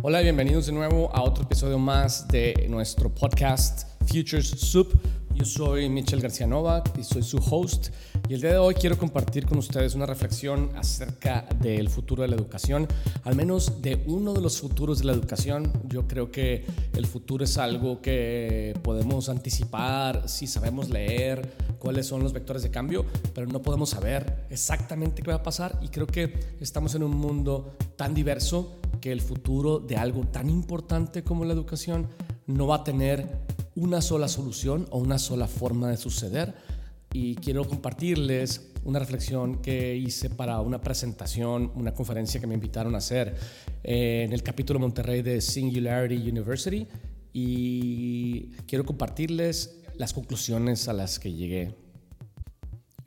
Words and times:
Hola 0.00 0.20
y 0.20 0.24
bienvenidos 0.24 0.66
de 0.66 0.72
nuevo 0.72 1.10
a 1.12 1.22
otro 1.22 1.42
episodio 1.42 1.76
más 1.76 2.28
de 2.28 2.66
nuestro 2.68 3.12
podcast 3.12 3.88
Futures 4.06 4.48
Soup. 4.48 4.96
Yo 5.34 5.44
soy 5.44 5.88
Michel 5.88 6.20
García 6.20 6.46
Novak 6.46 6.96
y 6.96 7.02
soy 7.02 7.24
su 7.24 7.38
host. 7.38 7.88
Y 8.28 8.34
el 8.34 8.40
día 8.40 8.52
de 8.52 8.58
hoy 8.58 8.74
quiero 8.74 8.96
compartir 8.96 9.44
con 9.44 9.58
ustedes 9.58 9.96
una 9.96 10.06
reflexión 10.06 10.70
acerca 10.76 11.46
del 11.60 11.88
futuro 11.88 12.22
de 12.22 12.28
la 12.28 12.36
educación, 12.36 12.86
al 13.24 13.34
menos 13.34 13.82
de 13.82 14.04
uno 14.06 14.34
de 14.34 14.40
los 14.40 14.60
futuros 14.60 15.00
de 15.00 15.06
la 15.06 15.12
educación. 15.12 15.72
Yo 15.88 16.06
creo 16.06 16.30
que 16.30 16.64
el 16.94 17.06
futuro 17.06 17.42
es 17.42 17.58
algo 17.58 18.00
que 18.00 18.78
podemos 18.82 19.28
anticipar 19.28 20.28
si 20.28 20.46
sabemos 20.46 20.90
leer 20.90 21.56
cuáles 21.80 22.06
son 22.06 22.22
los 22.22 22.32
vectores 22.32 22.62
de 22.62 22.70
cambio, 22.70 23.04
pero 23.34 23.48
no 23.48 23.62
podemos 23.62 23.90
saber 23.90 24.46
exactamente 24.48 25.22
qué 25.22 25.30
va 25.30 25.38
a 25.38 25.42
pasar. 25.42 25.76
Y 25.82 25.88
creo 25.88 26.06
que 26.06 26.56
estamos 26.60 26.94
en 26.94 27.02
un 27.02 27.16
mundo 27.16 27.76
tan 27.96 28.14
diverso 28.14 28.78
que 29.00 29.12
el 29.12 29.20
futuro 29.20 29.78
de 29.78 29.96
algo 29.96 30.26
tan 30.26 30.48
importante 30.48 31.22
como 31.22 31.44
la 31.44 31.52
educación 31.52 32.08
no 32.46 32.66
va 32.66 32.76
a 32.76 32.84
tener 32.84 33.26
una 33.74 34.00
sola 34.00 34.28
solución 34.28 34.86
o 34.90 34.98
una 34.98 35.18
sola 35.18 35.46
forma 35.46 35.90
de 35.90 35.96
suceder. 35.96 36.54
Y 37.12 37.36
quiero 37.36 37.64
compartirles 37.64 38.72
una 38.84 38.98
reflexión 38.98 39.62
que 39.62 39.96
hice 39.96 40.30
para 40.30 40.60
una 40.60 40.80
presentación, 40.80 41.72
una 41.74 41.94
conferencia 41.94 42.40
que 42.40 42.46
me 42.46 42.54
invitaron 42.54 42.94
a 42.94 42.98
hacer 42.98 43.34
eh, 43.82 44.24
en 44.26 44.32
el 44.32 44.42
capítulo 44.42 44.78
Monterrey 44.78 45.22
de 45.22 45.40
Singularity 45.40 46.28
University. 46.28 46.86
Y 47.32 48.50
quiero 48.66 48.84
compartirles 48.84 49.80
las 49.96 50.12
conclusiones 50.12 50.88
a 50.88 50.92
las 50.92 51.18
que 51.18 51.32
llegué. 51.32 51.87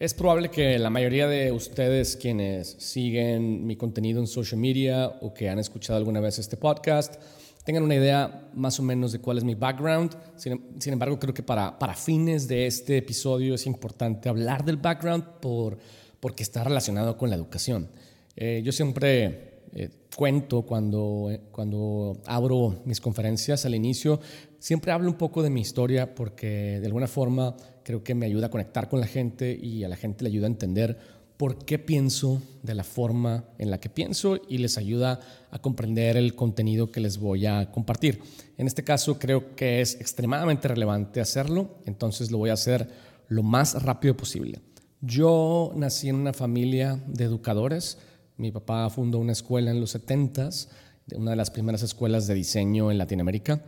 Es 0.02 0.16
probable 0.16 0.50
que 0.50 0.80
la 0.80 0.90
mayoría 0.90 1.28
de 1.28 1.52
ustedes 1.52 2.16
quienes 2.16 2.70
siguen 2.80 3.68
mi 3.68 3.76
contenido 3.76 4.20
en 4.20 4.26
social 4.26 4.60
media 4.60 5.08
o 5.22 5.32
que 5.32 5.48
han 5.48 5.60
escuchado 5.60 5.96
alguna 5.96 6.20
vez 6.20 6.40
este 6.40 6.58
podcast 6.58 7.22
tengan 7.64 7.84
una 7.84 7.94
idea 7.94 8.50
más 8.56 8.80
o 8.80 8.82
menos 8.82 9.12
de 9.12 9.20
cuál 9.20 9.38
es 9.38 9.44
mi 9.44 9.54
background. 9.54 10.18
Sin, 10.38 10.92
embargo, 10.92 11.20
creo 11.20 11.36
que 11.36 11.44
para, 11.44 11.78
para, 11.78 11.94
fines 11.94 12.48
de 12.48 12.66
este 12.66 12.98
episodio 12.98 13.54
es 13.54 13.68
importante 13.68 14.28
hablar 14.28 14.66
del 14.66 14.78
background 14.78 15.24
por, 15.40 15.78
porque 16.20 16.42
está 16.42 16.64
relacionado 16.64 17.16
con 17.16 17.30
la 17.30 17.36
educación. 17.36 17.88
Eh, 18.36 18.64
yo 18.66 18.72
siempre 18.72 19.51
eh, 19.74 19.90
cuento 20.16 20.64
cuando, 20.64 21.30
eh, 21.32 21.42
cuando 21.52 22.22
abro 22.26 22.82
mis 22.86 23.00
conferencias 23.00 23.66
al 23.66 23.76
inicio, 23.76 24.20
siempre 24.60 24.92
hablo 24.92 25.10
un 25.10 25.18
poco 25.18 25.44
de 25.44 25.50
mi 25.50 25.62
historia 25.62 26.14
porque 26.14 26.80
de 26.80 26.86
alguna 26.86 27.08
forma 27.08 27.56
creo 27.84 28.04
que 28.04 28.16
me 28.16 28.26
ayuda 28.26 28.48
a 28.48 28.50
conectar 28.50 28.90
con 28.90 29.00
la 29.00 29.08
gente 29.08 29.58
y 29.62 29.84
a 29.84 29.90
la 29.90 29.96
gente 29.96 30.24
le 30.24 30.30
ayuda 30.30 30.48
a 30.48 30.50
entender 30.50 30.98
por 31.38 31.66
qué 31.66 31.80
pienso 31.80 32.40
de 32.62 32.76
la 32.76 32.84
forma 32.84 33.46
en 33.58 33.72
la 33.72 33.80
que 33.80 33.90
pienso 33.90 34.40
y 34.48 34.60
les 34.60 34.78
ayuda 34.78 35.20
a 35.50 35.60
comprender 35.60 36.16
el 36.16 36.36
contenido 36.36 36.92
que 36.92 37.00
les 37.00 37.18
voy 37.18 37.48
a 37.48 37.72
compartir. 37.72 38.22
En 38.58 38.68
este 38.68 38.84
caso 38.84 39.18
creo 39.18 39.56
que 39.56 39.82
es 39.82 39.96
extremadamente 39.96 40.68
relevante 40.68 41.20
hacerlo, 41.20 41.80
entonces 41.86 42.30
lo 42.30 42.38
voy 42.38 42.52
a 42.52 42.54
hacer 42.54 42.88
lo 43.28 43.42
más 43.42 43.82
rápido 43.82 44.16
posible. 44.16 44.62
Yo 45.02 45.72
nací 45.76 46.10
en 46.10 46.16
una 46.18 46.32
familia 46.32 47.04
de 47.08 47.24
educadores. 47.24 47.98
Mi 48.38 48.52
papá 48.52 48.90
fundó 48.90 49.20
una 49.20 49.34
escuela 49.34 49.72
en 49.72 49.80
los 49.80 49.96
70s, 49.96 50.68
una 51.16 51.32
de 51.32 51.38
las 51.38 51.52
primeras 51.52 51.84
escuelas 51.84 52.28
de 52.28 52.34
diseño 52.34 52.92
en 52.92 52.98
Latinoamérica. 52.98 53.64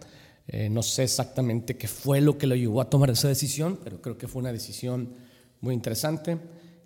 Eh, 0.47 0.69
no 0.69 0.83
sé 0.83 1.03
exactamente 1.03 1.78
qué 1.78 1.88
fue 1.88 2.22
lo 2.22 2.38
que 2.38 2.47
lo 2.47 2.56
llevó 2.56 2.81
a 2.81 2.89
tomar 2.89 3.09
esa 3.09 3.28
decisión, 3.28 3.80
pero 3.84 4.02
creo 4.02 4.17
que 4.17 4.28
fue 4.28 4.41
una 4.41 4.52
decisión 4.52 5.14
muy 5.61 5.73
interesante. 5.73 6.38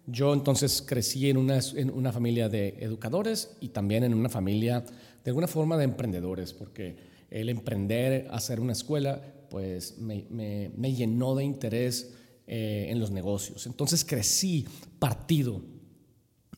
Yo 0.05 0.33
entonces 0.33 0.81
crecí 0.81 1.30
en 1.30 1.38
una, 1.38 1.59
en 1.75 1.89
una 1.89 2.11
familia 2.11 2.50
de 2.50 2.78
educadores 2.80 3.58
y 3.59 3.70
también 3.70 4.03
en 4.03 4.14
una 4.14 4.30
familia 4.30 4.83
de 5.23 5.31
alguna 5.31 5.48
forma 5.48 5.78
de 5.78 5.83
emprendedores, 5.83 6.53
porque 6.53 6.95
el 7.30 7.50
emprender, 7.50 8.28
hacer 8.31 8.59
una 8.59 8.72
escuela, 8.72 9.22
pues 9.50 9.98
me, 9.98 10.26
me, 10.30 10.93
llenó 10.93 11.36
de 11.36 11.43
interés 11.43 12.14
eh, 12.48 12.87
en 12.89 12.99
los 12.99 13.11
negocios. 13.11 13.66
Entonces 13.67 14.05
crecí 14.05 14.66
partido 14.99 15.61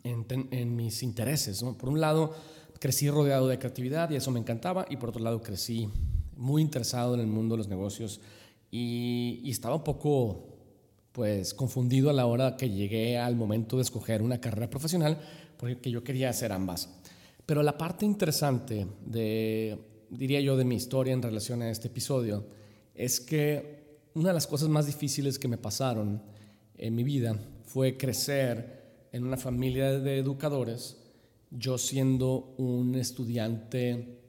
en, 0.03 0.75
mis 0.75 1.03
intereses. 1.03 1.63
Por 1.77 1.89
un 1.89 1.99
lado, 1.99 2.33
crecí 2.79 3.09
rodeado 3.09 3.47
de 3.47 3.59
creatividad 3.59 4.09
y 4.09 4.15
eso 4.15 4.31
me 4.31 4.39
encantaba, 4.39 4.85
y 4.89 4.97
por 4.97 5.09
otro 5.09 5.23
lado, 5.23 5.41
crecí 5.41 5.89
muy 6.35 6.61
interesado 6.61 7.15
en 7.15 7.19
el 7.19 7.27
mundo 7.27 7.55
de 7.55 7.57
los 7.59 7.67
negocios 7.67 8.21
y, 8.71 9.49
estaba 9.49 9.75
un 9.75 9.83
poco 9.83 10.45
pues 11.11 11.53
confundido 11.53 12.09
a 12.09 12.13
la 12.13 12.27
hora 12.27 12.55
que 12.55 12.69
llegué 12.69 13.17
al 13.17 13.35
momento 13.35 13.75
de 13.75 13.81
escoger 13.81 14.21
una 14.21 14.39
carrera 14.39 14.69
profesional 14.69 15.19
porque 15.57 15.91
yo 15.91 16.03
quería 16.03 16.29
hacer 16.29 16.51
ambas. 16.51 16.89
Pero 17.45 17.63
la 17.63 17.77
parte 17.77 18.05
interesante 18.05 18.87
de, 19.05 19.77
diría 20.09 20.39
yo, 20.39 20.55
de 20.55 20.65
mi 20.65 20.75
historia 20.75 21.13
en 21.13 21.21
relación 21.21 21.61
a 21.61 21.71
este 21.71 21.87
episodio 21.87 22.45
es 22.93 23.19
que 23.19 23.79
una 24.13 24.29
de 24.29 24.35
las 24.35 24.47
cosas 24.47 24.69
más 24.69 24.85
difíciles 24.85 25.39
que 25.39 25.47
me 25.47 25.57
pasaron 25.57 26.21
en 26.77 26.95
mi 26.95 27.03
vida 27.03 27.35
fue 27.65 27.97
crecer 27.97 28.78
en 29.11 29.23
una 29.23 29.37
familia 29.37 29.99
de 29.99 30.17
educadores, 30.17 30.97
yo 31.51 31.77
siendo 31.77 32.53
un 32.57 32.95
estudiante 32.95 34.19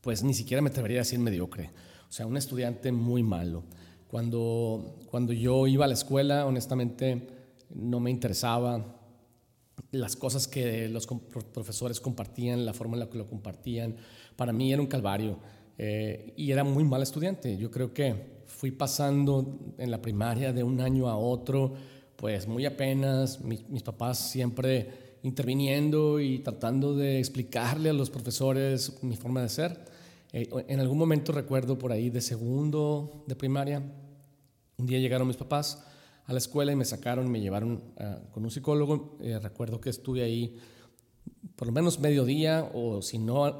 pues 0.00 0.22
ni 0.22 0.34
siquiera 0.34 0.62
me 0.62 0.70
atrevería 0.70 0.98
a 0.98 1.02
decir 1.02 1.18
mediocre. 1.18 1.70
O 2.08 2.12
sea, 2.12 2.26
un 2.26 2.36
estudiante 2.36 2.92
muy 2.92 3.22
malo. 3.22 3.64
Cuando, 4.08 4.96
cuando 5.10 5.32
yo 5.32 5.66
iba 5.66 5.84
a 5.84 5.88
la 5.88 5.94
escuela, 5.94 6.46
honestamente, 6.46 7.28
no 7.74 8.00
me 8.00 8.10
interesaba 8.10 8.96
las 9.90 10.16
cosas 10.16 10.48
que 10.48 10.88
los 10.88 11.06
profesores 11.06 12.00
compartían, 12.00 12.64
la 12.64 12.72
forma 12.72 12.94
en 12.94 13.00
la 13.00 13.10
que 13.10 13.18
lo 13.18 13.26
compartían. 13.26 13.96
Para 14.36 14.52
mí 14.52 14.72
era 14.72 14.80
un 14.80 14.88
calvario 14.88 15.38
eh, 15.76 16.32
y 16.36 16.50
era 16.50 16.64
muy 16.64 16.84
mal 16.84 17.02
estudiante. 17.02 17.56
Yo 17.58 17.70
creo 17.70 17.92
que 17.92 18.38
fui 18.46 18.70
pasando 18.70 19.74
en 19.76 19.90
la 19.90 20.00
primaria 20.00 20.52
de 20.52 20.62
un 20.62 20.80
año 20.80 21.08
a 21.08 21.16
otro, 21.16 21.74
pues 22.18 22.48
muy 22.48 22.66
apenas. 22.66 23.40
mis 23.40 23.82
papás 23.84 24.18
siempre 24.18 25.18
interviniendo 25.22 26.18
y 26.18 26.40
tratando 26.40 26.96
de 26.96 27.20
explicarle 27.20 27.90
a 27.90 27.92
los 27.92 28.10
profesores 28.10 29.00
mi 29.02 29.16
forma 29.16 29.40
de 29.40 29.48
ser. 29.48 29.84
Eh, 30.32 30.48
en 30.66 30.80
algún 30.80 30.98
momento 30.98 31.30
recuerdo 31.30 31.78
por 31.78 31.92
ahí 31.92 32.10
de 32.10 32.20
segundo 32.20 33.24
de 33.28 33.36
primaria, 33.36 33.82
un 34.76 34.86
día 34.86 34.98
llegaron 34.98 35.28
mis 35.28 35.36
papás 35.36 35.84
a 36.26 36.32
la 36.32 36.38
escuela 36.38 36.72
y 36.72 36.76
me 36.76 36.84
sacaron, 36.84 37.30
me 37.30 37.40
llevaron 37.40 37.84
ah, 37.98 38.18
con 38.32 38.42
un 38.44 38.50
psicólogo. 38.50 39.16
Eh, 39.20 39.38
recuerdo 39.40 39.80
que 39.80 39.90
estuve 39.90 40.24
ahí 40.24 40.56
por 41.54 41.68
lo 41.68 41.72
menos 41.72 42.00
medio 42.00 42.24
día 42.24 42.68
o 42.74 43.00
si 43.00 43.18
no, 43.18 43.58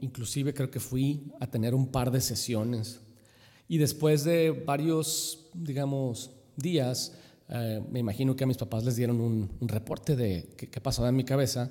inclusive 0.00 0.54
creo 0.54 0.70
que 0.70 0.80
fui 0.80 1.32
a 1.38 1.46
tener 1.46 1.74
un 1.74 1.88
par 1.88 2.10
de 2.10 2.22
sesiones. 2.22 3.00
Y 3.68 3.76
después 3.76 4.24
de 4.24 4.50
varios, 4.50 5.50
digamos, 5.52 6.30
días, 6.56 7.14
eh, 7.52 7.82
me 7.90 7.98
imagino 7.98 8.36
que 8.36 8.44
a 8.44 8.46
mis 8.46 8.56
papás 8.56 8.84
les 8.84 8.94
dieron 8.94 9.20
un, 9.20 9.50
reporte 9.62 10.14
de 10.14 10.50
qué, 10.56 10.80
pasaba 10.80 11.08
en 11.08 11.16
mi 11.16 11.24
cabeza 11.24 11.70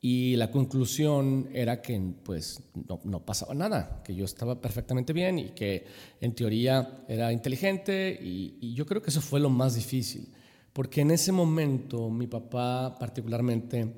y 0.00 0.34
la 0.36 0.50
conclusión 0.50 1.50
era 1.52 1.82
que 1.82 2.00
pues 2.24 2.62
no, 2.88 3.00
no, 3.04 3.24
pasaba 3.24 3.54
nada, 3.54 4.02
que 4.02 4.14
yo 4.14 4.24
estaba 4.24 4.60
perfectamente 4.60 5.12
bien 5.12 5.38
y 5.38 5.48
que 5.50 5.84
en 6.22 6.34
teoría 6.34 7.04
era 7.06 7.32
inteligente 7.32 8.18
y, 8.18 8.56
y, 8.62 8.72
yo 8.72 8.86
creo 8.86 9.02
que 9.02 9.10
eso 9.10 9.20
fue 9.20 9.40
lo 9.40 9.50
más 9.50 9.74
difícil, 9.74 10.32
porque 10.72 11.02
en 11.02 11.10
ese 11.10 11.32
momento 11.32 12.08
mi 12.08 12.26
papá 12.26 12.96
particularmente 12.98 13.92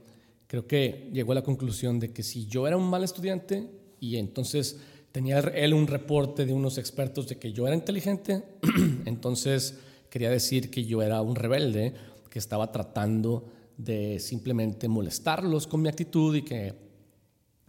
creo 0.48 0.66
que 0.66 1.08
llegó 1.12 1.32
a 1.32 1.36
la 1.36 1.42
conclusión 1.42 2.00
de 2.00 2.12
que 2.12 2.24
si 2.24 2.46
yo 2.46 2.66
era 2.66 2.76
un 2.76 2.90
mal 2.90 3.04
estudiante 3.04 3.70
y 4.00 4.16
entonces 4.16 4.80
tenía 5.12 5.38
él 5.38 5.72
un 5.72 5.86
reporte 5.86 6.44
de 6.46 6.52
unos 6.52 6.78
expertos 6.78 7.28
de 7.28 7.36
que 7.36 7.52
yo 7.52 7.66
era 7.68 7.76
inteligente, 7.76 8.42
entonces 9.04 9.78
quería 10.12 10.28
decir 10.28 10.70
que 10.70 10.84
yo 10.84 11.00
era 11.00 11.22
un 11.22 11.34
rebelde 11.34 11.94
que 12.28 12.38
estaba 12.38 12.70
tratando 12.70 13.48
de 13.78 14.18
simplemente 14.18 14.86
molestarlos 14.86 15.66
con 15.66 15.80
mi 15.80 15.88
actitud 15.88 16.36
y 16.36 16.42
que, 16.42 16.74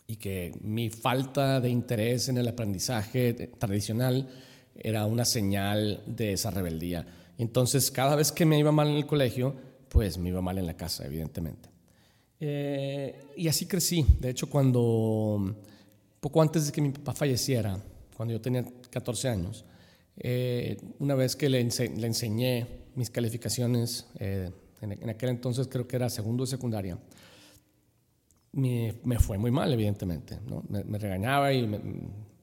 y 0.07 0.17
que 0.17 0.53
mi 0.59 0.89
falta 0.89 1.61
de 1.61 1.69
interés 1.69 2.27
en 2.27 2.37
el 2.37 2.49
aprendizaje 2.49 3.33
tradicional 3.57 4.27
era 4.75 5.05
una 5.05 5.23
señal 5.23 6.03
de 6.05 6.33
esa 6.33 6.51
rebeldía. 6.51 7.07
Entonces, 7.37 7.89
cada 7.89 8.17
vez 8.17 8.33
que 8.33 8.45
me 8.45 8.59
iba 8.59 8.73
mal 8.73 8.89
en 8.89 8.95
el 8.95 9.05
colegio, 9.05 9.55
pues 9.87 10.17
me 10.17 10.27
iba 10.27 10.41
mal 10.41 10.57
en 10.57 10.65
la 10.65 10.75
casa, 10.75 11.05
evidentemente. 11.05 11.69
Eh, 12.41 13.21
y 13.37 13.47
así 13.47 13.67
crecí. 13.67 14.05
De 14.19 14.31
hecho, 14.31 14.49
cuando, 14.49 15.55
poco 16.19 16.41
antes 16.41 16.65
de 16.65 16.73
que 16.73 16.81
mi 16.81 16.89
papá 16.89 17.13
falleciera, 17.13 17.81
cuando 18.17 18.33
yo 18.33 18.41
tenía 18.41 18.65
14 18.89 19.29
años, 19.29 19.63
eh, 20.17 20.77
una 20.99 21.15
vez 21.15 21.35
que 21.35 21.49
le, 21.49 21.59
enseñé 21.59 22.67
mis 22.95 23.09
calificaciones, 23.09 24.07
eh, 24.19 24.51
en, 24.81 25.09
aquel 25.09 25.29
entonces 25.29 25.67
creo 25.67 25.87
que 25.87 25.95
era 25.95 26.09
segundo 26.09 26.43
de 26.43 26.49
secundaria, 26.49 26.97
me, 28.51 28.93
fue 29.19 29.37
muy 29.37 29.49
mal, 29.49 29.73
evidentemente. 29.73 30.39
¿no? 30.47 30.63
Me, 30.69 30.97
regañaba 30.97 31.51
y, 31.53 31.67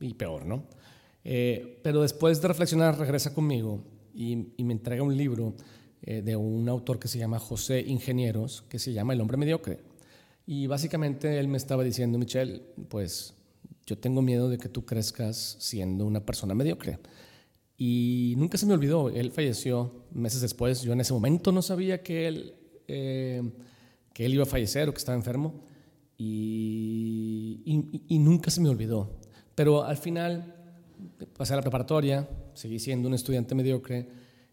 y, 0.01 0.15
peor, 0.15 0.45
¿no? 0.45 0.65
Eh, 1.23 1.79
pero 1.83 2.03
después 2.03 2.41
de 2.43 2.49
reflexionar, 2.49 2.99
regresa 2.99 3.33
conmigo 3.33 3.85
y, 4.13 4.49
y 4.57 4.65
me 4.65 4.73
entrega 4.73 5.03
un 5.03 5.17
libro 5.17 5.55
de 6.03 6.35
un 6.35 6.67
autor 6.67 6.99
que 6.99 7.09
se 7.09 7.19
llama 7.19 7.39
José 7.39 7.83
Ingenieros, 7.83 8.63
que 8.71 8.79
se 8.79 8.95
llama 8.95 9.13
El 9.13 9.21
hombre 9.21 9.37
mediocre. 9.37 9.81
Y 10.47 10.67
básicamente 10.67 11.39
él 11.39 11.47
me 11.47 11.59
estaba 11.59 11.85
diciendo, 11.85 12.19
Michelle, 12.19 12.63
pues 12.89 13.35
yo 13.87 13.99
tengo 13.99 14.23
miedo 14.23 14.49
de 14.49 14.57
que 14.57 14.69
tú 14.69 14.85
crezcas 14.85 15.57
siendo 15.59 16.07
una 16.07 16.25
persona 16.25 16.55
mediocre. 16.55 16.99
Y 17.83 18.35
nunca 18.37 18.59
se 18.59 18.67
me 18.67 18.75
olvidó, 18.75 19.09
él 19.09 19.33
falleció 19.33 20.05
meses 20.13 20.43
después, 20.43 20.83
yo 20.83 20.93
en 20.93 21.01
ese 21.01 21.15
momento 21.15 21.51
no 21.51 21.63
sabía 21.63 22.03
que 22.03 22.29
él, 22.29 22.55
eh, 22.87 23.43
que 24.13 24.27
él 24.27 24.35
iba 24.35 24.43
a 24.43 24.47
fallecer 24.47 24.87
o 24.89 24.93
que 24.93 24.99
estaba 24.99 25.17
enfermo, 25.17 25.55
y, 26.19 27.65
nunca 28.11 28.51
se 28.51 28.61
me 28.61 28.69
olvidó. 28.69 29.19
Pero 29.55 29.83
al 29.83 29.97
final 29.97 30.55
pasé 31.39 31.55
a 31.55 31.57
la 31.57 31.63
preparatoria, 31.63 32.29
seguí 32.53 32.79
siendo 32.79 33.09
un 33.09 33.15
estudiante 33.15 33.55
mediocre. 33.55 34.07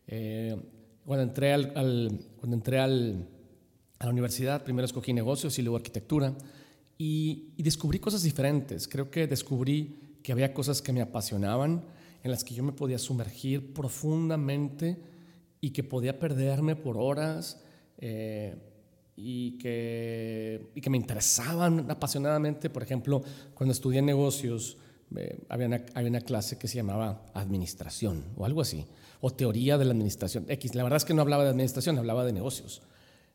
Eh, 0.07 0.55
cuando 1.05 1.23
entré, 1.23 1.51
al, 1.51 1.73
cuando 2.37 2.55
entré 2.55 2.79
al, 2.79 3.27
a 3.99 4.05
la 4.05 4.11
universidad, 4.11 4.63
primero 4.63 4.85
escogí 4.85 5.11
negocios 5.11 5.59
y 5.59 5.63
luego 5.63 5.75
arquitectura 5.75 6.33
y, 6.97 7.53
descubrí 7.57 7.99
cosas 7.99 8.23
diferentes. 8.23 8.87
Creo 8.87 9.09
que 9.11 9.27
descubrí 9.27 10.19
que 10.23 10.31
había 10.31 10.53
cosas 10.53 10.81
que 10.81 10.91
me 10.93 11.01
apasionaban, 11.01 11.83
en 12.27 12.31
las 12.31 12.43
que 12.43 12.53
yo 12.53 12.63
me 12.63 12.73
podía 12.73 12.99
sumergir 12.99 13.73
profundamente 13.73 14.97
y 15.61 15.71
que 15.71 15.83
podía 15.83 16.19
perderme 16.19 16.75
por 16.75 16.97
horas 16.97 17.63
eh, 17.97 18.55
y, 19.15 19.57
que, 19.57 20.69
y 20.75 20.81
que 20.81 20.89
me 20.89 20.97
interesaban 20.97 21.89
apasionadamente. 21.89 22.69
Por 22.69 22.83
ejemplo, 22.83 23.23
cuando 23.53 23.71
estudié 23.71 24.01
negocios, 24.01 24.77
eh, 25.15 25.39
había, 25.47 25.67
una, 25.67 25.85
había, 25.93 26.09
una, 26.09 26.21
clase 26.21 26.57
que 26.57 26.67
se 26.67 26.75
llamaba 26.75 27.25
administración 27.33 28.25
o 28.35 28.45
algo 28.45 28.61
así, 28.61 28.85
o 29.21 29.31
teoría 29.31 29.77
de 29.77 29.85
la 29.85 29.91
administración. 29.91 30.45
X, 30.49 30.75
la 30.75 30.83
verdad 30.83 30.97
es 30.97 31.05
que 31.05 31.13
no 31.13 31.21
hablaba 31.21 31.43
de 31.43 31.49
administración, 31.49 31.97
hablaba 31.97 32.25
de 32.25 32.33
negocios. 32.33 32.81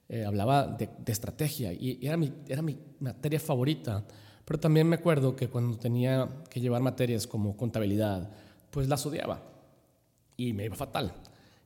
Eh, 0.09 0.27
hablaba 0.27 0.67
de, 0.67 0.91
estrategia 1.07 1.73
y, 1.73 1.99
era, 2.03 2.19
mi, 2.19 2.31
era 2.47 2.61
mi 2.61 2.79
materia 3.01 3.41
favorita. 3.41 4.05
Pero 4.45 4.61
también 4.61 4.87
me 4.87 4.97
acuerdo 4.97 5.35
que 5.35 5.49
cuando 5.49 5.79
tenía 5.79 6.29
que 6.51 6.61
llevar 6.61 6.83
materias 6.83 7.27
como 7.27 7.57
contabilidad, 7.57 8.31
pues 8.73 8.89
las 8.89 9.07
odiaba 9.07 9.41
y 10.37 10.53
me 10.53 10.65
iba 10.65 10.75
fatal. 10.75 11.13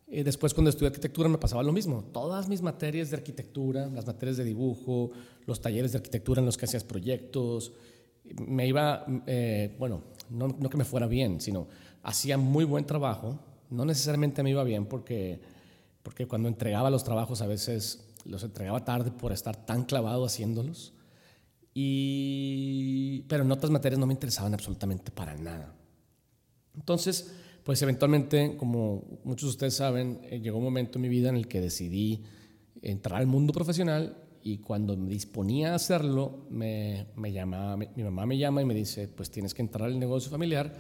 Y 0.09 0.23
después 0.23 0.53
cuando 0.53 0.71
estudié 0.71 0.89
arquitectura 0.89 1.29
me 1.29 1.39
pasaba 1.39 1.63
lo 1.63 1.73
mismo. 1.73 2.05
Todas 2.13 2.49
mis 2.49 2.63
materias 2.63 3.11
de 3.11 3.17
arquitectura, 3.17 3.87
las 3.87 4.07
materias 4.07 4.37
de 4.37 4.45
dibujo, 4.45 5.13
los 5.47 5.61
talleres 5.61 5.93
de 5.93 5.99
arquitectura 5.99 6.41
en 6.41 6.47
los 6.47 6.59
que 6.59 6.67
hacías 6.67 6.85
proyectos, 6.85 7.73
me 8.47 8.67
iba, 8.67 9.05
eh, 9.27 9.75
bueno, 9.79 10.03
no, 10.31 10.49
no, 10.49 10.69
que 10.69 10.77
me 10.77 10.85
fuera 10.85 11.07
bien, 11.07 11.41
sino 11.41 11.69
hacía 12.03 12.37
muy 12.37 12.65
buen 12.65 12.85
trabajo. 12.85 13.39
No 13.71 13.85
necesariamente 13.85 14.43
me 14.43 14.51
iba 14.51 14.65
bien 14.65 14.87
porque, 14.87 15.41
porque 16.03 16.27
cuando 16.27 16.49
entregaba 16.49 16.91
los 16.91 17.05
trabajos 17.05 17.41
a 17.41 17.47
veces 17.47 18.05
los 18.25 18.43
entregaba 18.43 18.85
tarde 18.85 19.13
por 19.13 19.33
estar 19.33 19.57
tan 19.65 19.85
clavado 19.85 20.25
haciéndolos. 20.25 20.93
Y, 21.73 23.23
pero 23.29 23.45
en 23.45 23.53
otras 23.53 23.71
materias 23.71 24.01
no 24.01 24.07
me 24.07 24.15
interesaban 24.15 24.55
absolutamente 24.55 25.13
para 25.13 25.37
nada. 25.37 25.76
Entonces, 26.77 27.33
pues 27.65 27.83
eventualmente, 27.83 28.57
como 28.57 29.21
muchos 29.25 29.49
de 29.49 29.51
ustedes 29.51 29.75
saben, 29.75 30.21
eh, 30.25 30.41
llegó 30.41 30.59
un 30.59 30.65
momento 30.65 30.99
en 30.99 31.03
mi 31.03 31.09
vida 31.09 31.29
en 31.31 31.37
el 31.37 31.49
que 31.49 31.61
decidí 31.61 32.23
entrar 32.81 33.21
al 33.21 33.27
mundo 33.27 33.53
profesional 33.53 34.17
y 34.43 34.59
cuando 34.59 34.97
me 34.97 35.11
disponía 35.11 35.73
a 35.73 35.75
hacerlo, 35.75 36.47
me, 36.49 37.09
me 37.17 37.33
llama, 37.33 37.77
mi, 37.77 37.89
mamá 38.05 38.27
me 38.27 38.39
llama 38.39 38.63
y 38.63 38.65
me 38.65 38.75
dice, 38.75 39.09
pues 39.09 39.29
tienes 39.29 39.53
que 39.53 39.63
entrar 39.63 39.89
al 39.89 39.99
negocio 39.99 40.31
familiar. 40.31 40.73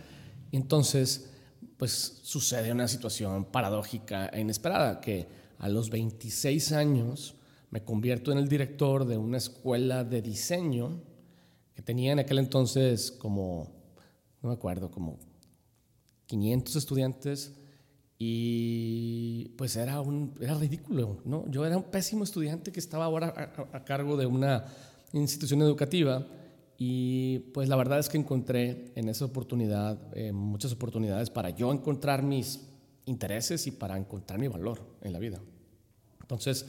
Y 0.52 0.56
entonces, 0.56 1.32
pues 1.76 2.20
sucede 2.22 2.70
una 2.70 2.87
situación 2.87 3.46
paradójica 3.46 4.26
e 4.26 4.40
inesperada, 4.40 5.00
que 5.00 5.26
a 5.58 5.69
los 5.69 5.90
26 5.90 6.70
años 6.70 7.34
me 7.70 7.82
convierto 7.82 8.31
en 8.31 8.38
el 8.38 8.49
director 8.49 9.04
de 9.04 9.16
una 9.16 9.38
escuela 9.38 10.04
de 10.04 10.22
diseño 10.22 11.02
que 11.75 11.82
tenía 11.82 12.12
en 12.12 12.20
aquel 12.20 12.38
entonces 12.38 13.10
como, 13.10 13.72
no 14.42 14.50
me 14.50 14.54
acuerdo, 14.54 14.92
como 14.92 15.19
500 16.26 16.76
estudiantes 16.76 17.52
y 18.19 19.49
pues 19.56 19.76
era, 19.76 20.00
un, 20.00 20.34
era 20.40 20.55
ridículo, 20.55 21.20
¿no? 21.25 21.44
Yo 21.50 21.67
era 21.67 21.76
un 21.76 21.84
pésimo 21.84 22.25
estudiante 22.25 22.73
que 22.73 22.81
estaba 22.81 23.05
ahora 23.05 23.52
a, 23.73 23.84
cargo 23.84 24.17
de 24.17 24.26
una 24.26 24.64
institución 25.12 25.61
educativa 25.62 26.26
y 26.78 27.40
pues 27.52 27.69
la 27.69 27.76
verdad 27.76 27.99
es 27.99 28.08
que 28.08 28.19
encontré 28.19 28.93
en 28.94 29.08
esa 29.08 29.26
oportunidad 29.26 29.99
eh, 30.17 30.32
muchas 30.32 30.73
oportunidades 30.73 31.31
para 31.31 31.50
yo 31.50 31.73
encontrar 31.73 32.23
mis 32.23 32.67
intereses 33.05 33.67
y 33.67 33.70
para 33.70 33.96
encontrar 33.96 34.38
mi 34.38 34.49
valor 34.49 34.81
en 35.02 35.12
la 35.12 35.19
vida. 35.19 35.40
Entonces, 36.23 36.67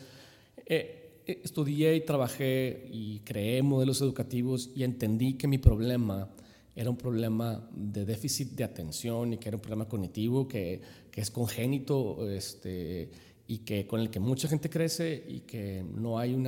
eh, 0.66 1.24
eh, 1.26 1.42
estudié 1.44 1.96
y 1.96 2.02
trabajé 2.02 2.90
y 2.92 3.20
creé 3.20 3.62
modelos 3.64 4.02
educativos 4.02 4.70
y 4.76 4.84
entendí 4.84 5.34
que 5.34 5.48
mi 5.48 5.58
problema 5.58 6.30
era 6.78 6.92
un 6.92 6.96
problema 6.96 7.68
de 7.74 8.06
déficit 8.06 8.52
de 8.52 8.64
atención 8.64 9.34
y 9.34 9.38
que 9.38 9.50
era 9.50 9.58
un 9.58 9.62
problema 9.62 9.90
cognitivo 9.90 10.48
que, 10.48 10.80
que 11.10 11.22
es 11.22 11.32
congénito 11.32 12.30
este, 12.30 13.10
y 13.48 13.60
que 13.60 13.88
con 13.88 14.00
el 14.00 14.12
que 14.12 14.20
mucha 14.20 14.48
gente 14.48 14.70
crece 14.70 15.26
y 15.28 15.40
que 15.40 15.84
no 15.84 16.20
hay 16.20 16.36
un 16.36 16.48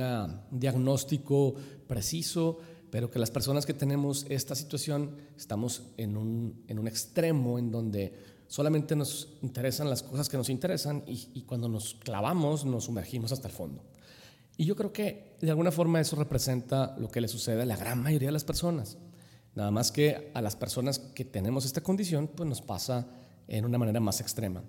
diagnóstico 0.52 1.54
preciso, 1.88 2.58
pero 2.90 3.10
que 3.10 3.18
las 3.18 3.32
personas 3.32 3.66
que 3.66 3.74
tenemos 3.74 4.24
esta 4.28 4.54
situación 4.54 5.16
estamos 5.36 5.82
en 5.96 6.16
un, 6.16 6.62
en 6.68 6.78
un 6.78 6.86
extremo 6.86 7.58
en 7.58 7.72
donde 7.72 8.12
solamente 8.46 8.94
nos 8.94 9.36
interesan 9.42 9.90
las 9.90 10.04
cosas 10.04 10.28
que 10.28 10.36
nos 10.36 10.48
interesan 10.48 11.02
y, 11.08 11.42
cuando 11.42 11.68
nos 11.68 11.94
clavamos 11.94 12.64
nos 12.64 12.84
sumergimos 12.84 13.32
hasta 13.32 13.48
el 13.48 13.54
fondo. 13.54 13.82
Y 14.56 14.64
yo 14.64 14.76
creo 14.76 14.92
que 14.92 15.36
de 15.40 15.50
alguna 15.50 15.72
forma 15.72 16.00
eso 16.00 16.14
representa 16.14 16.94
lo 16.98 17.08
que 17.08 17.20
le 17.20 17.26
sucede 17.26 17.62
a 17.62 17.66
la 17.66 17.76
gran 17.76 18.00
mayoría 18.00 18.28
de 18.28 18.32
las 18.32 18.44
personas. 18.44 18.96
Nada 19.54 19.70
más 19.70 19.90
que 19.90 20.30
a 20.34 20.42
las 20.42 20.56
personas 20.56 20.98
que 20.98 21.24
tenemos 21.24 21.64
esta 21.64 21.82
condición, 21.82 22.28
pues 22.28 22.48
nos 22.48 22.62
pasa 22.62 23.06
en 23.48 23.64
una 23.64 23.78
manera 23.78 24.00
más 24.00 24.20
extrema. 24.20 24.62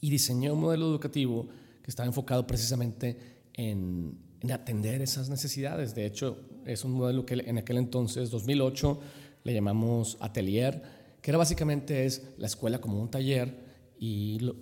Y 0.00 0.10
diseñé 0.10 0.50
un 0.50 0.60
modelo 0.60 0.86
educativo 0.86 1.48
que 1.82 1.90
estaba 1.90 2.06
enfocado 2.06 2.46
precisamente 2.46 3.16
en, 3.54 4.18
en 4.40 4.52
atender 4.52 5.02
esas 5.02 5.28
necesidades. 5.28 5.94
De 5.94 6.04
hecho, 6.06 6.38
es 6.66 6.84
un 6.84 6.92
modelo 6.92 7.24
que 7.24 7.34
en 7.34 7.58
aquel 7.58 7.76
entonces, 7.76 8.30
2008, 8.30 9.00
le 9.44 9.54
llamamos 9.54 10.16
Atelier 10.20 11.02
que 11.22 11.30
era 11.30 11.38
básicamente 11.38 12.04
es 12.04 12.34
la 12.36 12.48
escuela 12.48 12.80
como 12.80 13.00
un 13.00 13.08
taller 13.08 13.72
y 13.98 14.40
lo, 14.40 14.56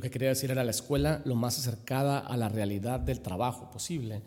que 0.00 0.10
quería 0.10 0.28
decir 0.28 0.52
era 0.52 0.62
la 0.62 0.70
escuela 0.70 1.20
lo 1.24 1.34
más 1.34 1.58
acercada 1.58 2.20
a 2.20 2.36
la 2.36 2.48
realidad 2.48 3.00
del 3.00 3.20
trabajo 3.20 3.68
posible. 3.72 4.22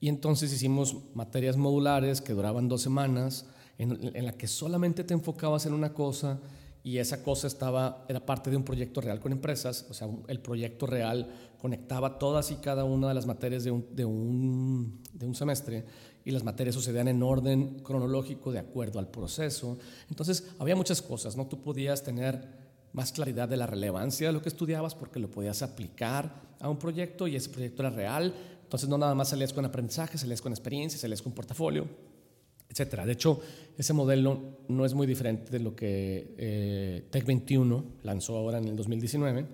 Y 0.00 0.08
entonces 0.08 0.50
hicimos 0.50 0.96
materias 1.14 1.58
modulares 1.58 2.22
que 2.22 2.32
duraban 2.32 2.68
dos 2.68 2.80
semanas, 2.80 3.44
en, 3.78 4.24
la 4.24 4.32
que 4.32 4.46
solamente 4.46 5.04
te 5.04 5.14
enfocabas 5.14 5.66
en 5.66 5.74
una 5.74 5.92
cosa 5.92 6.40
y 6.84 6.98
esa 6.98 7.22
cosa 7.22 7.46
estaba, 7.46 8.04
era 8.08 8.24
parte 8.24 8.50
de 8.50 8.56
un 8.56 8.64
proyecto 8.64 9.00
real 9.00 9.20
con 9.20 9.32
empresas, 9.32 9.86
o 9.88 9.94
sea, 9.94 10.08
el 10.28 10.40
proyecto 10.40 10.86
real 10.86 11.32
conectaba 11.60 12.18
todas 12.18 12.50
y 12.50 12.56
cada 12.56 12.84
una 12.84 13.08
de 13.08 13.14
las 13.14 13.26
materias 13.26 13.62
de 13.62 13.70
un, 13.70 13.86
de 13.94 14.04
un, 14.04 15.00
de 15.12 15.26
un 15.26 15.34
semestre 15.34 15.84
y 16.24 16.30
las 16.30 16.44
materias 16.44 16.74
sucedían 16.74 17.08
en 17.08 17.22
orden 17.22 17.80
cronológico 17.80 18.52
de 18.52 18.58
acuerdo 18.58 18.98
al 18.98 19.08
proceso. 19.08 19.78
Entonces, 20.08 20.48
había 20.58 20.76
muchas 20.76 21.02
cosas, 21.02 21.36
¿no? 21.36 21.46
Tú 21.46 21.60
podías 21.60 22.02
tener 22.02 22.62
más 22.92 23.12
claridad 23.12 23.48
de 23.48 23.56
la 23.56 23.66
relevancia 23.66 24.26
de 24.26 24.32
lo 24.32 24.42
que 24.42 24.48
estudiabas 24.48 24.94
porque 24.94 25.18
lo 25.18 25.30
podías 25.30 25.62
aplicar 25.62 26.42
a 26.60 26.68
un 26.68 26.78
proyecto 26.78 27.26
y 27.26 27.36
ese 27.36 27.48
proyecto 27.48 27.82
era 27.82 27.90
real. 27.90 28.34
Entonces, 28.62 28.88
no 28.88 28.98
nada 28.98 29.14
más 29.14 29.28
salías 29.28 29.52
con 29.52 29.64
aprendizaje, 29.64 30.18
salías 30.18 30.40
con 30.40 30.52
experiencia, 30.52 30.98
salías 30.98 31.22
con 31.22 31.32
portafolio, 31.32 31.86
etc. 32.72 33.02
De 33.02 33.12
hecho, 33.12 33.40
ese 33.76 33.92
modelo 33.92 34.58
no 34.68 34.84
es 34.84 34.94
muy 34.94 35.06
diferente 35.06 35.50
de 35.50 35.60
lo 35.60 35.76
que 35.76 36.34
eh, 36.38 37.04
Tech 37.10 37.24
21 37.24 37.84
lanzó 38.02 38.36
ahora 38.36 38.58
en 38.58 38.68
el 38.68 38.76
2019. 38.76 39.46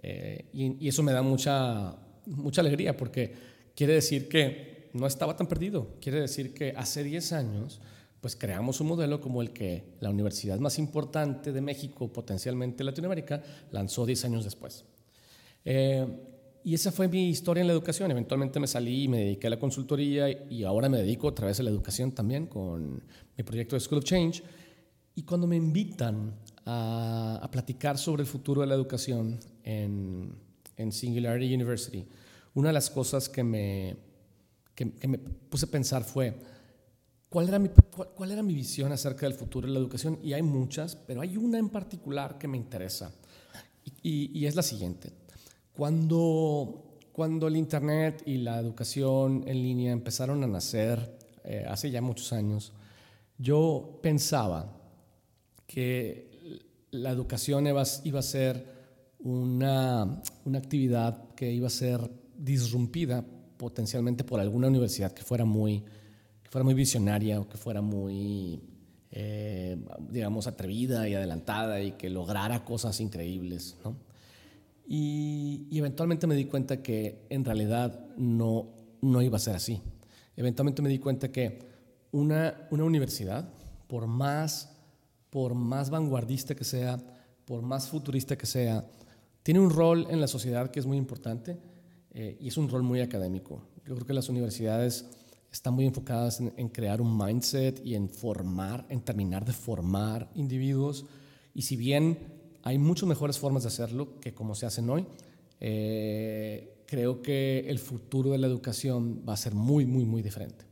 Eh, 0.00 0.44
y, 0.52 0.84
y 0.84 0.88
eso 0.88 1.02
me 1.02 1.12
da 1.12 1.22
mucha, 1.22 1.96
mucha 2.26 2.60
alegría 2.60 2.96
porque 2.96 3.34
quiere 3.74 3.94
decir 3.94 4.28
que 4.28 4.90
no 4.92 5.06
estaba 5.06 5.36
tan 5.36 5.46
perdido. 5.46 5.96
Quiere 6.00 6.20
decir 6.20 6.54
que 6.54 6.74
hace 6.76 7.02
10 7.02 7.32
años, 7.32 7.80
pues 8.20 8.36
creamos 8.36 8.80
un 8.80 8.88
modelo 8.88 9.20
como 9.20 9.42
el 9.42 9.52
que 9.52 9.84
la 10.00 10.10
universidad 10.10 10.58
más 10.58 10.78
importante 10.78 11.52
de 11.52 11.60
México, 11.60 12.12
potencialmente 12.12 12.84
Latinoamérica, 12.84 13.42
lanzó 13.70 14.06
10 14.06 14.24
años 14.24 14.44
después. 14.44 14.84
Eh, 15.64 16.06
y 16.64 16.74
esa 16.74 16.92
fue 16.92 17.08
mi 17.08 17.28
historia 17.30 17.60
en 17.60 17.66
la 17.66 17.72
educación. 17.72 18.10
Eventualmente 18.10 18.60
me 18.60 18.66
salí 18.66 19.04
y 19.04 19.08
me 19.08 19.18
dediqué 19.18 19.46
a 19.46 19.50
la 19.50 19.58
consultoría 19.58 20.28
y 20.50 20.64
ahora 20.64 20.88
me 20.88 20.98
dedico 20.98 21.28
otra 21.28 21.46
vez 21.46 21.60
a 21.60 21.62
la 21.62 21.70
educación 21.70 22.12
también 22.12 22.46
con 22.46 23.02
mi 23.36 23.44
proyecto 23.44 23.76
de 23.76 23.80
School 23.80 23.98
of 23.98 24.04
Change. 24.04 24.42
Y 25.14 25.22
cuando 25.22 25.46
me 25.46 25.56
invitan 25.56 26.34
a, 26.64 27.48
platicar 27.50 27.98
sobre 27.98 28.22
el 28.22 28.28
futuro 28.28 28.60
de 28.60 28.66
la 28.66 28.74
educación 28.74 29.38
en, 29.64 30.34
en 30.76 30.92
Singularity 30.92 31.54
University, 31.54 32.06
una 32.54 32.68
de 32.68 32.74
las 32.74 32.90
cosas 32.90 33.28
que 33.28 33.42
me, 33.42 33.96
que, 34.74 35.08
me 35.08 35.18
puse 35.18 35.66
a 35.66 35.68
pensar 35.68 36.04
fue, 36.04 36.34
¿cuál 37.28 37.48
era, 37.48 37.58
mi, 37.58 37.68
cuál, 38.14 38.30
era 38.30 38.42
mi 38.42 38.54
visión 38.54 38.92
acerca 38.92 39.26
del 39.26 39.34
futuro 39.34 39.66
de 39.66 39.72
la 39.72 39.80
educación? 39.80 40.20
Y 40.22 40.34
hay 40.34 40.42
muchas, 40.42 40.94
pero 40.94 41.20
hay 41.20 41.36
una 41.36 41.58
en 41.58 41.68
particular 41.68 42.38
que 42.38 42.46
me 42.46 42.56
interesa. 42.56 43.12
Y, 44.02 44.46
es 44.46 44.54
la 44.54 44.62
siguiente. 44.62 45.12
Cuando, 45.78 46.98
cuando 47.12 47.46
el 47.46 47.54
Internet 47.54 48.24
y 48.26 48.38
la 48.38 48.58
educación 48.58 49.44
en 49.46 49.62
línea 49.62 49.92
empezaron 49.92 50.42
a 50.42 50.48
nacer 50.48 51.16
eh, 51.44 51.64
hace 51.68 51.92
ya 51.92 52.02
muchos 52.02 52.32
años, 52.32 52.72
yo 53.38 54.00
pensaba 54.02 54.76
que 55.68 56.58
la 56.90 57.10
educación 57.10 57.68
iba, 57.68 57.84
iba 58.02 58.18
a 58.18 58.22
ser 58.22 58.66
una, 59.20 60.20
una 60.44 60.58
actividad 60.58 61.32
que 61.36 61.52
iba 61.52 61.68
a 61.68 61.70
ser 61.70 62.10
disrumpida 62.36 63.24
potencialmente 63.56 64.24
por 64.24 64.40
alguna 64.40 64.66
universidad 64.66 65.12
que 65.12 65.22
fuera 65.22 65.44
muy, 65.44 65.84
que 66.42 66.50
fuera 66.50 66.64
muy 66.64 66.74
visionaria 66.74 67.40
o 67.40 67.48
que 67.48 67.56
fuera 67.56 67.82
muy, 67.82 68.60
eh, 69.12 69.76
digamos, 70.10 70.48
atrevida 70.48 71.08
y 71.08 71.14
adelantada 71.14 71.80
y 71.80 71.92
que 71.92 72.10
lograra 72.10 72.64
cosas 72.64 73.00
increíbles. 73.00 73.76
¿no? 73.84 74.07
Y, 74.90 75.66
y, 75.70 75.78
eventualmente 75.78 76.26
me 76.26 76.34
di 76.34 76.46
cuenta 76.46 76.82
que 76.82 77.26
en 77.28 77.44
realidad 77.44 78.08
no, 78.16 78.70
no 79.02 79.20
iba 79.20 79.36
a 79.36 79.40
ser 79.40 79.54
así. 79.54 79.82
Eventualmente 80.34 80.80
me 80.80 80.88
di 80.88 80.98
cuenta 80.98 81.30
que 81.30 81.58
una, 82.10 82.66
una 82.70 82.84
universidad, 82.84 83.52
por 83.86 84.06
más, 84.06 84.72
por 85.30 85.54
más 85.54 85.90
vanguardista 85.90 86.54
que 86.54 86.64
sea, 86.64 86.98
por 87.44 87.62
más 87.62 87.88
futurista 87.88 88.36
que 88.36 88.46
sea, 88.46 88.86
tiene 89.42 89.60
un 89.60 89.70
rol 89.70 90.06
en 90.10 90.20
la 90.20 90.26
sociedad 90.26 90.70
que 90.70 90.80
es 90.80 90.86
muy 90.86 90.96
importante 90.96 91.58
eh, 92.12 92.36
y 92.40 92.48
es 92.48 92.56
un 92.56 92.68
rol 92.68 92.82
muy 92.82 93.00
académico. 93.00 93.62
Yo 93.86 93.94
creo 93.94 94.06
que 94.06 94.12
las 94.12 94.28
universidades 94.28 95.06
están 95.50 95.74
muy 95.74 95.86
enfocadas 95.86 96.40
en, 96.40 96.68
crear 96.68 97.00
un 97.00 97.16
mindset 97.16 97.80
y 97.84 97.94
en 97.94 98.10
formar, 98.10 98.84
en 98.90 99.00
terminar 99.00 99.44
de 99.44 99.52
formar 99.52 100.30
individuos. 100.34 101.06
Y 101.54 101.62
si 101.62 101.76
bien 101.76 102.18
hay 102.68 102.76
muchas 102.76 103.08
mejores 103.08 103.38
formas 103.38 103.62
de 103.62 103.68
hacerlo 103.68 104.20
que 104.20 104.34
como 104.34 104.54
se 104.54 104.66
hacen 104.66 104.90
hoy, 104.90 105.06
eh, 105.58 106.84
creo 106.86 107.22
que 107.22 107.64
el 107.66 107.78
futuro 107.78 108.32
de 108.32 108.38
la 108.38 108.46
educación 108.46 109.24
va 109.26 109.32
a 109.32 109.36
ser 109.38 109.54
muy, 109.54 109.86
muy, 109.86 110.04
muy 110.04 110.20
diferente. 110.20 110.66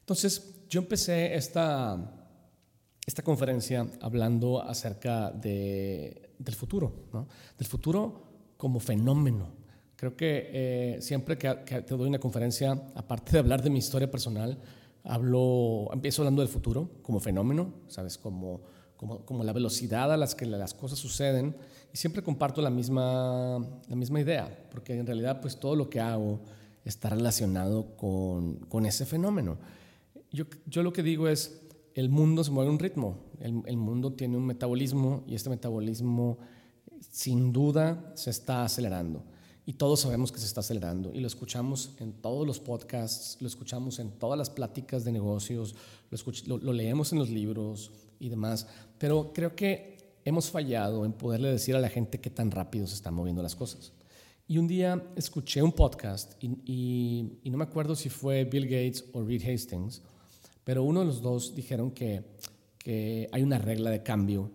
Entonces, 0.00 0.64
yo 0.70 0.80
empecé 0.80 1.34
esta, 1.34 2.30
esta 3.04 3.22
conferencia 3.22 3.86
hablando 4.00 4.62
acerca 4.62 5.30
de, 5.30 6.30
del 6.38 6.54
futuro, 6.54 7.08
¿no? 7.12 7.28
del 7.58 7.66
futuro 7.66 8.54
como 8.56 8.80
fenómeno. 8.80 9.50
Creo 9.96 10.16
que 10.16 10.48
eh, 10.50 11.02
siempre 11.02 11.36
que, 11.36 11.52
te 11.52 11.94
doy 11.94 12.08
una 12.08 12.18
conferencia, 12.18 12.72
aparte 12.94 13.32
de 13.32 13.40
hablar 13.40 13.62
de 13.62 13.68
mi 13.68 13.80
historia 13.80 14.10
personal, 14.10 14.58
hablo, 15.04 15.90
empiezo 15.92 16.22
hablando 16.22 16.40
del 16.40 16.48
futuro 16.48 16.88
como 17.02 17.20
fenómeno, 17.20 17.74
¿sabes? 17.86 18.16
Como, 18.16 18.62
como, 18.98 19.24
como, 19.24 19.44
la 19.44 19.54
velocidad 19.54 20.12
a 20.12 20.18
las 20.18 20.34
que 20.34 20.44
las 20.44 20.74
cosas 20.74 20.98
suceden 20.98 21.56
y 21.94 21.96
siempre 21.96 22.22
comparto 22.22 22.60
la 22.60 22.68
misma, 22.68 23.58
la 23.88 23.96
misma 23.96 24.20
idea, 24.20 24.68
porque 24.70 24.98
en 24.98 25.06
realidad 25.06 25.40
pues 25.40 25.58
todo 25.58 25.74
lo 25.74 25.88
que 25.88 26.00
hago 26.00 26.40
está 26.84 27.08
relacionado 27.08 27.96
con, 27.96 28.56
con 28.68 28.84
ese 28.84 29.06
fenómeno. 29.06 29.56
Yo, 30.30 30.44
yo 30.66 30.82
lo 30.82 30.92
que 30.92 31.02
digo 31.02 31.28
es, 31.28 31.62
el 31.94 32.10
mundo 32.10 32.44
se 32.44 32.52
mueve 32.52 32.70
a 32.70 32.72
un 32.72 32.78
ritmo, 32.78 33.18
el, 33.40 33.76
mundo 33.76 34.12
tiene 34.12 34.36
un 34.36 34.46
metabolismo 34.46 35.24
y 35.26 35.34
este 35.34 35.50
metabolismo 35.50 36.38
sin 37.10 37.52
duda 37.52 38.12
se 38.14 38.30
está 38.30 38.64
acelerando. 38.64 39.24
Y 39.66 39.74
todos 39.74 40.00
sabemos 40.00 40.30
que 40.32 40.38
se 40.38 40.46
está 40.46 40.60
acelerando 40.60 41.12
y 41.12 41.20
lo 41.20 41.26
escuchamos 41.26 41.96
en 41.98 42.12
todos 42.12 42.46
los 42.46 42.60
podcasts, 42.60 43.36
lo 43.40 43.48
escuchamos 43.48 43.98
en 43.98 44.12
todas 44.12 44.38
las 44.38 44.48
pláticas 44.48 45.04
de 45.04 45.10
negocios, 45.12 45.74
lo, 46.46 46.58
lo, 46.58 46.72
leemos 46.72 47.12
en 47.12 47.18
los 47.18 47.30
libros 47.30 47.90
y 48.20 48.28
demás. 48.28 48.66
Pero 48.98 49.32
creo 49.32 49.54
que 49.54 50.18
hemos 50.24 50.50
fallado 50.50 51.04
en 51.04 51.12
poderle 51.12 51.50
decir 51.50 51.76
a 51.76 51.80
la 51.80 51.88
gente 51.88 52.20
qué 52.20 52.30
tan 52.30 52.50
rápido 52.50 52.86
se 52.86 52.94
están 52.94 53.14
moviendo 53.14 53.42
las 53.42 53.54
cosas. 53.54 53.92
Y 54.46 54.58
un 54.58 54.66
día 54.66 55.02
escuché 55.16 55.62
un 55.62 55.72
podcast 55.72 56.32
y, 56.42 57.40
no 57.44 57.58
me 57.58 57.64
acuerdo 57.64 57.94
si 57.94 58.08
fue 58.08 58.44
Bill 58.44 58.64
Gates 58.64 59.04
o 59.12 59.22
Reed 59.22 59.42
Hastings, 59.42 60.02
pero 60.64 60.82
uno 60.82 61.00
de 61.00 61.06
los 61.06 61.22
dos 61.22 61.54
dijeron 61.54 61.90
que 61.90 62.24
que 62.78 63.28
hay 63.32 63.42
una 63.42 63.58
regla 63.58 63.90
de 63.90 64.02
cambio 64.02 64.50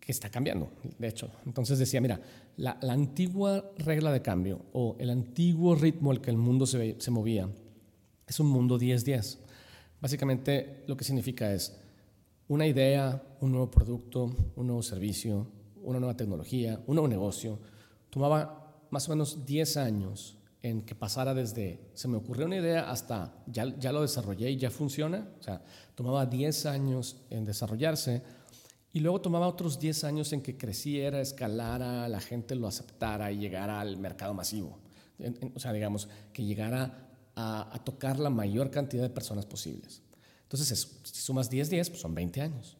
que 0.00 0.12
está 0.12 0.30
cambiando, 0.30 0.70
de 0.98 1.08
hecho. 1.08 1.30
Entonces 1.44 1.78
decía, 1.78 2.00
mira, 2.00 2.20
la, 2.56 2.78
antigua 2.88 3.70
regla 3.76 4.12
de 4.12 4.22
cambio 4.22 4.66
o 4.72 4.96
el 4.98 5.10
antiguo 5.10 5.74
ritmo 5.74 6.10
al 6.10 6.20
que 6.20 6.30
el 6.30 6.36
mundo 6.36 6.66
se, 6.66 6.96
se 6.98 7.10
movía 7.10 7.48
es 8.26 8.40
un 8.40 8.48
mundo 8.48 8.78
10-10. 8.78 9.38
Básicamente 10.00 10.84
lo 10.86 10.96
que 10.96 11.04
significa 11.04 11.52
es 11.52 11.78
una 12.48 12.66
idea, 12.66 13.22
un 13.40 13.52
nuevo 13.52 13.70
producto, 13.70 14.34
un 14.56 14.66
nuevo 14.66 14.82
servicio, 14.82 15.46
una 15.82 15.98
nueva 15.98 16.16
tecnología, 16.16 16.80
un 16.86 16.96
nuevo 16.96 17.08
negocio, 17.08 17.58
tomaba 18.10 18.86
más 18.90 19.08
o 19.08 19.12
menos 19.12 19.44
10 19.44 19.76
años 19.76 20.38
en 20.62 20.82
que 20.82 20.94
pasara 20.94 21.34
desde 21.34 21.80
se 21.94 22.08
me 22.08 22.16
ocurrió 22.16 22.46
una 22.46 22.56
idea 22.56 22.90
hasta 22.90 23.34
ya, 23.46 23.66
ya 23.78 23.92
lo 23.92 24.02
desarrollé 24.02 24.50
y 24.50 24.56
ya 24.56 24.70
funciona. 24.70 25.28
O 25.38 25.42
sea, 25.42 25.62
tomaba 25.94 26.26
10 26.26 26.66
años 26.66 27.24
en 27.30 27.44
desarrollarse 27.44 28.22
y 28.92 29.00
luego 29.00 29.20
tomaba 29.20 29.46
otros 29.46 29.78
10 29.78 30.04
años 30.04 30.32
en 30.32 30.40
que 30.40 30.56
creciera, 30.56 31.20
escalara, 31.20 32.08
la 32.08 32.20
gente 32.20 32.54
lo 32.54 32.66
aceptara 32.66 33.30
y 33.30 33.38
llegara 33.38 33.80
al 33.80 33.98
mercado 33.98 34.32
masivo. 34.34 34.78
o 35.54 35.60
sea, 35.60 35.72
digamos, 35.72 36.08
que 36.32 36.44
llegara 36.44 37.06
a, 37.34 37.78
tocar 37.84 38.18
la 38.18 38.30
mayor 38.30 38.70
cantidad 38.70 39.02
de 39.02 39.10
personas 39.10 39.44
posibles. 39.44 40.02
Entonces, 40.46 40.98
si 41.02 41.20
sumas 41.20 41.50
10, 41.50 41.70
10, 41.70 41.90
pues 41.90 42.00
son 42.00 42.14
20 42.14 42.40
años. 42.40 42.76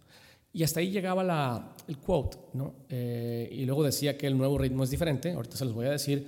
Y 0.52 0.62
hasta 0.62 0.80
ahí 0.80 0.90
llegaba 0.90 1.24
la, 1.24 1.76
el 1.88 1.98
quote, 1.98 2.38
¿no? 2.54 2.74
Eh, 2.88 3.48
y 3.52 3.66
luego 3.66 3.82
decía 3.82 4.16
que 4.16 4.28
el 4.28 4.38
nuevo 4.38 4.56
ritmo 4.56 4.84
es 4.84 4.90
diferente, 4.90 5.32
ahorita 5.32 5.56
se 5.56 5.64
los 5.64 5.74
voy 5.74 5.86
a 5.86 5.90
decir, 5.90 6.26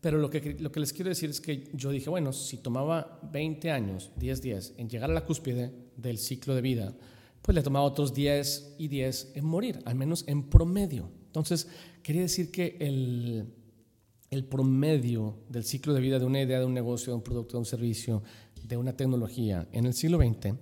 pero 0.00 0.18
lo 0.18 0.30
que, 0.30 0.56
lo 0.58 0.72
que 0.72 0.80
les 0.80 0.92
quiero 0.92 1.10
decir 1.10 1.28
es 1.30 1.40
que 1.40 1.70
yo 1.74 1.90
dije, 1.90 2.08
bueno, 2.08 2.32
si 2.32 2.56
tomaba 2.56 3.20
20 3.30 3.70
años, 3.70 4.10
10 4.16 4.42
días, 4.42 4.72
en 4.78 4.88
llegar 4.88 5.10
a 5.10 5.14
la 5.14 5.26
cúspide 5.26 5.72
del 5.96 6.18
ciclo 6.18 6.54
de 6.54 6.62
vida, 6.62 6.94
pues 7.42 7.54
le 7.54 7.62
tomaba 7.62 7.84
otros 7.84 8.14
10 8.14 8.76
y 8.78 8.88
10 8.88 9.32
en 9.34 9.44
morir, 9.44 9.80
al 9.84 9.94
menos 9.94 10.24
en 10.26 10.48
promedio. 10.48 11.10
Entonces, 11.26 11.68
quería 12.02 12.22
decir 12.22 12.50
que 12.50 12.78
el, 12.80 13.46
el 14.30 14.44
promedio 14.44 15.36
del 15.48 15.64
ciclo 15.64 15.92
de 15.94 16.00
vida 16.00 16.18
de 16.18 16.24
una 16.24 16.40
idea, 16.40 16.58
de 16.58 16.64
un 16.64 16.74
negocio, 16.74 17.12
de 17.12 17.16
un 17.16 17.22
producto, 17.22 17.52
de 17.52 17.58
un 17.58 17.66
servicio, 17.66 18.22
de 18.64 18.76
una 18.76 18.96
tecnología 18.96 19.68
en 19.70 19.86
el 19.86 19.94
siglo 19.94 20.18
XX 20.18 20.56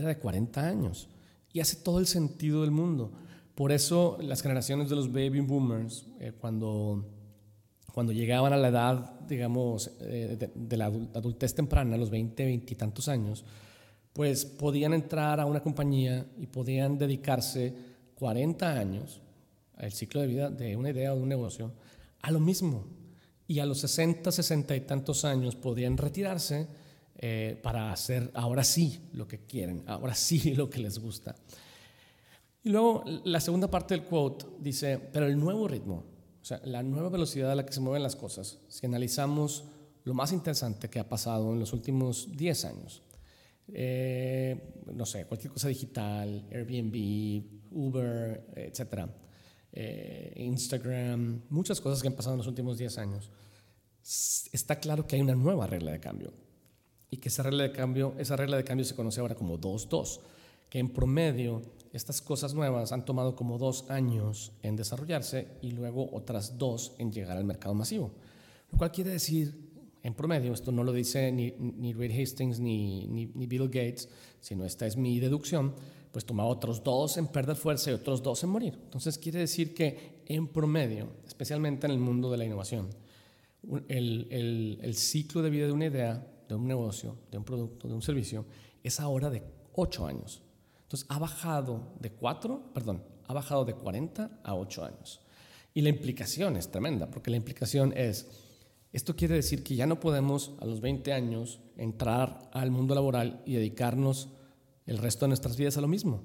era 0.00 0.08
de 0.08 0.18
40 0.18 0.66
años. 0.66 1.08
Y 1.52 1.60
hace 1.60 1.76
todo 1.76 1.98
el 1.98 2.06
sentido 2.06 2.62
del 2.62 2.70
mundo. 2.70 3.12
Por 3.54 3.72
eso 3.72 4.18
las 4.20 4.42
generaciones 4.42 4.88
de 4.88 4.96
los 4.96 5.12
baby 5.12 5.40
boomers, 5.40 6.06
eh, 6.20 6.32
cuando 6.38 7.04
cuando 7.98 8.12
llegaban 8.12 8.52
a 8.52 8.56
la 8.56 8.68
edad, 8.68 9.18
digamos, 9.26 9.90
eh, 10.02 10.52
de, 10.54 10.76
la 10.76 10.86
adultez 10.86 11.52
temprana, 11.52 11.96
los 11.96 12.10
20, 12.10 12.44
20 12.44 12.72
y 12.72 12.76
tantos 12.76 13.08
años, 13.08 13.44
pues 14.12 14.44
podían 14.44 14.94
entrar 14.94 15.40
a 15.40 15.46
una 15.46 15.60
compañía 15.60 16.24
y 16.38 16.46
podían 16.46 16.96
dedicarse 16.96 17.74
40 18.14 18.78
años 18.78 19.20
al 19.76 19.90
ciclo 19.90 20.20
de 20.20 20.28
vida 20.28 20.48
de 20.48 20.76
una 20.76 20.90
idea 20.90 21.12
o 21.12 21.16
de 21.16 21.22
un 21.22 21.28
negocio 21.28 21.72
a 22.22 22.30
lo 22.30 22.38
mismo. 22.38 22.84
Y 23.48 23.58
a 23.58 23.66
los 23.66 23.78
60, 23.80 24.30
60 24.30 24.76
y 24.76 24.80
tantos 24.82 25.24
años 25.24 25.56
podían 25.56 25.96
retirarse 25.96 26.68
eh, 27.20 27.58
para 27.60 27.90
hacer 27.90 28.30
ahora 28.34 28.62
sí 28.62 29.00
lo 29.12 29.26
que 29.26 29.40
quieren, 29.40 29.82
ahora 29.88 30.14
sí 30.14 30.54
lo 30.54 30.70
que 30.70 30.78
les 30.78 31.00
gusta. 31.00 31.34
Y 32.62 32.70
luego 32.70 33.02
la 33.24 33.40
segunda 33.40 33.68
parte 33.68 33.94
del 33.94 34.04
quote 34.04 34.46
dice, 34.60 34.98
pero 35.12 35.26
el 35.26 35.38
nuevo 35.38 35.66
ritmo, 35.66 36.04
o 36.40 36.44
sea, 36.44 36.60
la 36.64 36.82
nueva 36.84 37.08
velocidad 37.08 37.50
a 37.50 37.56
la 37.56 37.66
que 37.66 37.72
se 37.72 37.80
mueven 37.80 38.04
las 38.04 38.14
cosas, 38.14 38.60
si 38.68 38.86
analizamos 38.86 39.64
lo 40.04 40.14
más 40.14 40.32
interesante 40.32 40.88
que 40.88 41.00
ha 41.00 41.08
pasado 41.08 41.52
en 41.52 41.58
los 41.58 41.72
últimos 41.72 42.30
10 42.36 42.64
años, 42.66 43.02
eh, 43.72 44.84
no 44.94 45.04
sé, 45.04 45.24
cualquier 45.24 45.52
cosa 45.52 45.66
digital, 45.66 46.46
Airbnb, 46.52 47.72
Uber, 47.72 48.46
etcétera, 48.54 49.12
eh, 49.72 50.34
Instagram, 50.36 51.42
muchas 51.50 51.80
cosas 51.80 52.00
que 52.00 52.08
han 52.08 52.14
pasado 52.14 52.34
en 52.34 52.38
los 52.38 52.46
últimos 52.46 52.78
10 52.78 52.96
años, 52.98 53.30
está 54.52 54.78
claro 54.78 55.04
que 55.06 55.16
hay 55.16 55.22
una 55.22 55.34
nueva 55.34 55.66
regla 55.66 55.90
de 55.90 56.00
cambio 56.00 56.47
y 57.10 57.18
que 57.18 57.28
esa 57.28 57.42
regla 57.42 57.64
de 57.64 57.72
cambio, 57.72 58.14
esa 58.18 58.36
regla 58.36 58.56
de 58.56 58.64
cambio 58.64 58.84
se 58.84 58.94
conoce 58.94 59.20
ahora 59.20 59.34
como 59.34 59.58
2-2, 59.58 60.20
que 60.68 60.78
en 60.78 60.90
promedio 60.90 61.62
estas 61.92 62.20
cosas 62.20 62.54
nuevas 62.54 62.92
han 62.92 63.04
tomado 63.04 63.34
como 63.34 63.58
dos 63.58 63.90
años 63.90 64.52
en 64.62 64.76
desarrollarse 64.76 65.48
y 65.62 65.70
luego 65.70 66.10
otras 66.12 66.58
dos 66.58 66.92
en 66.98 67.12
llegar 67.12 67.36
al 67.36 67.44
mercado 67.44 67.74
masivo. 67.74 68.10
Lo 68.70 68.78
cual 68.78 68.92
quiere 68.92 69.10
decir, 69.10 69.68
en 70.02 70.14
promedio, 70.14 70.52
esto 70.52 70.70
no 70.70 70.84
lo 70.84 70.92
dice 70.92 71.32
ni, 71.32 71.52
ni 71.58 71.92
Reed 71.92 72.20
Hastings 72.20 72.60
ni, 72.60 73.06
ni, 73.06 73.46
Bill 73.46 73.68
Gates, 73.68 74.08
sino 74.40 74.64
esta 74.64 74.86
es 74.86 74.96
mi 74.96 75.18
deducción, 75.18 75.74
pues 76.12 76.24
toma 76.24 76.44
otros 76.44 76.84
dos 76.84 77.16
en 77.16 77.26
perder 77.28 77.56
fuerza 77.56 77.90
y 77.90 77.94
otros 77.94 78.22
dos 78.22 78.42
en 78.44 78.50
morir. 78.50 78.78
Entonces 78.84 79.18
quiere 79.18 79.40
decir 79.40 79.74
que 79.74 80.22
en 80.26 80.48
promedio, 80.48 81.08
especialmente 81.26 81.86
en 81.86 81.92
el 81.92 81.98
mundo 81.98 82.30
de 82.30 82.36
la 82.36 82.44
innovación, 82.44 82.88
el, 83.88 84.28
el, 84.30 84.78
el 84.82 84.94
ciclo 84.94 85.42
de 85.42 85.50
vida 85.50 85.66
de 85.66 85.72
una 85.72 85.86
idea, 85.86 86.26
de 86.48 86.54
un 86.54 86.66
negocio, 86.66 87.16
de 87.30 87.38
un 87.38 87.44
producto, 87.44 87.88
de 87.88 87.94
un 87.94 88.02
servicio, 88.02 88.46
es 88.82 89.00
ahora 89.00 89.30
de 89.30 89.42
ocho 89.74 90.06
años. 90.06 90.42
Entonces 90.82 91.06
ha 91.10 91.18
bajado 91.18 91.92
de 92.00 92.10
4, 92.10 92.72
perdón, 92.72 93.02
ha 93.26 93.34
bajado 93.34 93.64
de 93.64 93.74
40 93.74 94.40
a 94.42 94.54
8 94.54 94.84
años. 94.84 95.20
Y 95.74 95.82
la 95.82 95.90
implicación 95.90 96.56
es 96.56 96.70
tremenda, 96.70 97.10
porque 97.10 97.30
la 97.30 97.36
implicación 97.36 97.92
es, 97.94 98.26
esto 98.92 99.14
quiere 99.14 99.34
decir 99.34 99.62
que 99.62 99.76
ya 99.76 99.86
no 99.86 100.00
podemos 100.00 100.54
a 100.60 100.64
los 100.64 100.80
20 100.80 101.12
años 101.12 101.60
entrar 101.76 102.48
al 102.52 102.70
mundo 102.70 102.94
laboral 102.94 103.42
y 103.44 103.54
dedicarnos 103.54 104.30
el 104.86 104.98
resto 104.98 105.26
de 105.26 105.28
nuestras 105.28 105.56
vidas 105.56 105.76
a 105.76 105.82
lo 105.82 105.88
mismo. 105.88 106.22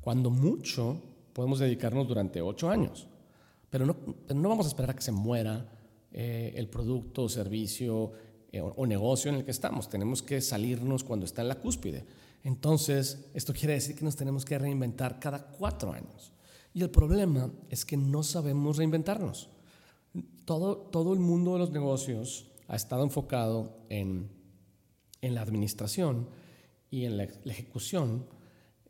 Cuando 0.00 0.30
mucho 0.30 1.02
podemos 1.34 1.58
dedicarnos 1.58 2.08
durante 2.08 2.40
ocho 2.40 2.70
años, 2.70 3.08
pero 3.68 3.84
no, 3.84 3.94
vamos 4.48 4.64
a 4.64 4.68
esperar 4.70 4.90
a 4.90 4.94
que 4.96 5.02
se 5.02 5.12
muera 5.12 5.68
eh, 6.10 6.54
el 6.56 6.68
producto 6.68 7.24
o 7.24 7.28
servicio 7.28 8.12
o, 8.54 8.86
negocio 8.86 9.30
en 9.30 9.36
el 9.36 9.44
que 9.44 9.50
estamos. 9.50 9.88
Tenemos 9.88 10.22
que 10.22 10.40
salirnos 10.40 11.04
cuando 11.04 11.26
está 11.26 11.42
en 11.42 11.48
la 11.48 11.56
cúspide. 11.56 12.04
Entonces, 12.44 13.26
esto 13.34 13.52
quiere 13.52 13.74
decir 13.74 13.96
que 13.96 14.04
nos 14.04 14.16
tenemos 14.16 14.44
que 14.44 14.58
reinventar 14.58 15.18
cada 15.18 15.46
cuatro 15.46 15.92
años. 15.92 16.32
Y 16.72 16.82
el 16.82 16.90
problema 16.90 17.50
es 17.68 17.84
que 17.84 17.96
no 17.96 18.22
sabemos 18.22 18.76
reinventarnos. 18.76 19.50
Todo, 20.44 20.76
todo 20.76 21.12
el 21.12 21.20
mundo 21.20 21.54
de 21.54 21.58
los 21.58 21.70
negocios 21.70 22.50
ha 22.68 22.76
estado 22.76 23.02
enfocado 23.02 23.76
en, 23.88 24.30
en 25.20 25.34
la 25.34 25.42
administración 25.42 26.28
y 26.90 27.04
en 27.04 27.16
la, 27.16 27.24
ejecución 27.24 28.26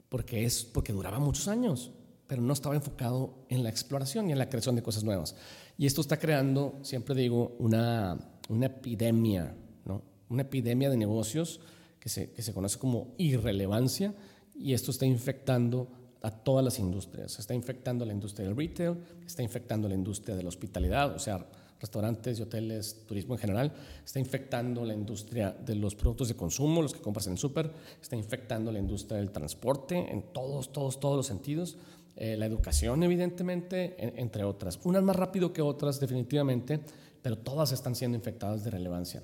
porque, 0.08 0.44
es, 0.44 0.64
porque 0.64 0.92
duraba 0.92 1.18
muchos 1.18 1.48
años, 1.48 1.90
pero 2.26 2.42
no 2.42 2.52
estaba 2.52 2.74
enfocado 2.74 3.46
en 3.48 3.62
la 3.62 3.70
exploración 3.70 4.28
y 4.28 4.32
en 4.32 4.38
la 4.38 4.48
creación 4.48 4.76
de 4.76 4.82
cosas 4.82 5.04
nuevas. 5.04 5.34
Y 5.76 5.86
esto 5.86 6.00
está 6.00 6.18
creando, 6.18 6.78
siempre 6.82 7.14
digo, 7.14 7.56
una, 7.58 8.18
una 8.48 8.66
epidemia, 8.66 9.54
¿no? 9.84 10.02
una 10.28 10.42
epidemia 10.42 10.90
de 10.90 10.96
negocios 10.96 11.60
que 12.00 12.08
se, 12.08 12.30
que 12.32 12.42
se 12.42 12.52
conoce 12.52 12.78
como 12.78 13.14
irrelevancia 13.18 14.14
y 14.54 14.72
esto 14.72 14.90
está 14.90 15.06
infectando 15.06 15.88
a 16.22 16.30
todas 16.30 16.64
las 16.64 16.78
industrias. 16.78 17.38
Está 17.38 17.54
infectando 17.54 18.04
la 18.04 18.12
industria 18.12 18.48
del 18.48 18.56
retail, 18.56 18.96
está 19.24 19.42
infectando 19.42 19.88
la 19.88 19.94
industria 19.94 20.34
de 20.34 20.42
la 20.42 20.48
hospitalidad, 20.48 21.14
o 21.14 21.18
sea, 21.18 21.46
restaurantes 21.80 22.38
y 22.38 22.42
hoteles, 22.42 23.04
turismo 23.06 23.34
en 23.34 23.40
general, 23.40 23.72
está 24.04 24.18
infectando 24.18 24.84
la 24.84 24.94
industria 24.94 25.52
de 25.52 25.76
los 25.76 25.94
productos 25.94 26.28
de 26.28 26.34
consumo, 26.34 26.82
los 26.82 26.92
que 26.92 27.00
compras 27.00 27.26
en 27.26 27.34
el 27.34 27.38
súper, 27.38 27.70
está 28.00 28.16
infectando 28.16 28.72
la 28.72 28.78
industria 28.78 29.18
del 29.18 29.30
transporte 29.30 29.96
en 29.96 30.32
todos, 30.32 30.72
todos, 30.72 30.98
todos 30.98 31.16
los 31.16 31.26
sentidos, 31.26 31.76
eh, 32.16 32.36
la 32.36 32.46
educación 32.46 33.02
evidentemente, 33.04 33.94
entre 34.20 34.42
otras. 34.42 34.80
Unas 34.82 35.04
más 35.04 35.14
rápido 35.14 35.52
que 35.52 35.62
otras 35.62 36.00
definitivamente, 36.00 36.80
pero 37.22 37.38
todas 37.38 37.72
están 37.72 37.94
siendo 37.94 38.16
infectadas 38.16 38.64
de 38.64 38.70
relevancia. 38.70 39.22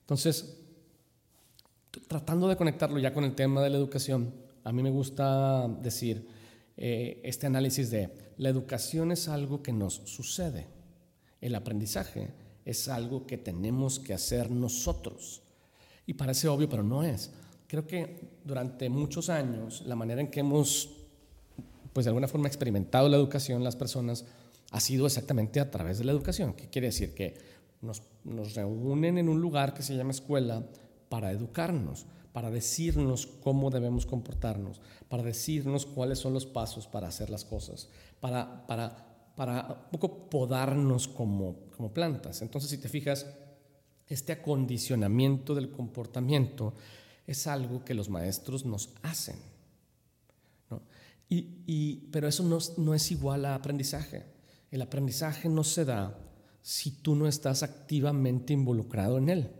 Entonces, 0.00 0.58
tratando 2.08 2.48
de 2.48 2.56
conectarlo 2.56 2.98
ya 2.98 3.12
con 3.12 3.24
el 3.24 3.34
tema 3.34 3.62
de 3.62 3.70
la 3.70 3.76
educación, 3.76 4.34
a 4.64 4.72
mí 4.72 4.82
me 4.82 4.90
gusta 4.90 5.68
decir 5.68 6.28
eh, 6.76 7.20
este 7.24 7.46
análisis 7.46 7.90
de 7.90 8.10
la 8.36 8.48
educación 8.48 9.12
es 9.12 9.28
algo 9.28 9.62
que 9.62 9.72
nos 9.72 9.94
sucede 10.04 10.76
el 11.40 11.54
aprendizaje 11.54 12.30
es 12.64 12.88
algo 12.88 13.26
que 13.26 13.38
tenemos 13.38 14.00
que 14.00 14.14
hacer 14.14 14.50
nosotros. 14.50 15.42
Y 16.06 16.14
parece 16.14 16.48
obvio, 16.48 16.68
pero 16.68 16.82
no 16.82 17.02
es. 17.02 17.30
Creo 17.68 17.86
que 17.86 18.40
durante 18.44 18.88
muchos 18.88 19.28
años 19.28 19.82
la 19.86 19.96
manera 19.96 20.20
en 20.20 20.28
que 20.28 20.40
hemos, 20.40 20.90
pues 21.92 22.04
de 22.04 22.10
alguna 22.10 22.28
forma, 22.28 22.48
experimentado 22.48 23.08
la 23.08 23.16
educación 23.16 23.62
las 23.62 23.76
personas 23.76 24.24
ha 24.70 24.80
sido 24.80 25.06
exactamente 25.06 25.60
a 25.60 25.70
través 25.70 25.98
de 25.98 26.04
la 26.04 26.12
educación. 26.12 26.54
¿Qué 26.54 26.68
quiere 26.68 26.88
decir? 26.88 27.14
Que 27.14 27.34
nos, 27.80 28.02
nos 28.24 28.54
reúnen 28.54 29.18
en 29.18 29.28
un 29.28 29.40
lugar 29.40 29.74
que 29.74 29.82
se 29.82 29.96
llama 29.96 30.10
escuela 30.10 30.66
para 31.08 31.30
educarnos, 31.30 32.06
para 32.32 32.50
decirnos 32.50 33.26
cómo 33.26 33.70
debemos 33.70 34.06
comportarnos, 34.06 34.80
para 35.08 35.22
decirnos 35.22 35.86
cuáles 35.86 36.18
son 36.18 36.34
los 36.34 36.46
pasos 36.46 36.86
para 36.86 37.08
hacer 37.08 37.30
las 37.30 37.44
cosas, 37.44 37.88
para, 38.20 38.66
para 38.66 39.06
para 39.36 39.86
un 39.92 39.98
poco 40.00 40.30
podarnos 40.30 41.06
como, 41.06 41.68
como 41.76 41.92
plantas. 41.92 42.42
Entonces, 42.42 42.70
si 42.70 42.78
te 42.78 42.88
fijas, 42.88 43.26
este 44.08 44.32
acondicionamiento 44.32 45.54
del 45.54 45.70
comportamiento 45.70 46.74
es 47.26 47.46
algo 47.46 47.84
que 47.84 47.94
los 47.94 48.08
maestros 48.08 48.64
nos 48.64 48.90
hacen. 49.02 49.36
Y, 51.28 51.62
y, 51.66 51.96
pero 52.12 52.28
eso 52.28 52.44
no, 52.44 52.58
no 52.78 52.94
es 52.94 53.10
igual 53.10 53.44
a 53.44 53.54
aprendizaje. 53.54 54.24
El 54.76 54.82
aprendizaje 54.82 55.48
no 55.48 55.64
se 55.64 55.86
da 55.86 56.18
si 56.60 56.90
tú 56.90 57.14
no 57.14 57.26
estás 57.26 57.62
activamente 57.62 58.52
involucrado 58.52 59.16
en 59.16 59.30
él. 59.30 59.50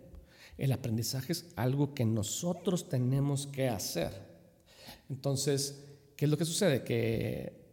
El 0.59 0.73
aprendizaje 0.73 1.33
es 1.33 1.47
algo 1.57 1.95
que 1.95 2.05
nosotros 2.05 2.91
tenemos 2.91 3.47
que 3.47 3.71
hacer. 3.71 4.13
Entonces, 5.09 5.83
¿qué 6.17 6.27
es 6.27 6.31
lo 6.31 6.37
que 6.37 6.45
sucede? 6.45 6.85
Que 6.85 7.65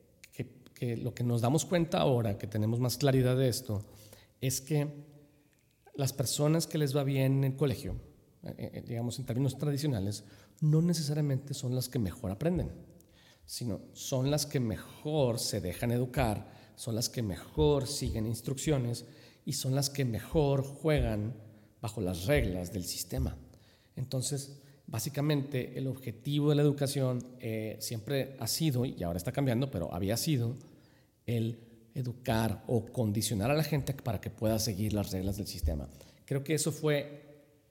lo 0.95 1.13
que 1.13 1.25
nos 1.25 1.41
damos 1.41 1.65
cuenta 1.65 1.99
ahora, 1.99 2.37
que 2.37 2.47
tenemos 2.47 2.79
más 2.79 2.97
claridad 2.97 3.35
de 3.35 3.49
esto, 3.49 3.85
es 4.39 4.61
que 4.61 4.87
las 5.95 6.13
personas 6.13 6.65
que 6.65 6.77
les 6.77 6.95
va 6.95 7.03
bien 7.03 7.39
en 7.39 7.43
el 7.43 7.55
colegio, 7.57 7.95
eh, 8.43 8.71
eh, 8.73 8.83
digamos 8.87 9.19
en 9.19 9.25
términos 9.25 9.57
tradicionales, 9.57 10.23
no 10.61 10.81
necesariamente 10.81 11.53
son 11.53 11.75
las 11.75 11.89
que 11.89 11.99
mejor 11.99 12.31
aprenden, 12.31 12.71
sino 13.45 13.81
son 13.91 14.31
las 14.31 14.45
que 14.45 14.61
mejor 14.61 15.39
se 15.39 15.59
dejan 15.59 15.91
educar, 15.91 16.62
son 16.75 16.95
las 16.95 17.09
que 17.09 17.21
mejor 17.21 17.87
siguen 17.87 18.25
instrucciones 18.25 19.05
y 19.45 19.53
son 19.53 19.75
las 19.75 19.89
que 19.89 20.05
mejor 20.05 20.63
juegan 20.63 21.33
bajo 21.81 22.01
las 22.01 22.25
reglas 22.25 22.71
del 22.71 22.85
sistema. 22.85 23.35
Entonces, 23.95 24.61
básicamente 24.87 25.77
el 25.77 25.87
objetivo 25.87 26.49
de 26.49 26.55
la 26.55 26.61
educación 26.61 27.25
eh, 27.39 27.77
siempre 27.79 28.35
ha 28.39 28.47
sido, 28.47 28.85
y 28.85 29.03
ahora 29.03 29.17
está 29.17 29.31
cambiando, 29.31 29.69
pero 29.69 29.93
había 29.93 30.17
sido, 30.17 30.55
el 31.25 31.59
educar 31.95 32.63
o 32.67 32.85
condicionar 32.85 33.51
a 33.51 33.53
la 33.53 33.63
gente 33.63 33.93
para 33.93 34.19
que 34.19 34.29
pueda 34.29 34.59
seguir 34.59 34.93
las 34.93 35.11
reglas 35.11 35.37
del 35.37 35.47
sistema. 35.47 35.87
Creo 36.25 36.43
que 36.43 36.53
eso 36.53 36.71
fue, 36.71 37.21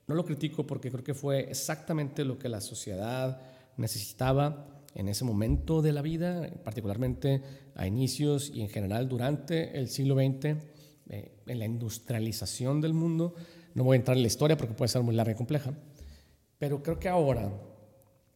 no 0.06 0.14
lo 0.14 0.24
critico 0.24 0.66
porque 0.66 0.90
creo 0.90 1.04
que 1.04 1.14
fue 1.14 1.50
exactamente 1.50 2.24
lo 2.24 2.38
que 2.38 2.48
la 2.48 2.60
sociedad 2.60 3.40
necesitaba 3.76 4.81
en 4.94 5.08
ese 5.08 5.24
momento 5.24 5.82
de 5.82 5.92
la 5.92 6.02
vida, 6.02 6.50
particularmente 6.64 7.42
a 7.74 7.86
inicios 7.86 8.50
y 8.52 8.62
en 8.62 8.68
general 8.68 9.08
durante 9.08 9.78
el 9.78 9.88
siglo 9.88 10.14
XX, 10.16 10.56
eh, 11.08 11.42
en 11.46 11.58
la 11.58 11.64
industrialización 11.64 12.80
del 12.80 12.94
mundo. 12.94 13.34
No 13.74 13.84
voy 13.84 13.96
a 13.96 13.98
entrar 13.98 14.16
en 14.16 14.22
la 14.22 14.28
historia 14.28 14.56
porque 14.56 14.74
puede 14.74 14.88
ser 14.88 15.02
muy 15.02 15.14
larga 15.14 15.32
y 15.32 15.36
compleja, 15.36 15.72
pero 16.58 16.82
creo 16.82 16.98
que 16.98 17.08
ahora, 17.08 17.52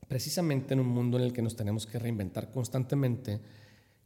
precisamente 0.08 0.74
en 0.74 0.80
un 0.80 0.88
mundo 0.88 1.16
en 1.16 1.24
el 1.24 1.32
que 1.32 1.42
nos 1.42 1.56
tenemos 1.56 1.86
que 1.86 1.98
reinventar 1.98 2.50
constantemente, 2.50 3.40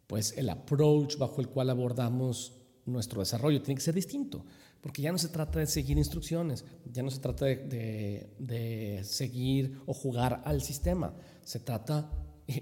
pues 0.07 0.37
el 0.37 0.51
approach 0.51 1.17
bajo 1.17 1.41
el 1.41 1.49
cual 1.49 1.71
abordamos 1.71 2.53
nuestro 2.85 3.21
desarrollo 3.21 3.63
tiene 3.63 3.77
que 3.77 3.85
ser 3.85 3.95
distinto, 3.95 4.45
porque 4.81 5.03
ya 5.03 5.13
no 5.13 5.19
se 5.19 5.29
trata 5.29 5.59
de 5.59 5.67
seguir 5.67 5.99
instrucciones, 5.99 6.65
ya 6.91 7.03
no 7.03 7.11
se 7.11 7.21
trata 7.21 7.47
de, 7.47 9.01
seguir 9.05 9.81
o 9.87 9.95
jugar 9.95 10.43
al 10.45 10.63
sistema, 10.63 11.15
se 11.45 11.61
trata 11.61 12.11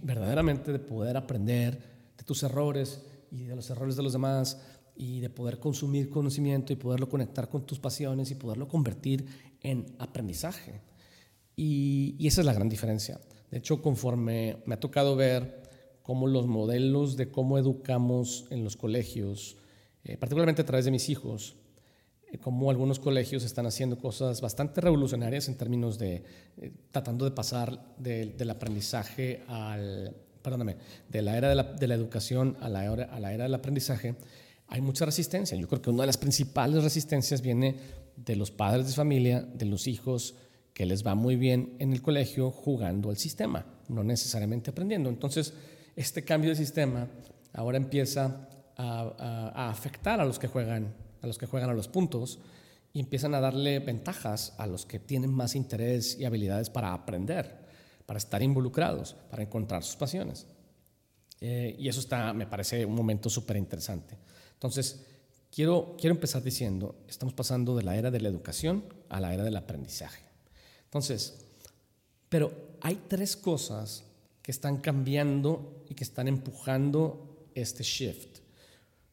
verdaderamente 0.03 0.73
de 0.73 0.79
poder 0.79 1.17
aprender 1.17 1.81
de 2.17 2.25
tus 2.25 2.43
errores 2.43 3.03
y 3.31 3.45
de 3.45 3.57
los 3.57 3.71
errores 3.71 3.97
de 3.97 4.03
los 4.03 4.13
demás 4.13 4.61
y 4.97 5.21
de 5.21 5.31
poder 5.31 5.61
consumir 5.61 6.11
conocimiento 6.11 6.73
y 6.73 6.77
poderlo 6.77 7.09
conectar 7.09 7.49
con 7.49 7.65
tus 7.65 7.79
pasiones 7.79 8.31
y 8.31 8.35
poderlo 8.35 8.67
convertir 8.67 9.27
en 9.63 9.87
aprendizaje. 9.99 10.81
Y, 11.55 12.27
esa 12.27 12.41
es 12.41 12.47
la 12.47 12.53
gran 12.53 12.69
diferencia. 12.69 13.21
De 13.51 13.59
hecho, 13.59 13.81
conforme 13.81 14.63
me 14.67 14.75
ha 14.75 14.81
tocado 14.81 15.17
ver 15.17 15.63
cómo 16.03 16.27
los 16.27 16.47
modelos 16.47 17.17
de 17.17 17.31
cómo 17.31 17.59
educamos 17.59 18.47
en 18.51 18.65
los 18.65 18.77
colegios, 18.77 19.57
eh, 20.05 20.17
particularmente 20.17 20.63
a 20.63 20.67
través 20.67 20.85
de 20.85 20.91
mis 20.91 21.09
hijos, 21.09 21.57
cómo 22.37 22.71
algunos 22.71 22.99
colegios 22.99 23.45
están 23.45 23.67
haciendo 23.67 23.99
cosas 23.99 24.41
bastante 24.41 24.81
revolucionarias 24.81 25.49
en 25.49 25.57
términos 25.57 25.99
de 25.99 26.23
eh, 26.59 26.73
tratando 26.91 27.25
de 27.25 27.31
pasar 27.31 27.97
del 27.99 28.51
aprendizaje 28.51 29.43
al, 29.49 30.15
perdóname, 30.43 30.77
de 31.09 31.23
la 31.23 31.37
era 31.39 31.49
de 31.49 31.87
la, 31.87 31.95
educación 31.95 32.57
a 32.61 32.69
la 32.69 32.85
era 33.33 33.45
del 33.45 33.55
aprendizaje, 33.55 34.17
hay 34.69 34.81
mucha 34.81 35.05
resistencia. 35.05 35.57
Yo 35.57 35.67
creo 35.67 35.83
que 35.83 35.91
una 35.91 36.03
de 36.03 36.09
las 36.09 36.19
principales 36.19 36.83
resistencias 36.85 37.41
viene 37.41 37.77
de 38.17 38.37
los 38.37 38.51
padres 38.51 38.87
de 38.87 38.93
familia, 38.93 39.41
de 39.41 39.65
los 39.65 39.87
hijos, 39.87 40.35
que 40.75 40.87
les 40.87 41.05
va 41.05 41.15
muy 41.15 41.37
bien 41.37 41.75
en 41.79 41.93
el 41.93 42.03
colegio 42.03 42.51
jugando 42.51 43.11
al 43.11 43.17
sistema, 43.17 43.67
no 43.89 44.05
necesariamente 44.05 44.71
aprendiendo. 44.71 45.09
Entonces, 45.09 45.55
este 45.97 46.23
cambio 46.23 46.51
de 46.51 46.57
sistema 46.57 47.09
ahora 47.53 47.79
empieza 47.79 48.49
a, 48.77 49.71
afectar 49.71 50.21
a 50.21 50.25
los 50.25 50.39
que 50.39 50.47
juegan 50.47 50.95
a 51.23 51.27
los 51.27 51.39
que 51.39 51.47
juegan 51.47 51.71
a 51.71 51.75
los 51.75 51.89
puntos 51.89 52.39
y 52.93 53.01
empiezan 53.01 53.35
a 53.35 53.41
darle 53.41 53.79
ventajas 53.81 54.55
a 54.59 54.67
los 54.67 54.87
que 54.87 54.99
tienen 54.99 55.33
más 55.33 55.55
interés 55.55 56.19
y 56.19 56.25
habilidades 56.25 56.71
para 56.71 56.93
aprender, 56.93 57.67
para 58.07 58.19
estar 58.19 58.43
involucrados, 58.43 59.15
para 59.31 59.43
encontrar 59.43 59.85
sus 59.85 59.97
pasiones. 59.97 60.47
Eh, 61.41 61.77
y 61.79 61.89
eso 61.89 62.01
está, 62.01 62.33
me 62.33 62.47
parece 62.47 62.85
un 62.85 62.95
momento 62.95 63.31
súper 63.31 63.57
interesante. 63.57 64.17
Entonces, 64.55 65.05
quiero, 65.51 65.97
quiero 65.99 66.15
empezar 66.15 66.43
diciendo, 66.43 66.97
estamos 67.09 67.35
pasando 67.35 67.77
de 67.77 67.83
la 67.83 67.97
era 67.97 68.11
de 68.11 68.21
la 68.21 68.29
educación 68.29 68.85
a 69.09 69.21
la 69.21 69.33
era 69.35 69.45
del 69.45 69.57
aprendizaje. 69.57 70.23
Entonces, 70.85 71.45
pero 72.29 72.53
hay 72.81 73.03
tres 73.09 73.37
cosas 73.37 74.05
que 74.43 74.51
están 74.51 74.79
cambiando 74.79 75.85
y 75.89 75.95
que 75.95 76.05
están 76.05 76.29
empujando 76.29 77.47
este 77.55 77.83
shift. 77.83 78.39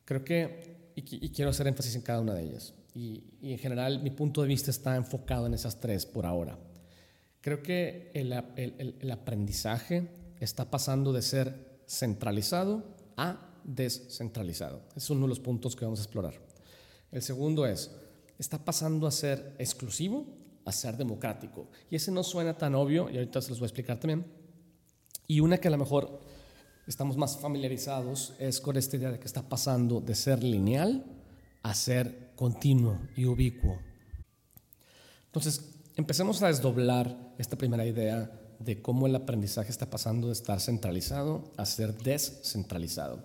Creo 0.06 0.24
que, 0.24 0.75
y, 0.96 1.30
quiero 1.30 1.52
hacer 1.52 1.68
énfasis 1.68 1.96
en 1.96 2.02
cada 2.02 2.22
una 2.22 2.34
de 2.34 2.44
ellas, 2.44 2.74
y, 2.94 3.24
en 3.42 3.58
general 3.58 4.02
mi 4.02 4.10
punto 4.10 4.42
de 4.42 4.48
vista 4.48 4.72
está 4.72 4.96
enfocado 4.96 5.48
en 5.48 5.54
esas 5.54 5.80
tres 5.80 6.06
por 6.06 6.26
ahora. 6.26 6.58
Creo 7.42 7.62
que 7.62 8.12
el, 8.14 8.34
el, 8.56 8.96
el 9.00 9.12
aprendizaje 9.12 10.10
está 10.40 10.70
pasando 10.72 11.14
de 11.14 11.22
ser 11.22 11.80
centralizado 11.88 12.84
a 13.18 13.52
descentralizado. 13.64 14.82
es 14.96 15.10
uno 15.10 15.22
de 15.24 15.28
los 15.28 15.40
puntos 15.40 15.76
que 15.76 15.86
vamos 15.86 16.00
a 16.00 16.04
explorar. 16.04 16.34
El 17.12 17.22
segundo 17.22 17.66
es, 17.66 17.92
está 18.38 18.64
pasando 18.64 19.08
a 19.08 19.12
ser 19.12 19.56
exclusivo 19.60 20.26
a 20.66 20.72
ser 20.72 20.98
democrático. 20.98 21.70
Y 21.90 21.96
ese 21.96 22.12
no 22.12 22.24
suena 22.24 22.58
tan 22.58 22.76
obvio, 22.76 23.10
y 23.10 23.18
ahorita 23.18 23.42
se 23.42 23.50
los 23.50 23.60
voy 23.60 23.66
a 23.66 23.68
explicar 23.68 24.00
también. 24.00 24.26
Y 25.28 25.40
una 25.40 25.58
que 25.58 25.68
a 25.68 25.72
lo 25.72 25.78
mejor 25.78 26.20
estamos 26.88 27.18
más 27.18 27.38
familiarizados 27.38 28.34
es 28.40 28.62
con 28.62 28.78
esta 28.78 28.98
idea 28.98 29.12
de 29.12 29.20
que 29.20 29.28
está 29.28 29.42
pasando 29.42 30.02
de 30.02 30.16
ser 30.16 30.44
lineal 30.44 31.04
a 31.64 31.74
ser 31.74 32.32
continuo 32.36 33.00
y 33.16 33.26
ubicuo. 33.26 33.80
Entonces, 35.28 35.62
empecemos 35.96 36.42
a 36.42 36.48
desdoblar 36.48 37.34
esta 37.38 37.58
primera 37.58 37.86
idea 37.86 38.32
de 38.60 38.82
cómo 38.82 39.08
el 39.08 39.16
aprendizaje 39.16 39.72
está 39.72 39.90
pasando 39.90 40.28
de 40.28 40.34
estar 40.34 40.62
centralizado 40.62 41.52
a 41.58 41.66
ser 41.66 41.98
descentralizado. 41.98 43.20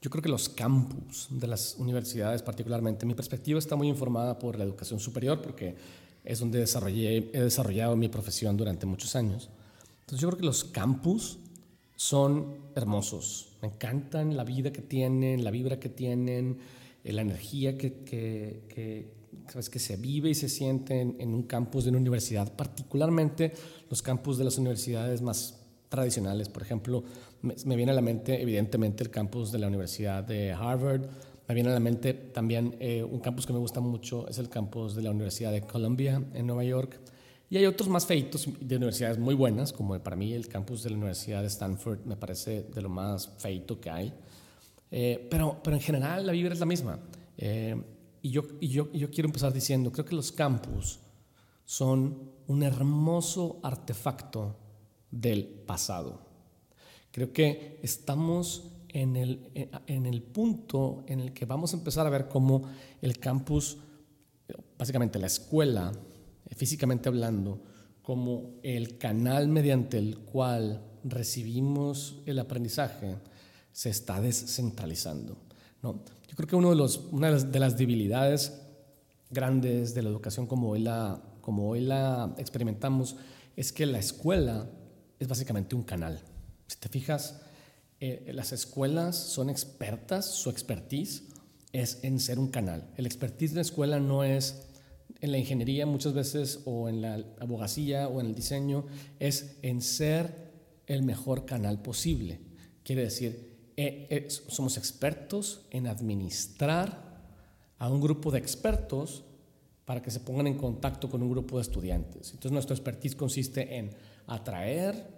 Yo 0.00 0.10
creo 0.10 0.22
que 0.22 0.28
los 0.28 0.50
campus 0.50 1.28
de 1.30 1.46
las 1.46 1.76
universidades, 1.78 2.42
particularmente, 2.42 3.06
mi 3.06 3.14
perspectiva 3.14 3.58
está 3.58 3.74
muy 3.74 3.88
informada 3.88 4.38
por 4.38 4.58
la 4.58 4.64
educación 4.64 5.00
superior, 5.00 5.40
porque 5.40 5.76
es 6.24 6.40
donde 6.40 6.58
desarrollé, 6.58 7.30
he 7.32 7.40
desarrollado 7.40 7.96
mi 7.96 8.08
profesión 8.08 8.56
durante 8.56 8.84
muchos 8.84 9.16
años. 9.16 9.48
Entonces 10.00 10.20
yo 10.20 10.28
creo 10.28 10.38
que 10.38 10.46
los 10.46 10.64
campus 10.64 11.38
son 12.04 12.58
hermosos. 12.74 13.56
Me 13.62 13.68
encantan 13.68 14.36
la 14.36 14.44
vida 14.44 14.70
que 14.70 14.82
tienen, 14.82 15.42
la 15.42 15.50
vibra 15.50 15.80
que 15.80 15.88
tienen, 15.88 16.58
eh, 17.02 17.12
la 17.14 17.22
energía 17.22 17.78
que, 17.78 18.04
que, 18.04 18.64
que, 18.68 19.08
que 19.70 19.78
se 19.78 19.96
vive 19.96 20.28
y 20.28 20.34
se 20.34 20.50
siente 20.50 21.00
en, 21.00 21.34
un 21.34 21.44
campus 21.44 21.84
de 21.84 21.90
una 21.90 22.00
universidad, 22.00 22.54
particularmente 22.54 23.54
los 23.88 24.02
campus 24.02 24.36
de 24.36 24.44
las 24.44 24.58
universidades 24.58 25.22
más 25.22 25.58
tradicionales. 25.88 26.50
Por 26.50 26.62
ejemplo, 26.62 27.04
me, 27.40 27.54
me 27.64 27.74
viene 27.74 27.92
a 27.92 27.94
la 27.94 28.02
mente 28.02 28.42
evidentemente 28.42 29.02
el 29.02 29.08
campus 29.08 29.50
de 29.50 29.60
la 29.60 29.68
Universidad 29.68 30.22
de 30.24 30.52
Harvard, 30.52 31.08
me 31.48 31.54
viene 31.54 31.70
a 31.70 31.72
la 31.72 31.80
mente 31.80 32.12
también 32.12 32.76
eh, 32.80 33.02
un 33.02 33.20
campus 33.20 33.46
que 33.46 33.54
me 33.54 33.58
gusta 33.58 33.80
mucho, 33.80 34.28
es 34.28 34.36
el 34.36 34.50
campus 34.50 34.94
de 34.94 35.02
la 35.02 35.10
Universidad 35.10 35.52
de 35.52 35.62
Columbia 35.62 36.22
en 36.34 36.46
Nueva 36.46 36.64
York. 36.64 37.00
Y 37.54 37.56
hay 37.56 37.66
otros 37.66 37.88
más 37.88 38.04
feitos 38.04 38.48
de 38.58 38.76
universidades 38.76 39.16
muy 39.16 39.36
buenas, 39.36 39.72
como 39.72 39.96
para 40.00 40.16
mí 40.16 40.32
el 40.32 40.48
campus 40.48 40.82
de 40.82 40.90
la 40.90 40.96
Universidad 40.96 41.40
de 41.40 41.46
Stanford 41.46 42.00
me 42.04 42.16
parece 42.16 42.64
de 42.64 42.82
lo 42.82 42.88
más 42.88 43.28
feito 43.38 43.80
que 43.80 43.90
hay. 43.90 44.12
Eh, 44.90 45.28
pero, 45.30 45.60
pero 45.62 45.76
en 45.76 45.80
general 45.80 46.26
la 46.26 46.32
vibra 46.32 46.52
es 46.52 46.58
la 46.58 46.66
misma. 46.66 46.98
Eh, 47.38 47.80
y, 48.22 48.30
yo, 48.30 48.42
y, 48.58 48.70
yo, 48.70 48.90
yo 48.92 49.08
quiero 49.08 49.28
empezar 49.28 49.52
diciendo, 49.52 49.92
creo 49.92 50.04
que 50.04 50.16
los 50.16 50.32
campus 50.32 50.98
son 51.64 52.28
un 52.48 52.64
hermoso 52.64 53.60
artefacto 53.62 54.56
del 55.12 55.44
pasado. 55.46 56.22
Creo 57.12 57.32
que 57.32 57.78
estamos 57.84 58.72
en 58.88 59.14
el, 59.14 59.70
en 59.86 60.06
el 60.06 60.22
punto 60.22 61.04
en 61.06 61.20
el 61.20 61.32
que 61.32 61.44
vamos 61.44 61.72
a 61.72 61.76
empezar 61.76 62.04
a 62.04 62.10
ver 62.10 62.26
cómo 62.26 62.62
el 63.00 63.20
campus, 63.20 63.78
básicamente 64.76 65.20
la 65.20 65.28
escuela, 65.28 65.92
físicamente 66.50 67.08
hablando, 67.08 67.60
como 68.02 68.60
el 68.62 68.98
canal 68.98 69.48
mediante 69.48 69.98
el 69.98 70.18
cual 70.18 70.82
recibimos 71.04 72.20
el 72.26 72.38
aprendizaje, 72.38 73.16
se 73.72 73.90
está 73.90 74.20
descentralizando. 74.20 75.36
¿no? 75.82 76.02
Yo 76.28 76.36
creo 76.36 76.48
que 76.48 76.56
uno 76.56 76.70
de 76.70 76.76
los, 76.76 76.98
una 77.12 77.30
de 77.30 77.58
las, 77.58 77.76
debilidades 77.76 78.60
grandes 79.30 79.94
de 79.94 80.02
la 80.02 80.10
educación 80.10 80.46
como 80.46 80.70
hoy, 80.70 80.80
la, 80.80 81.20
como 81.40 81.68
hoy 81.68 81.80
la 81.80 82.34
experimentamos 82.38 83.16
es 83.56 83.72
que 83.72 83.86
la 83.86 83.98
escuela 83.98 84.68
es 85.18 85.28
básicamente 85.28 85.74
un 85.74 85.82
canal. 85.82 86.20
Si 86.66 86.76
te 86.76 86.88
fijas, 86.88 87.40
eh, 88.00 88.30
las 88.34 88.52
escuelas 88.52 89.16
son 89.16 89.48
expertas, 89.48 90.26
su 90.26 90.50
expertise 90.50 91.24
es 91.72 92.00
en 92.02 92.20
ser 92.20 92.38
un 92.38 92.48
canal. 92.48 92.90
El 92.96 93.06
expertise 93.06 93.52
de 93.52 93.56
la 93.56 93.62
escuela 93.62 93.98
no 93.98 94.24
es 94.24 94.73
en 95.24 95.32
la 95.32 95.38
ingeniería 95.38 95.86
muchas 95.86 96.12
veces 96.12 96.60
o 96.66 96.86
en 96.86 97.00
la 97.00 97.14
abogacía 97.40 98.08
o 98.08 98.20
en 98.20 98.26
el 98.26 98.34
diseño, 98.34 98.84
es 99.18 99.56
en 99.62 99.80
ser 99.80 100.52
el 100.86 101.02
mejor 101.02 101.46
canal 101.46 101.80
posible. 101.80 102.40
Quiere 102.82 103.04
decir, 103.04 103.72
eh, 103.74 104.06
eh, 104.10 104.28
somos 104.28 104.76
expertos 104.76 105.64
en 105.70 105.86
administrar 105.86 107.22
a 107.78 107.88
un 107.88 108.02
grupo 108.02 108.30
de 108.30 108.38
expertos 108.38 109.24
para 109.86 110.02
que 110.02 110.10
se 110.10 110.20
pongan 110.20 110.46
en 110.46 110.58
contacto 110.58 111.08
con 111.08 111.22
un 111.22 111.30
grupo 111.30 111.56
de 111.56 111.62
estudiantes. 111.62 112.32
Entonces 112.32 112.52
nuestro 112.52 112.74
expertise 112.74 113.16
consiste 113.16 113.78
en 113.78 113.96
atraer 114.26 115.08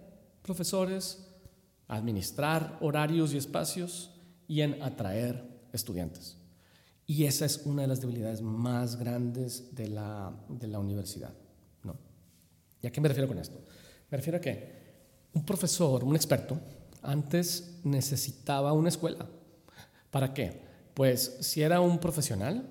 profesores, 0.41 1.27
administrar 1.89 2.77
horarios 2.79 3.33
y 3.33 3.37
espacios 3.37 4.11
y 4.47 4.61
en 4.61 4.81
atraer 4.81 5.43
estudiantes. 5.73 6.36
Y 7.07 7.23
esa 7.23 7.45
es 7.45 7.61
una 7.65 7.83
de 7.83 7.87
las 7.87 8.01
debilidades 8.01 8.41
más 8.41 8.97
grandes 8.97 9.73
de 9.73 9.87
la, 9.87 10.33
de 10.49 10.67
la 10.67 10.77
universidad. 10.77 11.33
¿no? 11.83 11.95
¿Y 12.81 12.87
a 12.87 12.91
qué 12.91 12.99
me 12.99 13.07
refiero 13.07 13.29
con 13.29 13.39
esto? 13.39 13.57
Me 14.11 14.17
refiero 14.17 14.37
a 14.37 14.41
que 14.41 14.75
un 15.33 15.45
profesor, 15.45 16.03
un 16.03 16.15
experto, 16.15 16.59
antes 17.01 17.79
necesitaba 17.83 18.73
una 18.73 18.89
escuela. 18.89 19.25
¿Para 20.11 20.33
qué? 20.33 20.61
Pues 20.93 21.37
si 21.39 21.61
era 21.61 21.79
un 21.79 21.97
profesional 21.97 22.67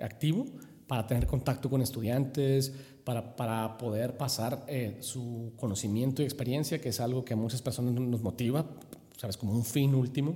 activo, 0.00 0.46
para 0.90 1.06
tener 1.06 1.28
contacto 1.28 1.70
con 1.70 1.82
estudiantes, 1.82 2.72
para, 3.04 3.36
para 3.36 3.78
poder 3.78 4.16
pasar 4.16 4.64
eh, 4.66 4.96
su 4.98 5.52
conocimiento 5.56 6.20
y 6.20 6.24
experiencia, 6.24 6.80
que 6.80 6.88
es 6.88 6.98
algo 6.98 7.24
que 7.24 7.34
a 7.34 7.36
muchas 7.36 7.62
personas 7.62 7.94
nos 7.94 8.20
motiva, 8.20 8.66
sabes, 9.16 9.36
como 9.36 9.52
un 9.52 9.64
fin 9.64 9.94
último. 9.94 10.34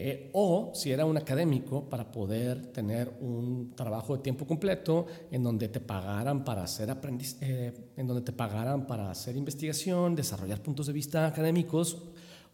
Eh, 0.00 0.30
o 0.32 0.70
si 0.76 0.92
era 0.92 1.04
un 1.04 1.16
académico 1.16 1.88
para 1.88 2.12
poder 2.12 2.66
tener 2.66 3.12
un 3.20 3.72
trabajo 3.74 4.16
de 4.16 4.22
tiempo 4.22 4.46
completo 4.46 5.06
en 5.32 5.42
donde 5.42 5.66
te 5.66 5.80
pagaran 5.80 6.44
para 6.44 6.62
hacer 6.62 6.88
aprendiz, 6.88 7.36
eh, 7.40 7.74
en 7.96 8.06
donde 8.06 8.22
te 8.22 8.30
pagaran 8.30 8.86
para 8.86 9.10
hacer 9.10 9.36
investigación, 9.36 10.14
desarrollar 10.14 10.62
puntos 10.62 10.86
de 10.86 10.92
vista 10.92 11.26
académicos, 11.26 11.98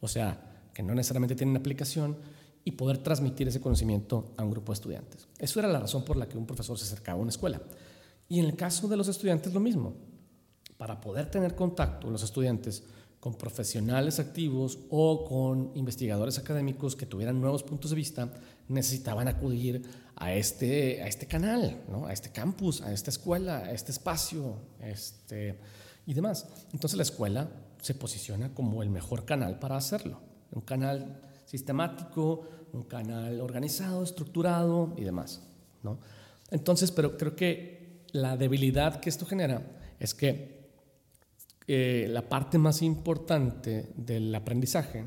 o 0.01 0.09
sea, 0.09 0.71
que 0.73 0.83
no 0.83 0.95
necesariamente 0.95 1.35
tienen 1.35 1.55
aplicación, 1.55 2.17
y 2.65 2.73
poder 2.73 2.97
transmitir 2.97 3.47
ese 3.47 3.61
conocimiento 3.61 4.33
a 4.39 4.43
un 4.43 4.51
grupo 4.51 4.73
de 4.73 4.77
estudiantes. 4.77 5.29
Eso 5.39 5.61
era 5.61 5.69
la 5.69 5.81
razón 5.81 6.03
por 6.03 6.17
la 6.17 6.27
que 6.27 6.39
un 6.39 6.47
profesor 6.47 6.79
se 6.79 6.87
acercaba 6.87 7.19
a 7.19 7.21
una 7.21 7.29
escuela. 7.29 7.61
Y 8.27 8.39
en 8.39 8.47
el 8.47 8.57
caso 8.57 8.89
de 8.89 8.97
los 8.97 9.09
estudiantes 9.09 9.53
lo 9.53 9.61
mismo. 9.61 9.93
Para 10.79 10.99
poder 10.99 11.31
tener 11.31 11.55
contacto 11.55 12.11
los 12.11 12.23
estudiantes 12.23 12.85
con 13.25 13.33
profesionales 13.37 14.21
activos 14.21 14.81
o 14.91 15.25
con 15.25 15.71
investigadores 15.77 16.37
académicos 16.39 16.95
que 16.95 17.07
tuvieran 17.07 17.41
nuevos 17.41 17.63
puntos 17.63 17.91
de 17.91 17.97
vista, 17.97 18.31
necesitaban 18.69 19.29
acudir 19.29 19.81
a 20.15 20.35
este, 20.35 21.03
a 21.03 21.07
este 21.07 21.27
canal, 21.27 21.81
¿no? 21.89 22.07
a 22.07 22.13
este 22.13 22.29
campus, 22.33 22.83
a 22.83 22.93
esta 22.93 23.09
escuela, 23.09 23.61
a 23.61 23.73
este 23.73 23.93
espacio 23.93 24.57
este, 24.79 25.59
y 26.05 26.13
demás. 26.13 26.47
Entonces 26.75 26.99
la 26.99 27.03
escuela 27.03 27.49
se 27.81 27.95
posiciona 27.95 28.53
como 28.53 28.83
el 28.83 28.91
mejor 28.91 29.25
canal 29.25 29.59
para 29.59 29.79
hacerlo. 29.79 30.21
Un 30.53 30.61
canal 30.61 31.23
sistemático, 31.47 32.47
un 32.75 32.83
canal 32.83 33.41
organizado, 33.41 34.03
estructurado 34.03 34.93
y 34.99 35.05
demás. 35.05 35.41
¿no? 35.83 35.99
Entonces, 36.51 36.91
pero 36.91 37.17
creo 37.17 37.35
que 37.35 38.03
la 38.13 38.37
debilidad 38.37 39.01
que 39.01 39.09
esto 39.09 39.25
genera 39.25 39.63
es 39.99 40.13
que 40.13 40.64
eh, 41.67 42.07
la 42.11 42.29
parte 42.29 42.59
más 42.59 42.83
importante 42.83 43.93
del 43.97 44.35
aprendizaje 44.35 45.05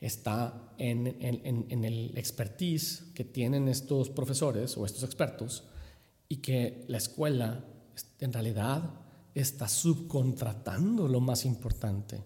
está 0.00 0.74
en, 0.78 1.06
el 1.06 2.12
expertise 2.16 3.04
que 3.14 3.24
tienen 3.24 3.68
estos 3.68 4.10
profesores 4.10 4.76
o 4.76 4.84
estos 4.84 5.04
expertos 5.04 5.64
y 6.28 6.36
que 6.36 6.84
la 6.88 6.98
escuela 6.98 7.64
en 8.18 8.32
realidad 8.32 8.82
está 9.34 9.68
subcontratando 9.68 11.06
lo 11.06 11.20
más 11.20 11.44
importante, 11.44 12.22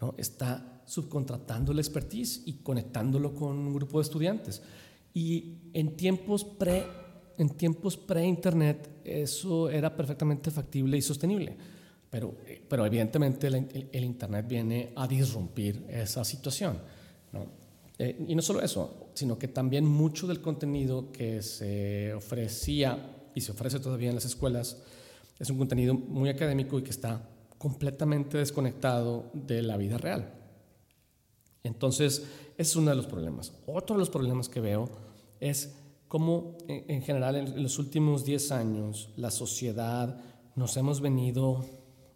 ¿no? 0.00 0.14
está 0.18 0.82
subcontratando 0.86 1.72
el 1.72 1.78
expertise 1.78 2.42
y 2.46 2.54
conectándolo 2.54 3.34
con 3.34 3.56
un 3.56 3.74
grupo 3.74 3.98
de 3.98 4.02
estudiantes. 4.02 4.62
Y 5.14 5.58
en 5.72 5.96
tiempos 5.96 6.44
pre 6.44 6.84
en 7.38 7.48
tiempos 7.56 7.96
pre-internet 7.96 9.00
eso 9.02 9.70
era 9.70 9.96
perfectamente 9.96 10.50
factible 10.50 10.98
y 10.98 11.02
sostenible. 11.02 11.56
Pero, 12.10 12.34
pero 12.68 12.84
evidentemente 12.84 13.46
el, 13.46 14.04
Internet 14.04 14.46
viene 14.48 14.92
a 14.96 15.06
disrumpir 15.06 15.86
esa 15.88 16.24
situación. 16.24 16.78
¿no? 17.32 17.46
Eh, 17.98 18.24
y 18.28 18.34
no 18.34 18.42
solo 18.42 18.60
eso, 18.60 19.10
sino 19.14 19.38
que 19.38 19.48
también 19.48 19.84
mucho 19.86 20.26
del 20.26 20.40
contenido 20.40 21.12
que 21.12 21.40
se 21.42 22.12
ofrecía 22.14 23.28
y 23.34 23.40
se 23.40 23.52
ofrece 23.52 23.78
todavía 23.78 24.08
en 24.08 24.16
las 24.16 24.24
escuelas 24.24 24.82
es 25.38 25.48
un 25.50 25.58
contenido 25.58 25.94
muy 25.94 26.28
académico 26.28 26.78
y 26.78 26.82
que 26.82 26.90
está 26.90 27.28
completamente 27.58 28.38
desconectado 28.38 29.30
de 29.32 29.62
la 29.62 29.76
vida 29.76 29.98
real. 29.98 30.32
Entonces, 31.62 32.26
ese 32.56 32.70
es 32.70 32.76
uno 32.76 32.90
de 32.90 32.96
los 32.96 33.06
problemas. 33.06 33.52
Otro 33.66 33.96
de 33.96 34.00
los 34.00 34.10
problemas 34.10 34.48
que 34.48 34.60
veo 34.60 34.88
es 35.40 35.76
cómo 36.08 36.56
en 36.68 37.02
general 37.02 37.36
en 37.36 37.62
los 37.62 37.78
últimos 37.78 38.24
10 38.24 38.52
años 38.52 39.10
la 39.16 39.30
sociedad 39.30 40.18
nos 40.56 40.76
hemos 40.76 41.00
venido 41.00 41.64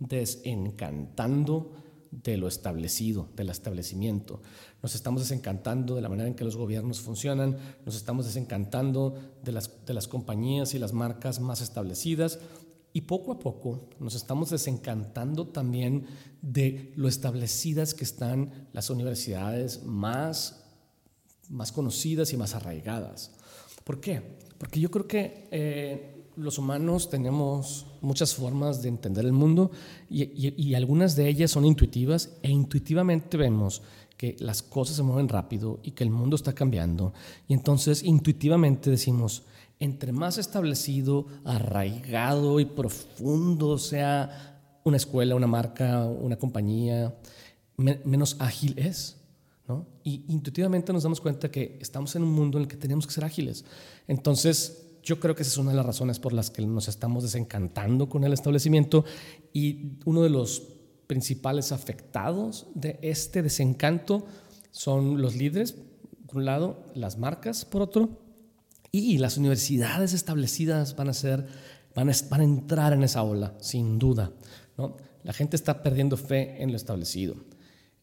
desencantando 0.09 1.73
de 2.11 2.37
lo 2.37 2.49
establecido, 2.49 3.29
del 3.37 3.51
establecimiento. 3.51 4.40
Nos 4.83 4.95
estamos 4.95 5.23
desencantando 5.23 5.97
de 5.97 6.03
la 6.03 6.09
manera 6.09 6.29
en 6.29 6.35
que 6.35 6.45
los 6.45 6.57
gobiernos 6.57 7.01
funcionan, 7.01 7.57
nos 7.85 7.97
estamos 7.97 8.27
desencantando 8.27 9.14
de 9.43 9.53
las, 9.53 9.85
de 9.85 9.95
las 9.95 10.07
compañías 10.07 10.75
y 10.75 10.79
las 10.79 10.93
marcas 10.93 11.40
más 11.40 11.61
establecidas 11.61 12.38
y 12.93 13.03
poco 13.03 13.33
a 13.33 13.38
poco 13.40 13.88
nos 13.99 14.14
estamos 14.14 14.51
desencantando 14.51 15.49
también 15.49 16.07
de 16.43 16.93
lo 16.95 17.09
establecidas 17.09 17.93
que 17.93 18.05
están 18.05 18.69
las 18.73 18.88
universidades 18.88 19.83
más, 19.85 20.64
más 21.49 21.73
conocidas 21.73 22.33
y 22.33 22.37
más 22.37 22.55
arraigadas. 22.55 23.33
¿Por 23.83 24.01
qué? 24.01 24.23
Porque 24.59 24.79
yo 24.79 24.93
creo 24.93 25.09
que 25.09 25.49
eh, 25.51 26.13
los 26.37 26.59
humanos 26.59 27.11
tenemos 27.11 27.87
muchas 28.01 28.35
formas 28.35 28.83
de 28.83 28.88
entender 28.88 29.25
el 29.25 29.33
mundo 29.33 29.70
y, 30.11 30.75
algunas 30.75 31.16
de 31.16 31.29
ellas 31.29 31.51
son 31.51 31.64
intuitivas 31.64 32.31
e 32.42 32.51
intuitivamente 32.51 33.37
vemos 33.37 33.83
que 34.16 34.37
las 34.38 34.62
cosas 34.62 34.97
se 34.97 35.03
mueven 35.03 35.29
rápido 35.29 35.81
y 35.83 35.92
que 35.92 36.05
el 36.05 36.11
mundo 36.11 36.37
está 36.37 36.53
cambiando. 36.53 37.12
Y 37.49 37.55
entonces 37.55 38.03
intuitivamente 38.03 38.90
decimos, 38.90 39.42
entre 39.81 40.12
más 40.12 40.38
establecido, 40.38 41.27
arraigado 41.44 42.61
y 42.61 42.64
profundo 42.64 43.79
sea 43.79 44.61
una 44.85 44.97
escuela, 44.97 45.35
una 45.35 45.47
marca, 45.47 46.07
una 46.07 46.37
compañía, 46.37 47.14
menos 47.77 48.37
ágil 48.38 48.75
es. 48.79 49.16
¿no? 49.66 49.87
Y 50.05 50.25
intuitivamente 50.29 50.92
nos 50.92 51.03
damos 51.03 51.20
cuenta 51.20 51.51
que 51.51 51.79
estamos 51.81 52.14
en 52.16 52.23
un 52.23 52.33
mundo 52.33 52.59
en 52.59 52.62
el 52.62 52.68
que 52.68 52.77
tenemos 52.77 53.07
que 53.07 53.12
ser 53.12 53.25
ágiles. 53.25 53.64
Entonces, 54.07 54.85
yo 55.05 55.21
creo 55.21 55.35
que 55.35 55.43
esa 55.43 55.53
es 55.53 55.59
una 55.59 55.71
de 55.71 55.77
las 55.77 55.87
razones 55.87 56.19
por 56.19 56.33
las 56.33 56.51
que 56.51 56.64
nos 56.67 56.88
estamos 56.88 57.23
desencantando 57.23 58.09
con 58.09 58.25
el 58.25 58.33
establecimiento 58.33 59.05
y 59.53 59.99
uno 60.07 60.23
de 60.23 60.31
los 60.31 60.62
principales 61.07 61.73
afectados 61.73 62.67
de 62.75 62.99
este 63.03 63.43
desencanto 63.43 64.27
son 64.71 65.21
los 65.21 65.37
líderes, 65.37 65.77
por 66.27 66.38
un 66.38 66.47
lado, 66.47 66.85
las 66.95 67.19
marcas, 67.19 67.64
por 67.67 67.83
otro, 67.83 68.19
y 68.90 69.19
las 69.19 69.37
universidades 69.37 70.14
establecidas 70.14 70.97
van 70.97 71.09
a 71.11 71.12
ser, 71.12 71.47
van 71.95 72.09
a, 72.09 72.12
van 72.31 72.40
a 72.40 72.45
entrar 72.45 72.93
en 72.95 73.03
esa 73.03 73.23
ola, 73.23 73.55
sin 73.61 73.99
duda. 73.99 74.33
¿no? 74.79 74.97
La 75.23 75.33
gente 75.33 75.57
está 75.57 75.83
perdiendo 75.83 76.17
fe 76.17 76.62
en 76.62 76.71
lo 76.71 76.77
establecido. 76.77 77.37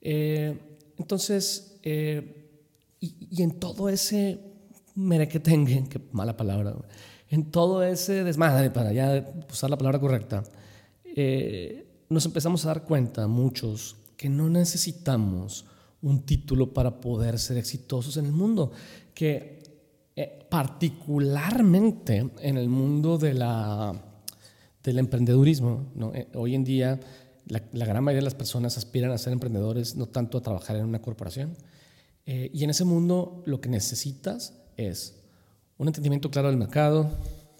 Eh, 0.01 0.59
entonces, 0.97 1.79
eh, 1.81 2.49
y, 2.99 3.27
y 3.31 3.41
en 3.41 3.59
todo 3.59 3.89
ese 3.89 4.50
merequetengue, 4.95 5.85
qué 5.89 6.01
mala 6.11 6.35
palabra, 6.35 6.75
en 7.31 7.49
todo 7.49 7.81
ese 7.81 8.25
desmadre, 8.25 8.71
para 8.71 8.91
ya 8.91 9.25
usar 9.49 9.69
la 9.69 9.77
palabra 9.77 9.99
correcta, 9.99 10.43
eh, 11.15 11.87
nos 12.09 12.25
empezamos 12.25 12.65
a 12.65 12.67
dar 12.67 12.83
cuenta, 12.83 13.25
muchos, 13.27 13.95
que 14.17 14.27
no 14.27 14.49
necesitamos 14.49 15.65
un 16.01 16.23
título 16.23 16.73
para 16.73 16.99
poder 16.99 17.39
ser 17.39 17.57
exitosos 17.57 18.17
en 18.17 18.25
el 18.25 18.33
mundo, 18.33 18.73
que 19.13 19.63
eh, 20.13 20.45
particularmente 20.49 22.31
en 22.41 22.57
el 22.57 22.67
mundo 22.67 23.17
de 23.17 23.33
la, 23.33 23.93
del 24.83 24.99
emprendedurismo. 24.99 25.85
Eh, 26.13 26.27
hoy 26.35 26.53
en 26.53 26.65
día 26.65 26.99
la, 27.47 27.85
gran 27.85 28.03
mayoría 28.03 28.19
de 28.19 28.25
las 28.25 28.35
personas 28.35 28.77
aspiran 28.77 29.11
a 29.11 29.17
ser 29.17 29.31
emprendedores, 29.31 29.95
no 29.95 30.07
tanto 30.07 30.37
a 30.37 30.41
trabajar 30.41 30.75
en 30.75 30.85
una 30.85 31.01
corporación. 31.01 31.55
y 32.25 32.63
en 32.63 32.69
ese 32.69 32.85
mundo 32.85 33.41
lo 33.45 33.59
que 33.61 33.69
necesitas 33.69 34.60
es 34.87 35.15
un 35.77 35.87
entendimiento 35.87 36.29
claro 36.29 36.49
del 36.49 36.57
mercado, 36.57 37.09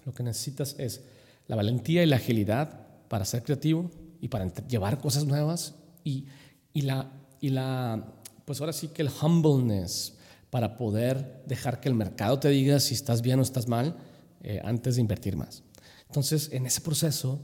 lo 0.04 0.14
que 0.14 0.22
necesitas 0.22 0.76
es 0.78 1.02
la 1.46 1.56
valentía 1.56 2.02
y 2.02 2.06
la 2.06 2.16
agilidad 2.16 2.86
para 3.08 3.24
ser 3.24 3.42
creativo 3.42 3.90
y 4.20 4.28
para 4.28 4.52
llevar 4.68 5.00
cosas 5.00 5.24
nuevas 5.24 5.74
y, 6.04 6.26
y, 6.72 6.82
la, 6.82 7.10
y 7.40 7.50
la, 7.50 8.14
pues 8.44 8.60
ahora 8.60 8.72
sí 8.72 8.88
que 8.88 9.02
el 9.02 9.10
humbleness 9.22 10.16
para 10.50 10.76
poder 10.76 11.42
dejar 11.46 11.80
que 11.80 11.88
el 11.88 11.94
mercado 11.94 12.38
te 12.38 12.48
diga 12.48 12.78
si 12.78 12.94
estás 12.94 13.22
bien 13.22 13.38
o 13.38 13.42
estás 13.42 13.68
mal 13.68 13.96
eh, 14.42 14.60
antes 14.64 14.96
de 14.96 15.00
invertir 15.00 15.36
más. 15.36 15.62
Entonces, 16.08 16.50
en 16.52 16.66
ese 16.66 16.80
proceso, 16.82 17.40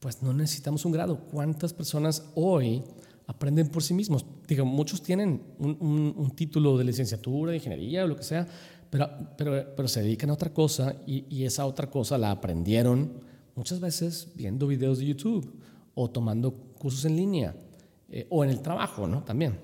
pues 0.00 0.22
no 0.22 0.32
necesitamos 0.32 0.84
un 0.84 0.92
grado. 0.92 1.20
¿Cuántas 1.30 1.72
personas 1.72 2.24
hoy 2.34 2.82
aprenden 3.26 3.68
por 3.68 3.82
sí 3.82 3.94
mismos? 3.94 4.26
Digo, 4.48 4.64
muchos 4.64 5.02
tienen 5.02 5.40
un, 5.58 6.14
un 6.16 6.30
título 6.32 6.76
de 6.76 6.84
licenciatura, 6.84 7.52
de 7.52 7.58
ingeniería 7.58 8.04
o 8.04 8.08
lo 8.08 8.16
que 8.16 8.24
sea, 8.24 8.46
pero, 8.90 9.08
pero, 9.36 9.74
pero 9.76 9.88
se 9.88 10.02
dedican 10.02 10.30
a 10.30 10.34
otra 10.34 10.52
cosa 10.52 10.96
y, 11.06 11.44
esa 11.44 11.66
otra 11.66 11.90
cosa 11.90 12.18
la 12.18 12.30
aprendieron 12.30 13.12
muchas 13.54 13.80
veces 13.80 14.28
viendo 14.34 14.66
videos 14.66 14.98
de 14.98 15.06
YouTube 15.06 15.52
o 15.94 16.10
tomando 16.10 16.52
cursos 16.52 17.04
en 17.04 17.16
línea 17.16 17.54
eh, 18.10 18.26
o 18.30 18.44
en 18.44 18.50
el 18.50 18.60
trabajo, 18.60 19.06
¿no? 19.06 19.22
También. 19.24 19.58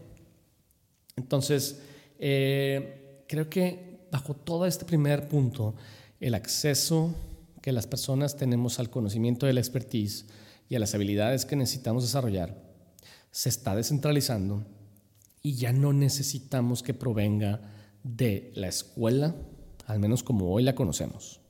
Entonces, 1.16 1.80
eh, 2.18 3.24
creo 3.28 3.48
que 3.48 4.06
bajo 4.10 4.34
todo 4.34 4.66
este 4.66 4.84
primer 4.84 5.28
punto, 5.28 5.74
el 6.20 6.34
acceso 6.34 7.14
que 7.62 7.72
las 7.72 7.87
personas 7.87 8.37
tenemos 8.37 8.78
al 8.78 8.90
conocimiento 8.90 9.46
de 9.46 9.54
la 9.54 9.60
expertise 9.60 10.26
y 10.68 10.74
a 10.74 10.78
las 10.78 10.94
habilidades 10.94 11.44
que 11.44 11.56
necesitamos 11.56 12.02
desarrollar 12.02 12.62
se 13.30 13.48
está 13.48 13.74
descentralizando 13.74 14.64
y 15.42 15.54
ya 15.54 15.72
no 15.72 15.92
necesitamos 15.92 16.84
que 16.84 16.94
provenga 16.94 17.60
de 18.05 18.53
la 18.55 18.69
escuela, 18.69 19.35
al 19.87 19.99
menos 19.99 20.23
como 20.23 20.53
hoy 20.53 20.62
la 20.62 20.75
conocemos. 20.75 21.40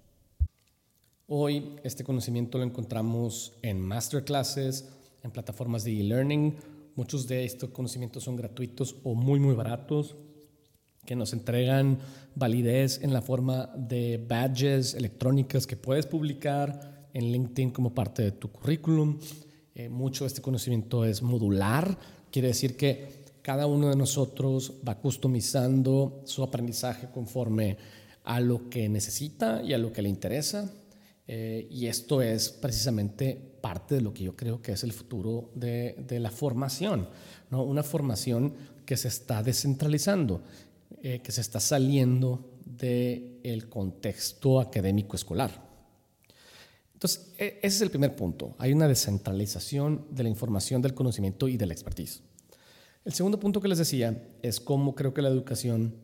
Hoy 1.27 1.77
este 1.83 2.05
conocimiento 2.05 2.59
lo 2.59 2.64
encontramos 2.64 3.55
en 3.62 3.81
masterclasses, 3.81 4.88
en 5.23 5.31
plataformas 5.31 5.85
de 5.85 6.01
e-learning. 6.01 6.55
Muchos 6.97 7.27
de 7.27 7.45
estos 7.45 7.71
conocimientos 7.71 8.23
son 8.23 8.37
gratuitos 8.37 8.97
o 9.03 9.14
muy, 9.14 9.40
muy 9.40 9.55
baratos, 9.55 10.17
que 11.05 11.17
nos 11.17 11.33
entregan 11.33 11.99
validez 12.35 13.03
en 13.03 13.12
la 13.12 13.21
forma 13.21 13.71
de 13.77 14.25
badges 14.27 14.95
electrónicas 14.95 15.67
que 15.67 15.77
puedes 15.77 16.07
publicar 16.07 17.09
en 17.12 17.33
LinkedIn 17.33 17.73
como 17.73 17.95
parte 17.95 18.23
de 18.23 18.33
tu 18.33 18.51
currículum. 18.51 19.19
Eh, 19.75 19.88
mucho 19.88 20.25
de 20.25 20.29
este 20.29 20.40
conocimiento 20.40 21.05
es 21.05 21.21
modular, 21.21 21.99
quiere 22.31 22.49
decir 22.49 22.77
que 22.77 23.23
cada 23.44 23.66
uno 23.66 23.90
de 23.90 23.96
nosotros 23.96 24.72
va 24.88 24.98
customizando 24.98 26.22
su 26.24 26.42
aprendizaje 26.42 27.09
conforme 27.12 27.76
a 28.24 28.40
lo 28.40 28.70
que 28.70 28.88
necesita 28.88 29.62
y 29.62 29.74
a 29.74 29.78
lo 29.78 29.92
que 29.92 30.00
le 30.00 30.09
interesa. 30.09 30.72
Eh, 31.28 31.68
y 31.70 31.87
esto 31.87 32.22
es 32.22 32.48
precisamente 32.48 33.38
parte 33.61 33.96
de 33.96 34.00
lo 34.00 34.14
que 34.14 34.24
yo 34.24 34.35
creo 34.35 34.62
que 34.62 34.72
es 34.72 34.83
el 34.83 34.94
futuro 34.94 35.50
de, 35.54 36.07
la 36.18 36.30
formación, 36.30 37.07
¿no? 37.50 37.62
una 37.64 37.83
formación 37.83 38.54
que 38.87 38.96
se 38.96 39.09
está 39.09 39.42
descentralizando, 39.42 40.40
eh, 41.02 41.20
que 41.20 41.30
se 41.30 41.42
está 41.42 41.61
saliendo 41.61 42.50
del 42.64 43.68
contexto 43.68 44.59
académico 44.59 45.16
escolar. 45.16 45.62
Entonces, 46.94 47.35
e, 47.37 47.59
ese 47.59 47.76
es 47.76 47.83
el 47.83 47.90
primer 47.90 48.16
punto. 48.16 48.54
Hay 48.57 48.72
una 48.72 48.88
descentralización 48.88 50.07
de 50.11 50.22
la 50.22 50.30
información, 50.30 50.80
del 50.80 50.94
conocimiento 50.94 51.46
y 51.46 51.59
de 51.59 51.66
la 51.66 51.74
expertise. 51.74 52.22
El 53.05 53.12
segundo 53.12 53.38
punto 53.38 53.61
que 53.61 53.69
les 53.69 53.79
decía 53.79 54.17
es 54.43 54.61
cómo 54.61 54.95
creo 54.95 55.12
que 55.12 55.21
la 55.21 55.29
educación 55.29 55.95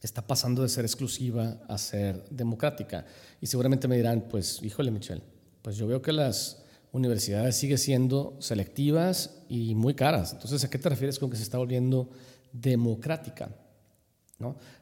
está 0.00 0.26
pasando 0.26 0.62
de 0.62 0.68
ser 0.68 0.84
exclusiva 0.84 1.60
a 1.68 1.78
ser 1.78 2.24
democrática. 2.30 3.06
Y 3.40 3.46
seguramente 3.46 3.86
me 3.86 3.96
dirán, 3.96 4.26
pues, 4.28 4.60
híjole, 4.60 4.90
Michelle, 4.90 5.22
pues 5.62 5.76
yo 5.76 5.86
veo 5.86 6.02
que 6.02 6.12
las 6.12 6.64
universidades 6.90 7.56
siguen 7.56 7.78
siendo 7.78 8.36
selectivas 8.40 9.42
y 9.48 9.76
muy 9.76 9.94
caras. 9.94 10.32
Entonces, 10.32 10.64
¿a 10.64 10.70
qué 10.70 10.78
te 10.78 10.88
refieres 10.88 11.20
con 11.20 11.30
que 11.30 11.36
se 11.36 11.44
está 11.44 11.58
volviendo 11.58 12.10
democrática? 12.52 13.54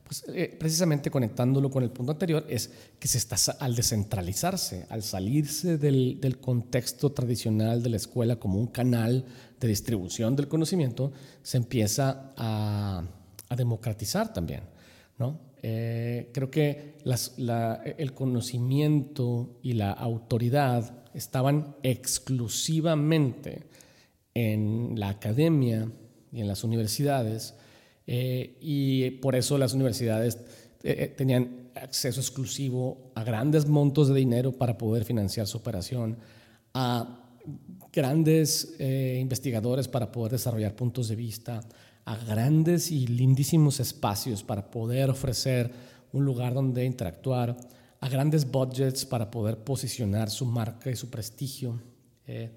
Pues 0.04 0.24
eh, 0.28 0.56
precisamente 0.58 1.10
conectándolo 1.10 1.70
con 1.70 1.82
el 1.82 1.90
punto 1.90 2.12
anterior 2.12 2.46
es 2.48 2.70
que 2.98 3.08
se 3.08 3.18
está 3.18 3.36
al 3.58 3.74
descentralizarse, 3.74 4.86
al 4.88 5.02
salirse 5.02 5.76
del, 5.76 6.18
del 6.20 6.38
contexto 6.38 7.12
tradicional 7.12 7.82
de 7.82 7.90
la 7.90 7.96
escuela 7.96 8.36
como 8.36 8.58
un 8.58 8.68
canal 8.68 9.24
de 9.60 9.68
distribución 9.68 10.34
del 10.34 10.48
conocimiento, 10.48 11.12
se 11.42 11.58
empieza 11.58 12.32
a, 12.36 13.04
democratizar 13.56 14.32
también. 14.32 14.62
¿no? 15.18 15.38
Eh, 15.62 16.30
creo 16.32 16.50
que 16.50 16.94
el 17.98 18.14
conocimiento 18.14 19.58
y 19.62 19.74
la 19.74 19.90
autoridad 19.90 21.02
estaban 21.12 21.74
exclusivamente 21.82 23.66
en 24.34 24.94
la 24.98 25.10
academia 25.10 25.90
y 26.32 26.40
en 26.40 26.48
las 26.48 26.62
universidades, 26.62 27.54
eh, 28.12 28.56
y 28.60 29.08
por 29.22 29.36
eso 29.36 29.56
las 29.56 29.72
universidades 29.72 30.36
eh, 30.82 31.14
tenían 31.16 31.70
acceso 31.76 32.20
exclusivo 32.20 33.12
a 33.14 33.22
grandes 33.22 33.68
montos 33.68 34.08
de 34.08 34.16
dinero 34.16 34.50
para 34.50 34.76
poder 34.76 35.04
financiar 35.04 35.46
su 35.46 35.58
operación, 35.58 36.18
a 36.74 37.20
grandes 37.92 38.74
eh, 38.80 39.18
investigadores 39.20 39.86
para 39.86 40.10
poder 40.10 40.32
desarrollar 40.32 40.74
puntos 40.74 41.06
de 41.06 41.14
vista, 41.14 41.60
a 42.04 42.16
grandes 42.16 42.90
y 42.90 43.06
lindísimos 43.06 43.78
espacios 43.78 44.42
para 44.42 44.72
poder 44.72 45.08
ofrecer 45.08 45.70
un 46.12 46.24
lugar 46.24 46.52
donde 46.52 46.84
interactuar, 46.84 47.56
a 48.00 48.08
grandes 48.08 48.50
budgets 48.50 49.06
para 49.06 49.30
poder 49.30 49.58
posicionar 49.58 50.30
su 50.30 50.46
marca 50.46 50.90
y 50.90 50.96
su 50.96 51.10
prestigio. 51.10 51.80
Eh, 52.26 52.50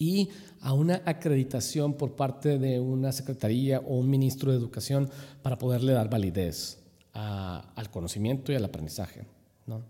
y 0.00 0.30
a 0.60 0.72
una 0.72 1.02
acreditación 1.04 1.92
por 1.92 2.16
parte 2.16 2.58
de 2.58 2.80
una 2.80 3.12
secretaría 3.12 3.80
o 3.80 3.98
un 3.98 4.08
ministro 4.08 4.50
de 4.50 4.56
educación 4.56 5.10
para 5.42 5.58
poderle 5.58 5.92
dar 5.92 6.08
validez 6.08 6.78
al 7.12 7.90
conocimiento 7.90 8.50
y 8.50 8.54
al 8.54 8.64
aprendizaje. 8.64 9.24
¿no? 9.66 9.82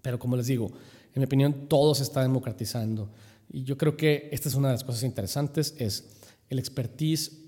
Pero 0.00 0.18
como 0.18 0.36
les 0.36 0.46
digo, 0.46 0.66
en 0.66 1.20
mi 1.20 1.24
opinión, 1.26 1.68
todo 1.68 1.94
se 1.94 2.04
está 2.04 2.22
democratizando. 2.22 3.10
Y 3.52 3.64
yo 3.64 3.76
creo 3.76 3.98
que 3.98 4.30
esta 4.32 4.48
es 4.48 4.54
una 4.54 4.68
de 4.68 4.74
las 4.74 4.84
cosas 4.84 5.02
interesantes, 5.02 5.74
es 5.78 6.22
el 6.48 6.58
expertise. 6.58 7.38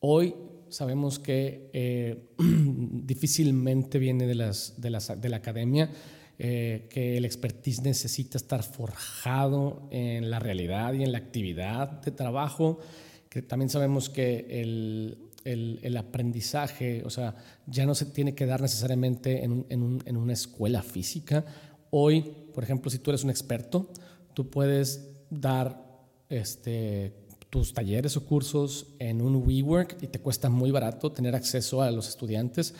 Hoy 0.00 0.34
sabemos 0.68 1.18
que 1.18 1.70
eh, 1.72 2.28
difícilmente 2.38 3.98
viene 3.98 4.26
de, 4.26 4.34
las, 4.34 4.74
de, 4.76 4.90
las, 4.90 5.18
de 5.18 5.28
la 5.30 5.38
academia, 5.38 5.90
eh, 6.38 6.86
que 6.90 7.16
el 7.16 7.24
expertise 7.24 7.82
necesita 7.82 8.38
estar 8.38 8.62
forjado 8.62 9.88
en 9.90 10.30
la 10.30 10.38
realidad 10.38 10.92
y 10.94 11.02
en 11.02 11.10
la 11.10 11.18
actividad 11.18 12.00
de 12.02 12.12
trabajo, 12.12 12.78
que 13.28 13.42
también 13.42 13.70
sabemos 13.70 14.08
que 14.08 14.46
el, 14.48 15.18
el, 15.44 15.96
aprendizaje, 15.96 17.02
o 17.04 17.10
sea, 17.10 17.34
ya 17.66 17.86
no 17.86 17.94
se 17.94 18.06
tiene 18.06 18.34
que 18.34 18.46
dar 18.46 18.60
necesariamente 18.60 19.44
en, 19.44 19.66
en, 19.68 20.00
en, 20.04 20.16
una 20.16 20.32
escuela 20.32 20.82
física. 20.82 21.44
Hoy, 21.90 22.32
por 22.54 22.62
ejemplo, 22.62 22.90
si 22.90 22.98
tú 22.98 23.10
eres 23.10 23.24
un 23.24 23.30
experto, 23.30 23.90
tú 24.34 24.48
puedes 24.48 25.10
dar 25.30 25.82
este, 26.28 27.14
tus 27.50 27.72
talleres 27.72 28.16
o 28.16 28.24
cursos 28.24 28.94
en 28.98 29.22
un 29.22 29.36
WeWork 29.36 30.02
y 30.02 30.08
te 30.08 30.20
cuesta 30.20 30.48
muy 30.48 30.70
barato 30.70 31.12
tener 31.12 31.34
acceso 31.34 31.82
a 31.82 31.90
los 31.90 32.08
estudiantes. 32.08 32.74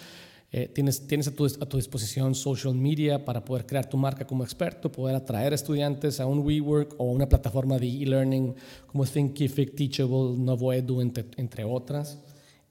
Eh, 0.51 0.67
tienes 0.67 1.07
tienes 1.07 1.29
a, 1.29 1.33
tu, 1.35 1.77
disposición 1.77 2.35
social 2.35 2.75
media 2.75 3.23
para 3.23 3.45
poder 3.45 3.67
crear 3.67 3.87
tu 3.87 3.99
marca 3.99 4.27
como 4.27 4.45
experto, 4.45 4.91
poder 4.91 5.15
atraer 5.15 5.53
estudiantes 5.53 6.21
a 6.21 6.27
un 6.27 6.39
WeWork 6.39 6.95
o 6.97 7.05
una 7.05 7.29
plataforma 7.29 7.79
de 7.79 7.87
e-learning 7.87 8.55
como 8.87 9.05
Thinkific, 9.05 9.75
Teachable, 9.75 10.39
Novoedu, 10.39 11.03
entre, 11.03 11.27
entre 11.37 11.65
otras, 11.65 12.19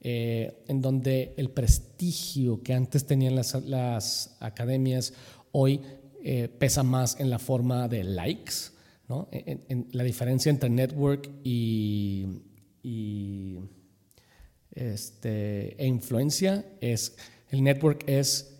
eh, 0.01 0.63
en 0.67 0.81
donde 0.81 1.35
el 1.37 1.51
prestigio 1.51 2.63
que 2.63 2.73
antes 2.73 3.05
tenían 3.05 3.35
las, 3.35 4.37
academias 4.39 5.13
hoy 5.51 5.79
eh, 6.23 6.47
pesa 6.47 6.81
más 6.81 7.19
en 7.19 7.29
la 7.29 7.37
forma 7.37 7.87
de 7.87 8.03
likes. 8.03 8.71
¿no? 9.07 9.27
En, 9.31 9.87
la 9.91 10.03
diferencia 10.03 10.49
entre 10.49 10.69
network 10.69 11.29
y 11.43 12.25
este, 14.71 15.81
e 15.81 15.85
influencia 15.85 16.65
es 16.81 17.15
el 17.49 17.63
network 17.63 18.03
es 18.07 18.57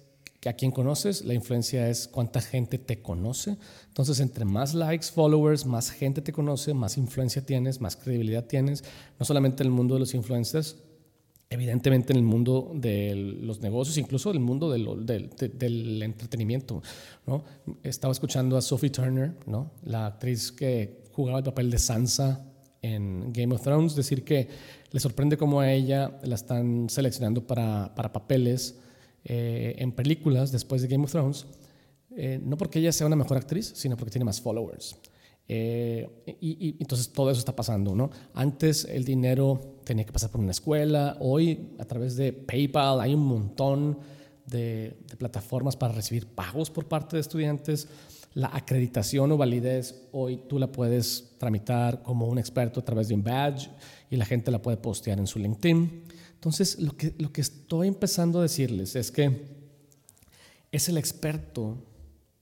a 0.48 0.54
quién 0.54 0.72
conoces, 0.72 1.26
la 1.26 1.34
influencia 1.34 1.90
es 1.90 2.08
cuánta 2.08 2.42
gente 2.42 2.78
te 2.78 3.02
conoce. 3.02 3.58
Entonces, 3.88 4.20
entre 4.20 4.46
más 4.46 4.74
likes, 4.74 5.08
followers, 5.08 5.66
más 5.66 5.92
gente 5.92 6.22
te 6.22 6.32
conoce, 6.32 6.74
más 6.74 6.98
influencia 6.98 7.46
tienes, 7.46 7.82
más 7.82 7.96
credibilidad 7.96 8.46
tienes, 8.46 8.84
no 9.20 9.26
solamente 9.26 9.64
en 9.64 9.68
el 9.68 9.74
mundo 9.74 9.96
de 9.96 10.00
los 10.02 10.14
influencers, 10.14 10.78
evidentemente 11.50 12.14
en 12.14 12.18
el 12.18 12.24
mundo 12.24 12.72
de 12.76 13.16
los 13.16 13.62
negocios, 13.62 13.98
incluso 13.98 14.30
en 14.32 14.38
el 14.38 14.42
mundo 14.42 14.72
del, 14.72 16.02
entretenimiento. 16.04 16.82
Estaba 17.84 18.12
escuchando 18.12 18.58
a 18.58 18.62
Sophie 18.62 18.90
Turner, 18.90 19.34
la 19.84 20.08
actriz 20.08 20.52
que 20.52 21.04
jugaba 21.14 21.40
el 21.40 21.46
papel 21.46 21.72
de 21.72 21.80
Sansa 21.80 22.46
en 22.82 23.32
Game 23.34 23.54
of 23.54 23.62
Thrones, 23.62 23.96
decir 23.96 24.24
que 24.24 24.48
le 24.92 25.00
sorprende 25.00 25.38
cómo 25.38 25.60
a 25.60 25.72
ella 25.72 26.20
la 26.24 26.36
están 26.36 26.90
seleccionando 26.90 27.46
para, 27.46 27.94
para 27.96 28.12
papeles 28.14 28.76
eh, 29.26 29.76
en 29.78 29.92
películas 29.92 30.52
después 30.52 30.82
de 30.82 30.88
Game 30.88 31.04
of 31.04 31.12
Thrones, 31.12 31.46
eh, 32.16 32.40
no 32.42 32.58
porque 32.58 32.80
ella 32.80 32.92
sea 32.92 33.08
una 33.08 33.16
mejor 33.16 33.38
actriz, 33.38 33.74
sino 33.76 33.98
porque 33.98 34.12
tiene 34.12 34.26
más 34.26 34.40
followers. 34.40 34.96
Eh, 35.50 36.10
y, 36.42 36.76
entonces 36.80 37.10
todo 37.10 37.32
eso 37.32 37.40
está 37.40 37.56
pasando, 37.56 37.96
¿no? 37.96 38.10
Antes 38.34 38.86
el 38.86 39.06
dinero 39.06 39.80
tenía 39.84 40.06
que 40.06 40.12
pasar 40.12 40.30
por 40.30 40.42
una 40.42 40.52
escuela, 40.52 41.18
hoy 41.20 41.70
a 41.78 41.86
través 41.86 42.16
de 42.16 42.34
PayPal 42.34 43.02
hay 43.02 43.14
un 43.14 43.26
montón 43.26 44.00
de, 44.46 44.98
de 45.08 45.18
plataformas 45.18 45.76
para 45.76 45.94
recibir 45.94 46.28
pagos 46.28 46.70
por 46.70 46.88
parte 46.88 47.18
de 47.18 47.22
estudiantes 47.22 47.88
la 48.34 48.50
acreditación 48.54 49.32
o 49.32 49.38
validez 49.38 50.08
hoy 50.12 50.38
tú 50.48 50.60
la 50.60 50.72
puedes 50.72 51.34
tramitar 51.38 52.04
como 52.04 52.28
un 52.28 52.38
experto 52.38 52.80
a 52.80 52.86
través 52.86 53.08
de 53.08 53.16
un 53.16 53.24
badge 53.24 53.70
y 54.10 54.16
la 54.16 54.26
gente 54.26 54.52
la 54.52 54.62
puede 54.62 54.78
postear 54.78 55.20
en 55.20 55.28
su 55.28 55.40
LinkedIn. 55.40 56.04
Entonces, 56.34 56.80
lo 56.80 56.96
que, 56.96 57.16
lo 57.18 57.32
que 57.34 57.42
estoy 57.42 57.88
empezando 57.88 58.40
a 58.40 58.44
decirles 58.44 58.96
es 58.96 59.12
que 59.12 59.58
es 60.72 60.88
el 60.88 60.98
experto 60.98 61.84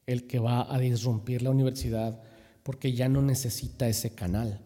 el 0.06 0.28
que 0.28 0.39
va 0.39 0.74
a 0.74 0.78
disrumpir 0.80 1.41
la 1.41 1.50
universidad 1.50 2.21
porque 2.63 2.93
ya 2.93 3.08
no 3.08 3.21
necesita 3.21 3.88
ese 3.88 4.13
canal. 4.13 4.60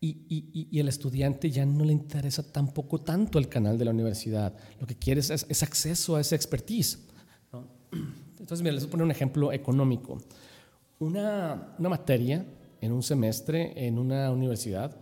Y, 0.00 0.26
y, 0.28 0.68
y, 0.70 0.78
el 0.78 0.88
estudiante 0.88 1.50
ya 1.50 1.64
no 1.64 1.84
le 1.84 1.92
interesa 1.92 2.42
tampoco 2.52 3.00
tanto 3.00 3.38
el 3.38 3.48
canal 3.48 3.78
de 3.78 3.86
la 3.86 3.90
universidad. 3.90 4.54
Lo 4.78 4.86
que 4.86 4.94
quiere 4.94 5.20
es, 5.20 5.30
es 5.30 5.62
acceso 5.62 6.16
a 6.16 6.20
esa 6.20 6.36
expertise. 6.36 6.98
¿no? 7.50 7.66
Entonces, 8.46 8.62
mira, 8.62 8.74
les 8.74 8.84
voy 8.84 8.90
a 8.90 8.90
poner 8.92 9.04
un 9.06 9.10
ejemplo 9.10 9.52
económico. 9.52 10.18
Una, 11.00 11.74
materia 11.80 12.46
en 12.80 12.92
un 12.92 13.02
semestre 13.02 13.72
en 13.74 13.98
una 13.98 14.30
universidad 14.30 14.96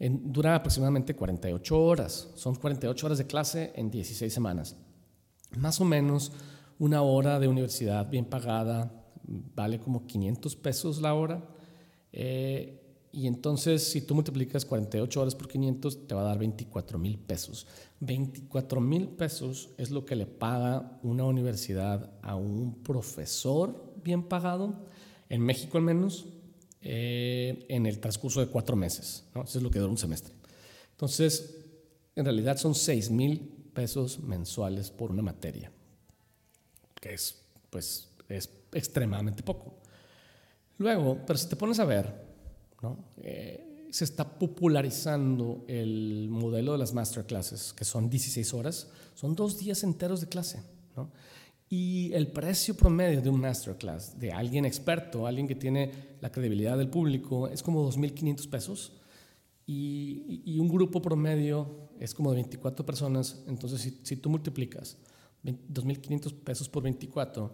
dura 0.00 0.56
aproximadamente 0.56 1.14
48 1.14 1.80
horas. 1.80 2.30
Son 2.34 2.56
48 2.56 3.06
horas 3.06 3.18
de 3.18 3.28
clase 3.28 3.72
en 3.76 3.92
16 3.92 4.34
semanas. 4.34 4.74
Más 5.56 5.80
o 5.80 5.84
menos 5.84 6.32
una 6.80 7.02
hora 7.02 7.38
de 7.38 7.46
universidad 7.46 8.10
bien 8.10 8.24
pagada 8.24 8.90
vale 9.22 9.78
como 9.78 10.04
500 10.08 10.56
pesos 10.56 11.00
la 11.00 11.14
hora. 11.14 11.44
Eh, 12.10 13.06
y 13.12 13.28
entonces, 13.28 13.84
si 13.84 14.00
tú 14.00 14.16
multiplicas 14.16 14.64
48 14.64 15.20
horas 15.20 15.36
por 15.36 15.46
500, 15.46 16.08
te 16.08 16.14
va 16.16 16.22
a 16.22 16.24
dar 16.24 16.38
24 16.38 16.98
mil 16.98 17.20
pesos. 17.20 17.68
24 18.00 18.80
mil 18.80 19.08
pesos 19.08 19.70
es 19.76 19.90
lo 19.90 20.04
que 20.04 20.16
le 20.16 20.26
paga 20.26 20.98
una 21.02 21.24
universidad 21.24 22.10
a 22.22 22.34
un 22.34 22.82
profesor 22.82 23.94
bien 24.02 24.22
pagado, 24.22 24.86
en 25.28 25.42
México 25.42 25.78
al 25.78 25.84
menos, 25.84 26.26
eh, 26.82 27.66
en 27.68 27.86
el 27.86 28.00
transcurso 28.00 28.40
de 28.40 28.46
cuatro 28.46 28.74
meses. 28.74 29.24
¿no? 29.34 29.44
Eso 29.44 29.58
es 29.58 29.62
lo 29.62 29.70
que 29.70 29.78
dura 29.78 29.90
un 29.90 29.98
semestre. 29.98 30.34
Entonces, 30.92 31.56
en 32.16 32.24
realidad 32.24 32.56
son 32.56 32.74
6 32.74 33.10
mil 33.10 33.40
pesos 33.74 34.18
mensuales 34.20 34.90
por 34.90 35.10
una 35.10 35.22
materia, 35.22 35.70
que 37.00 37.14
es, 37.14 37.36
pues, 37.68 38.08
es 38.28 38.50
extremadamente 38.72 39.42
poco. 39.42 39.74
Luego, 40.78 41.18
pero 41.26 41.38
si 41.38 41.48
te 41.48 41.56
pones 41.56 41.78
a 41.78 41.84
ver, 41.84 42.14
eh, 43.18 43.69
se 43.90 44.04
está 44.04 44.38
popularizando 44.38 45.64
el 45.68 46.28
modelo 46.30 46.72
de 46.72 46.78
las 46.78 46.94
masterclasses, 46.94 47.72
que 47.72 47.84
son 47.84 48.08
16 48.08 48.54
horas, 48.54 48.88
son 49.14 49.34
dos 49.34 49.58
días 49.58 49.82
enteros 49.82 50.20
de 50.20 50.28
clase. 50.28 50.62
Y 51.68 52.12
el 52.12 52.28
precio 52.28 52.76
promedio 52.76 53.22
de 53.22 53.30
un 53.30 53.40
masterclass 53.40 54.18
de 54.18 54.32
alguien 54.32 54.64
experto, 54.64 55.26
alguien 55.26 55.46
que 55.46 55.54
tiene 55.54 55.92
la 56.20 56.30
credibilidad 56.30 56.76
del 56.76 56.88
público, 56.88 57.48
es 57.48 57.62
como 57.62 57.88
2.500 57.90 58.48
pesos. 58.48 58.92
Y, 59.66 60.58
un 60.58 60.68
grupo 60.68 61.00
promedio 61.00 61.90
es 62.00 62.12
como 62.12 62.30
de 62.30 62.36
24 62.36 62.84
personas. 62.84 63.42
Entonces, 63.46 63.80
si, 63.80 64.00
si 64.02 64.16
tú 64.16 64.28
multiplicas 64.28 64.96
2.500 65.44 66.34
pesos 66.42 66.68
por 66.68 66.82
24, 66.82 67.52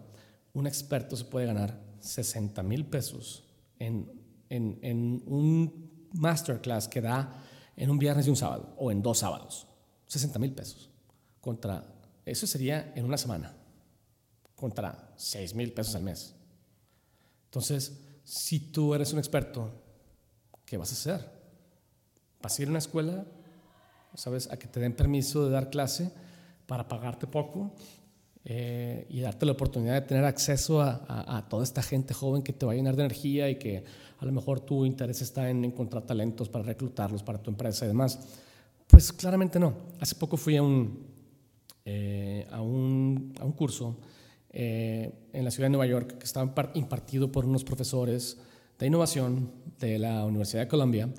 un 0.53 0.65
experto 0.65 1.15
se 1.15 1.25
puede 1.25 1.45
ganar 1.45 1.79
60 1.99 2.63
mil 2.63 2.85
pesos 2.85 3.43
en 3.77 4.17
en, 4.49 5.23
un 5.25 5.86
masterclass 6.13 6.87
que 6.87 7.01
da 7.01 7.43
en 7.75 7.89
un 7.89 7.99
viernes 7.99 8.27
y 8.27 8.29
un 8.29 8.35
sábado, 8.35 8.73
o 8.77 8.91
en 8.91 9.01
dos 9.01 9.19
sábados, 9.19 9.67
60 10.07 10.39
mil 10.39 10.53
pesos. 10.53 10.89
Contra, 11.41 11.83
eso 12.25 12.47
sería 12.47 12.91
en 12.95 13.05
una 13.05 13.17
semana, 13.17 13.55
contra 14.55 15.13
6 15.15 15.55
mil 15.55 15.71
pesos 15.71 15.95
al 15.95 16.03
mes. 16.03 16.35
Entonces, 17.45 17.99
si 18.23 18.59
tú 18.59 18.93
eres 18.93 19.13
un 19.13 19.19
experto, 19.19 19.71
¿qué 20.65 20.77
vas 20.77 20.91
a 20.91 20.93
hacer? 20.93 21.31
¿Vas 22.41 22.57
a 22.57 22.61
ir 22.61 22.67
a 22.67 22.71
una 22.71 22.79
escuela, 22.79 23.25
sabes, 24.15 24.51
a 24.51 24.57
que 24.57 24.67
te 24.67 24.79
den 24.79 24.95
permiso 24.95 25.45
de 25.45 25.51
dar 25.51 25.69
clase 25.69 26.11
para 26.65 26.87
pagarte 26.87 27.27
poco 27.27 27.73
eh, 28.49 29.05
y 29.09 29.19
darte 29.19 29.45
la 29.45 29.51
oportunidad 29.51 29.95
de 29.95 30.01
tener 30.07 30.23
acceso 30.23 30.81
a, 30.81 31.45
toda 31.49 31.65
esta 31.65 31.83
gente 31.83 32.13
joven 32.13 32.41
que 32.41 32.53
te 32.53 32.65
va 32.65 32.71
a 32.71 32.75
llenar 32.75 32.95
de 32.95 33.03
energía 33.03 33.49
y 33.49 33.55
que 33.55 33.83
a 34.19 34.25
lo 34.25 34.31
mejor 34.31 34.61
tu 34.61 34.85
interés 34.85 35.21
está 35.21 35.49
en 35.49 35.65
encontrar 35.65 36.03
talentos 36.03 36.47
para 36.47 36.63
reclutarlos 36.63 37.23
para 37.23 37.43
tu 37.43 37.49
empresa 37.51 37.83
y 37.83 37.89
demás. 37.89 38.17
Pues 38.87 39.11
claramente 39.11 39.59
no. 39.59 39.73
Hace 39.99 40.15
poco 40.15 40.37
fui 40.37 40.55
a 40.55 40.63
un, 40.63 41.07
eh, 41.83 42.47
a 42.49 42.61
un, 42.61 43.33
a 43.37 43.43
un 43.43 43.51
curso 43.51 43.97
eh, 44.49 45.11
en 45.33 45.43
la 45.43 45.51
ciudad 45.51 45.65
de 45.65 45.71
Nueva 45.71 45.87
York 45.87 46.17
que 46.17 46.23
estaba 46.23 46.49
impartido 46.75 47.29
por 47.29 47.43
unos 47.43 47.65
profesores 47.65 48.37
de 48.79 48.87
innovación 48.87 49.51
de 49.77 49.99
la 49.99 50.23
Universidad 50.23 50.61
de 50.61 50.67
Columbia 50.69 51.09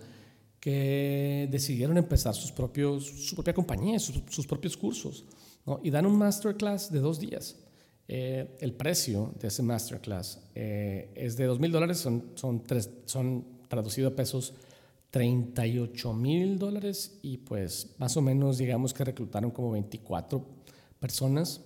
que 0.59 1.47
decidieron 1.51 1.99
empezar 1.99 2.35
sus 2.35 2.53
propios, 2.53 3.05
su 3.05 3.35
propia 3.35 3.53
compañía, 3.53 3.99
sus, 3.99 4.23
sus 4.31 4.47
propios 4.47 4.79
cursos 4.79 5.27
y 5.83 5.91
dan 5.91 6.07
un 6.07 6.17
masterclass 6.17 6.91
de 6.91 7.01
dos 7.01 7.19
días. 7.19 7.57
Eh, 8.11 8.57
el 8.61 8.73
precio 8.73 9.35
de 9.39 9.49
ese 9.49 9.63
masterclass 9.63 10.41
eh, 10.55 11.13
es 11.15 11.37
de 11.37 11.45
dos 11.45 11.61
mil 11.61 11.71
dólares, 11.71 11.99
son, 11.99 12.33
son, 12.37 12.63
son 13.05 13.45
traducido 13.69 14.09
a 14.09 14.17
pesos 14.17 14.55
38 15.11 16.13
mil 16.15 16.59
dólares 16.59 17.19
y 17.23 17.39
pues 17.39 17.95
más 17.99 18.17
o 18.17 18.23
menos 18.23 18.59
digamos 18.59 18.95
que 18.95 19.05
reclutaron 19.05 19.51
como 19.51 19.73
24 19.73 20.45
personas. 20.99 21.61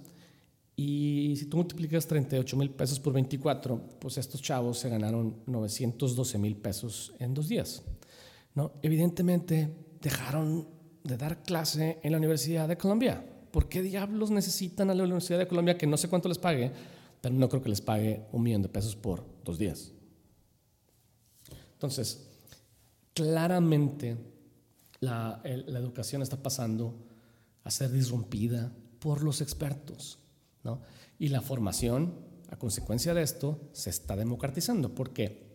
Y 0.75 1.35
si 1.37 1.47
tú 1.47 1.59
multiplicas 1.59 2.07
38 2.07 2.57
mil 2.57 2.71
pesos 2.71 2.99
por 2.99 3.13
24, 3.13 3.99
pues 4.01 4.19
estos 4.19 4.43
chavos 4.43 4.79
se 4.79 4.89
ganaron 4.89 5.37
912 5.47 6.39
mil 6.39 6.57
pesos 6.57 7.13
en 7.19 7.35
dos 7.35 7.49
días. 7.49 7.83
¿no? 8.55 8.73
Evidentemente 8.83 9.73
dejaron 10.01 10.67
de 11.05 11.17
dar 11.17 11.43
clase 11.43 11.99
en 12.03 12.13
la 12.13 12.19
Universidad 12.19 12.69
de 12.69 12.77
Colombia. 12.77 13.25
¿Por 13.53 13.69
qué 13.69 13.83
diablos 13.83 14.31
necesitan 14.31 14.91
a 14.91 14.95
la 14.95 15.05
Universidad 15.05 15.39
de 15.39 15.47
Colombia 15.47 15.77
que 15.77 15.87
no 15.87 15.97
sé 15.97 16.09
cuánto 16.09 16.29
les 16.29 16.39
pague, 16.39 16.73
pero 17.21 17.35
no 17.35 17.49
creo 17.49 17.63
que 17.63 17.69
les 17.69 17.83
pague 17.83 18.25
un 18.33 18.43
millón 18.43 18.63
de 18.63 18.69
pesos 18.69 18.97
por 18.97 19.25
dos 19.45 19.59
días? 19.59 19.93
Entonces, 21.75 22.29
claramente 23.13 24.17
la, 25.01 25.41
educación 25.45 26.23
está 26.23 26.43
pasando 26.43 26.95
a 27.65 27.71
ser 27.71 27.93
disrumpida 27.93 28.73
por 28.99 29.23
los 29.23 29.41
expertos. 29.41 30.19
¿no? 30.65 30.81
Y 31.19 31.29
la 31.29 31.41
formación, 31.41 32.15
a 32.51 32.57
consecuencia 32.57 33.13
de 33.15 33.23
esto, 33.23 33.61
se 33.73 33.91
está 33.91 34.17
democratizando. 34.17 34.95
porque 34.95 35.51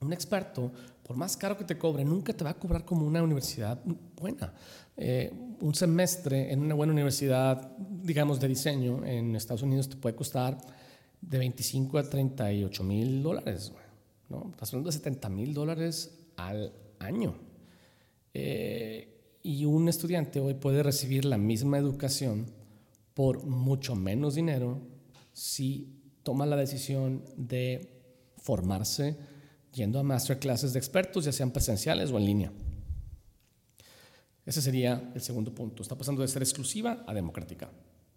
Un 0.00 0.12
experto, 0.12 0.72
por 1.06 1.16
más 1.16 1.36
caro 1.36 1.56
que 1.56 1.62
te 1.62 1.78
cobre, 1.78 2.04
nunca 2.04 2.32
te 2.32 2.42
va 2.42 2.50
a 2.50 2.54
cobrar 2.54 2.84
como 2.84 3.06
una 3.06 3.22
universidad 3.22 3.80
buena. 4.20 4.52
Eh, 4.96 5.32
un 5.60 5.72
semestre 5.72 6.52
en 6.52 6.60
una 6.62 6.74
buena 6.74 6.92
universidad, 6.92 7.76
digamos, 7.78 8.40
de 8.40 8.48
diseño 8.48 9.06
en 9.06 9.36
Estados 9.36 9.62
Unidos 9.62 9.88
te 9.88 9.96
puede 9.96 10.16
costar 10.16 10.58
de 11.20 11.38
25 11.38 11.98
a 11.98 12.10
38 12.10 12.82
mil 12.82 13.22
dólares. 13.22 13.72
¿no? 14.28 14.48
Estás 14.50 14.72
hablando 14.72 14.90
de 14.90 14.96
70 14.96 15.28
mil 15.28 15.54
dólares 15.54 16.10
al 16.36 16.72
año. 16.98 17.36
Eh, 18.34 19.38
y 19.44 19.64
un 19.64 19.88
estudiante 19.88 20.40
hoy 20.40 20.54
puede 20.54 20.82
recibir 20.82 21.24
la 21.24 21.38
misma 21.38 21.78
educación 21.78 22.46
por 23.14 23.46
mucho 23.46 23.94
menos 23.94 24.34
dinero 24.34 24.80
si 25.32 26.02
toma 26.24 26.46
la 26.46 26.56
decisión 26.56 27.22
de 27.36 27.92
formarse 28.38 29.35
yendo 29.76 30.00
a 30.00 30.02
masterclasses 30.02 30.72
de 30.72 30.78
expertos, 30.78 31.26
ya 31.26 31.32
sean 31.32 31.50
presenciales 31.50 32.10
o 32.10 32.16
en 32.16 32.24
línea. 32.24 32.52
Ese 34.46 34.62
sería 34.62 35.12
el 35.14 35.20
segundo 35.20 35.54
punto. 35.54 35.82
Está 35.82 35.96
pasando 35.96 36.22
de 36.22 36.28
ser 36.28 36.42
exclusiva 36.42 37.04
a 37.06 37.12
democrática. 37.12 37.68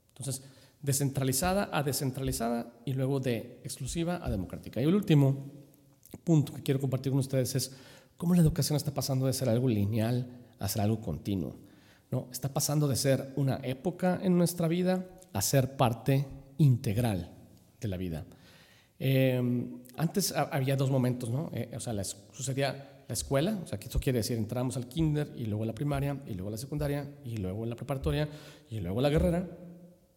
Entonces, 0.09 0.41
descentralizada 0.81 1.69
a 1.73 1.83
descentralizada 1.83 2.71
y 2.85 2.93
luego 2.93 3.19
de 3.19 3.59
exclusiva 3.63 4.21
a 4.23 4.29
democrática. 4.29 4.79
Y 4.81 4.85
el 4.85 4.95
último 4.95 5.51
punto 6.23 6.53
que 6.53 6.63
quiero 6.63 6.79
compartir 6.79 7.11
con 7.11 7.19
ustedes 7.19 7.53
es 7.55 7.71
cómo 8.15 8.35
la 8.35 8.41
educación 8.41 8.77
está 8.77 8.93
pasando 8.93 9.25
de 9.25 9.33
ser 9.33 9.49
algo 9.49 9.67
lineal 9.67 10.27
a 10.59 10.67
ser 10.69 10.81
algo 10.81 11.01
continuo. 11.01 11.57
¿no? 12.11 12.29
Está 12.31 12.53
pasando 12.53 12.87
de 12.87 12.95
ser 12.95 13.33
una 13.35 13.59
época 13.63 14.19
en 14.21 14.37
nuestra 14.37 14.67
vida 14.67 15.05
a 15.33 15.41
ser 15.41 15.75
parte 15.75 16.25
integral 16.57 17.31
de 17.81 17.87
la 17.87 17.97
vida. 17.97 18.25
Eh, 18.99 19.41
antes 19.95 20.33
había 20.33 20.75
dos 20.75 20.91
momentos, 20.91 21.29
¿no? 21.29 21.49
Eh, 21.53 21.71
o 21.75 21.79
sea, 21.79 21.93
sucedía 22.31 23.03
la 23.07 23.13
escuela, 23.13 23.59
o 23.63 23.67
sea, 23.67 23.79
que 23.79 23.85
esto 23.85 23.99
quiere 23.99 24.19
decir, 24.19 24.37
entramos 24.37 24.77
al 24.77 24.87
kinder 24.87 25.33
y 25.35 25.45
luego 25.45 25.63
a 25.63 25.67
la 25.67 25.73
primaria 25.73 26.21
y 26.27 26.33
luego 26.33 26.49
a 26.49 26.51
la 26.51 26.57
secundaria 26.57 27.09
y 27.23 27.37
luego 27.37 27.63
a 27.63 27.67
la 27.67 27.75
preparatoria 27.75 28.29
y 28.69 28.79
luego 28.79 28.99
a 28.99 29.01
la 29.01 29.09
guerrera, 29.09 29.47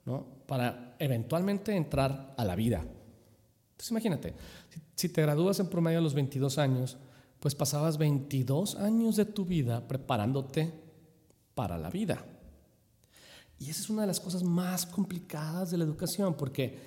¿no? 0.04 0.26
Para 0.46 0.96
eventualmente 0.98 1.74
entrar 1.74 2.34
a 2.36 2.44
la 2.44 2.54
vida. 2.54 2.78
Entonces 2.78 3.90
imagínate, 3.90 4.34
si, 4.68 4.80
si 4.94 5.08
te 5.08 5.22
gradúas 5.22 5.58
en 5.60 5.68
promedio 5.68 5.98
a 5.98 6.02
los 6.02 6.14
22 6.14 6.58
años, 6.58 6.98
pues 7.40 7.54
pasabas 7.54 7.98
22 7.98 8.76
años 8.76 9.16
de 9.16 9.24
tu 9.24 9.44
vida 9.44 9.88
preparándote 9.88 10.72
para 11.54 11.78
la 11.78 11.90
vida. 11.90 12.24
Y 13.58 13.70
esa 13.70 13.80
es 13.80 13.90
una 13.90 14.02
de 14.02 14.08
las 14.08 14.20
cosas 14.20 14.42
más 14.42 14.86
complicadas 14.86 15.70
de 15.70 15.78
la 15.78 15.84
educación, 15.84 16.34
porque 16.34 16.78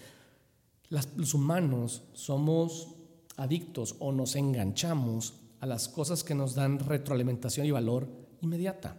los 0.90 1.34
humanos 1.34 2.04
somos 2.14 2.96
adictos 3.38 3.96
o 4.00 4.12
nos 4.12 4.36
enganchamos 4.36 5.34
a 5.60 5.66
las 5.66 5.88
cosas 5.88 6.24
que 6.24 6.36
nos 6.36 6.56
dan 6.56 6.80
retroalimentación 6.80 7.66
y 7.66 7.72
valor 7.72 8.08
inmediata. 8.42 8.98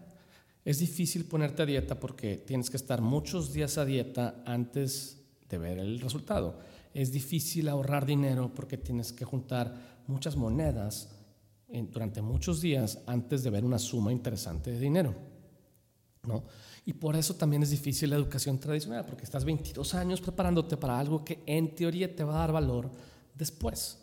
Es 0.64 0.78
difícil 0.78 1.24
ponerte 1.26 1.62
a 1.62 1.66
dieta 1.66 2.00
porque 2.00 2.36
tienes 2.38 2.70
que 2.70 2.76
estar 2.76 3.00
muchos 3.00 3.52
días 3.52 3.78
a 3.78 3.84
dieta 3.84 4.42
antes 4.44 5.22
de 5.48 5.58
ver 5.58 5.78
el 5.78 6.00
resultado. 6.00 6.58
Es 6.92 7.12
difícil 7.12 7.68
ahorrar 7.68 8.04
dinero 8.04 8.52
porque 8.52 8.76
tienes 8.76 9.12
que 9.12 9.24
juntar 9.24 10.02
muchas 10.08 10.36
monedas 10.36 11.10
durante 11.68 12.22
muchos 12.22 12.60
días 12.60 12.98
antes 13.06 13.42
de 13.42 13.50
ver 13.50 13.64
una 13.64 13.78
suma 13.78 14.12
interesante 14.12 14.72
de 14.72 14.80
dinero. 14.80 15.14
¿no? 16.26 16.44
Y 16.86 16.92
por 16.92 17.16
eso 17.16 17.34
también 17.34 17.64
es 17.64 17.70
difícil 17.70 18.10
la 18.10 18.16
educación 18.16 18.60
tradicional, 18.60 19.04
porque 19.04 19.24
estás 19.24 19.44
22 19.44 19.94
años 19.94 20.20
preparándote 20.20 20.76
para 20.76 20.98
algo 20.98 21.24
que 21.24 21.42
en 21.44 21.74
teoría 21.74 22.14
te 22.14 22.22
va 22.22 22.36
a 22.36 22.38
dar 22.38 22.52
valor 22.52 22.92
después. 23.34 23.98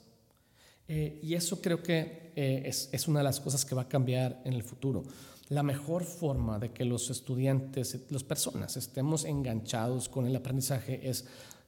Eh, 0.90 1.18
y 1.24 1.34
eso 1.34 1.62
creo 1.62 1.82
que 1.82 2.34
eh, 2.36 2.64
es, 2.66 2.90
es, 2.92 3.08
una 3.08 3.20
de 3.20 3.24
las 3.24 3.40
cosas 3.40 3.64
que 3.64 3.74
va 3.74 3.84
a 3.84 3.88
cambiar 3.88 4.42
en 4.44 4.52
el 4.52 4.64
futuro. 4.64 5.04
La 5.48 5.64
mejor 5.64 6.04
forma 6.04 6.60
de 6.60 6.74
que 6.74 6.84
los 6.84 7.10
estudiantes, 7.10 7.98
las 8.10 8.26
personas, 8.26 8.76
estemos 8.76 9.24
enganchados 9.24 10.10
con 10.10 10.26
el 10.26 10.36
aprendizaje 10.36 11.10
es 11.10 11.26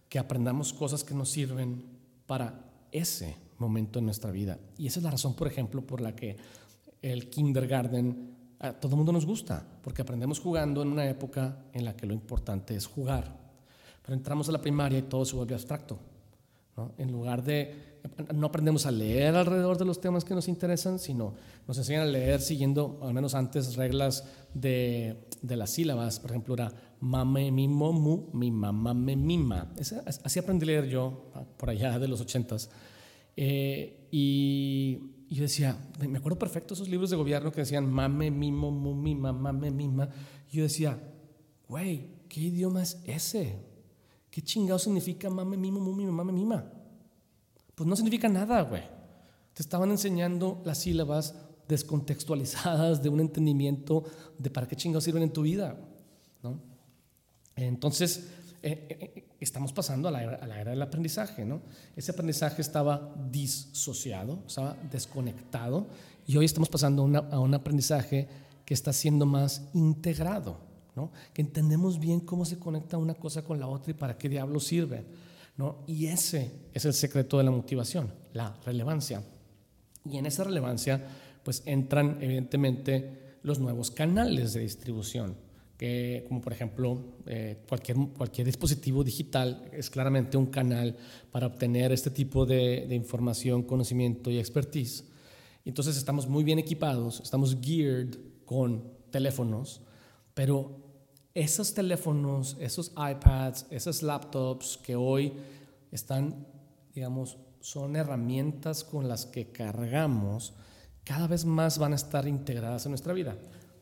que 0.09 0.20
aprendamos 0.20 0.74
cosas 0.74 1.05
que 1.05 1.13
nos 1.13 1.30
sirven 1.30 1.86
para 2.26 2.61
ese 2.91 3.38
momento 3.57 3.99
en 3.99 4.05
nuestra 4.05 4.32
vida. 4.32 4.59
Y 4.78 4.88
esa 4.88 4.99
es 4.99 5.03
la 5.05 5.11
razón, 5.11 5.34
por 5.34 5.47
ejemplo, 5.47 5.82
por 5.82 6.01
la 6.01 6.13
que 6.13 6.36
el 7.01 7.30
kindergarten 7.30 8.34
a 8.68 8.80
todo 8.80 8.93
el 8.93 8.97
mundo 8.97 9.11
nos 9.11 9.26
gusta, 9.26 9.66
porque 9.82 10.01
aprendemos 10.01 10.39
jugando 10.39 10.82
en 10.82 10.89
una 10.89 11.07
época 11.07 11.57
en 11.74 11.86
la 11.86 11.95
que 11.95 12.05
lo 12.05 12.13
importante 12.13 12.76
es 12.76 12.86
jugar. 12.86 13.38
Pero 14.01 14.16
entramos 14.16 14.49
a 14.49 14.51
la 14.51 14.61
primaria 14.61 14.99
y 14.99 15.03
todo 15.03 15.26
se 15.26 15.36
vuelve 15.36 15.53
abstracto. 15.53 15.97
¿no? 16.78 16.91
En 16.97 17.11
lugar 17.11 17.43
de, 17.43 17.99
no 18.34 18.47
aprendemos 18.47 18.86
a 18.86 18.91
leer 18.91 19.36
alrededor 19.36 19.78
de 19.78 19.86
los 19.86 19.99
temas 19.99 20.24
que 20.24 20.34
nos 20.34 20.47
interesan, 20.47 20.99
sino 20.99 21.34
nos 21.68 21.78
enseñan 21.78 22.03
a 22.03 22.05
leer 22.05 22.41
siguiendo, 22.41 22.99
al 23.01 23.13
menos 23.13 23.34
antes, 23.34 23.76
reglas 23.76 24.26
de, 24.53 25.28
de 25.41 25.55
las 25.55 25.72
sílabas. 25.72 26.20
Por 26.20 26.32
ejemplo, 26.32 26.53
era 26.53 26.72
mame, 26.99 27.51
mimo, 27.51 27.93
mu, 27.93 28.28
mi 28.34 28.51
mamá 28.51 28.93
me 28.93 29.16
mima. 29.16 29.72
así 30.24 30.39
aprendí 30.39 30.63
a 30.66 30.68
leer 30.68 30.88
yo 30.88 31.32
por 31.57 31.70
allá 31.70 31.97
de 31.99 32.07
los 32.07 32.22
ochentas. 32.22 32.70
Eh, 33.38 34.07
y, 34.11 35.14
yo 35.30 35.43
decía, 35.43 35.78
me 35.99 36.17
acuerdo 36.17 36.38
perfecto 36.38 36.73
esos 36.73 36.88
libros 36.88 37.09
de 37.09 37.15
gobierno 37.15 37.51
que 37.51 37.61
decían 37.61 37.91
mame, 37.91 38.30
mimo, 38.30 38.71
mu, 38.71 38.93
mima, 38.93 39.34
mame, 39.34 39.71
mima. 39.71 40.09
Y 40.51 40.57
yo 40.57 40.63
decía, 40.63 40.99
güey, 41.67 42.09
¿qué 42.30 42.41
idioma 42.41 42.84
es 42.84 43.01
ese? 43.05 43.57
¿Qué 44.30 44.41
chingado 44.41 44.78
significa 44.78 45.30
mame, 45.30 45.57
mimo, 45.57 45.80
mu, 45.80 45.93
mima, 45.93 46.11
mame, 46.11 46.32
mima? 46.32 46.71
Pues 47.73 47.88
no 47.88 47.95
significa 47.95 48.30
nada, 48.30 48.61
güey. 48.61 48.84
Te 49.53 49.63
estaban 49.63 49.89
enseñando 49.89 50.61
las 50.63 50.80
sílabas 50.80 51.36
descontextualizadas 51.67 53.01
de 53.01 53.09
un 53.09 53.19
entendimiento 53.19 54.03
de 54.38 54.49
para 54.49 54.67
qué 54.67 54.76
chingados 54.76 55.03
sirven 55.03 55.23
en 55.23 55.34
tu 55.34 55.41
vida, 55.41 55.76
¿no? 56.43 56.59
Entonces, 57.55 58.30
eh, 58.61 58.88
eh, 58.89 59.11
eh, 59.15 59.24
estamos 59.39 59.73
pasando 59.73 60.07
a 60.07 60.11
la, 60.11 60.23
era, 60.23 60.71
del 60.71 60.81
aprendizaje, 60.81 61.45
¿no? 61.45 61.61
Ese 61.95 62.11
aprendizaje 62.11 62.61
estaba 62.61 63.13
disociado, 63.31 64.39
estaba 64.47 64.75
desconectado, 64.91 65.88
y 66.27 66.38
hoy 66.38 66.45
estamos 66.45 66.69
pasando 66.69 67.03
a 67.03 67.39
un 67.39 67.53
aprendizaje 67.53 68.27
que 68.65 68.73
está 68.73 68.93
siendo 68.93 69.25
más 69.25 69.69
integrado, 69.73 70.57
¿no? 70.95 71.11
Que 71.33 71.41
entendemos 71.41 71.99
bien 71.99 72.19
cómo 72.19 72.45
se 72.45 72.57
conecta 72.57 72.97
una 72.97 73.13
cosa 73.13 73.43
con 73.43 73.59
la 73.59 73.67
otra 73.67 73.91
y 73.91 73.93
para 73.93 74.17
qué 74.17 74.27
diablo 74.29 74.59
sirve, 74.59 75.03
¿no? 75.57 75.83
Y 75.86 76.07
ese 76.07 76.51
es 76.73 76.86
el 76.86 76.93
secreto 76.93 77.38
de 77.38 77.43
la 77.43 77.51
motivación, 77.51 78.11
la 78.33 78.55
relevancia. 78.65 79.21
Y 80.09 80.17
en 80.17 80.25
esa 80.25 80.43
relevancia, 80.43 81.05
pues 81.43 81.61
entran 81.65 82.17
evidentemente 82.21 83.38
los 83.43 83.59
nuevos 83.59 83.91
canales 83.91 84.53
de 84.53 84.61
distribución 84.61 85.36
que, 85.78 86.26
como 86.28 86.41
por 86.41 86.53
ejemplo 86.53 87.17
eh, 87.26 87.57
cualquier, 87.67 87.97
cualquier 88.17 88.45
dispositivo 88.47 89.03
digital 89.03 89.69
es 89.73 89.89
claramente 89.89 90.38
un 90.38 90.45
canal 90.47 90.95
para 91.32 91.47
obtener 91.47 91.91
este 91.91 92.09
tipo 92.09 92.45
de, 92.45 92.86
de, 92.88 92.95
información, 92.95 93.63
conocimiento 93.63 94.32
y 94.32 94.39
expertise. 94.39 95.05
Entonces 95.65 95.97
estamos 95.97 96.28
muy 96.28 96.43
bien 96.43 96.59
equipados, 96.59 97.19
estamos 97.19 97.57
geared 97.61 98.15
con 98.45 98.84
teléfonos, 99.11 99.82
pero 100.34 100.86
esos 101.34 101.73
teléfonos, 101.73 102.55
esos 102.59 102.91
iPads, 102.91 103.67
esos 103.69 104.01
laptops 104.01 104.78
que 104.82 104.95
hoy 104.95 105.34
están, 105.91 106.47
digamos, 106.93 107.38
son 107.59 107.95
herramientas 107.95 108.84
con 108.84 109.07
las 109.07 109.26
que 109.26 109.51
cargamos, 109.51 110.53
cada 111.03 111.28
vez 111.28 111.45
más 111.45 111.78
van 111.78 111.93
a 111.93 111.95
estar 111.95 112.28
integradas 112.28 112.86
en 112.86 112.91
nuestra 112.91 113.11
vida. 113.11 113.38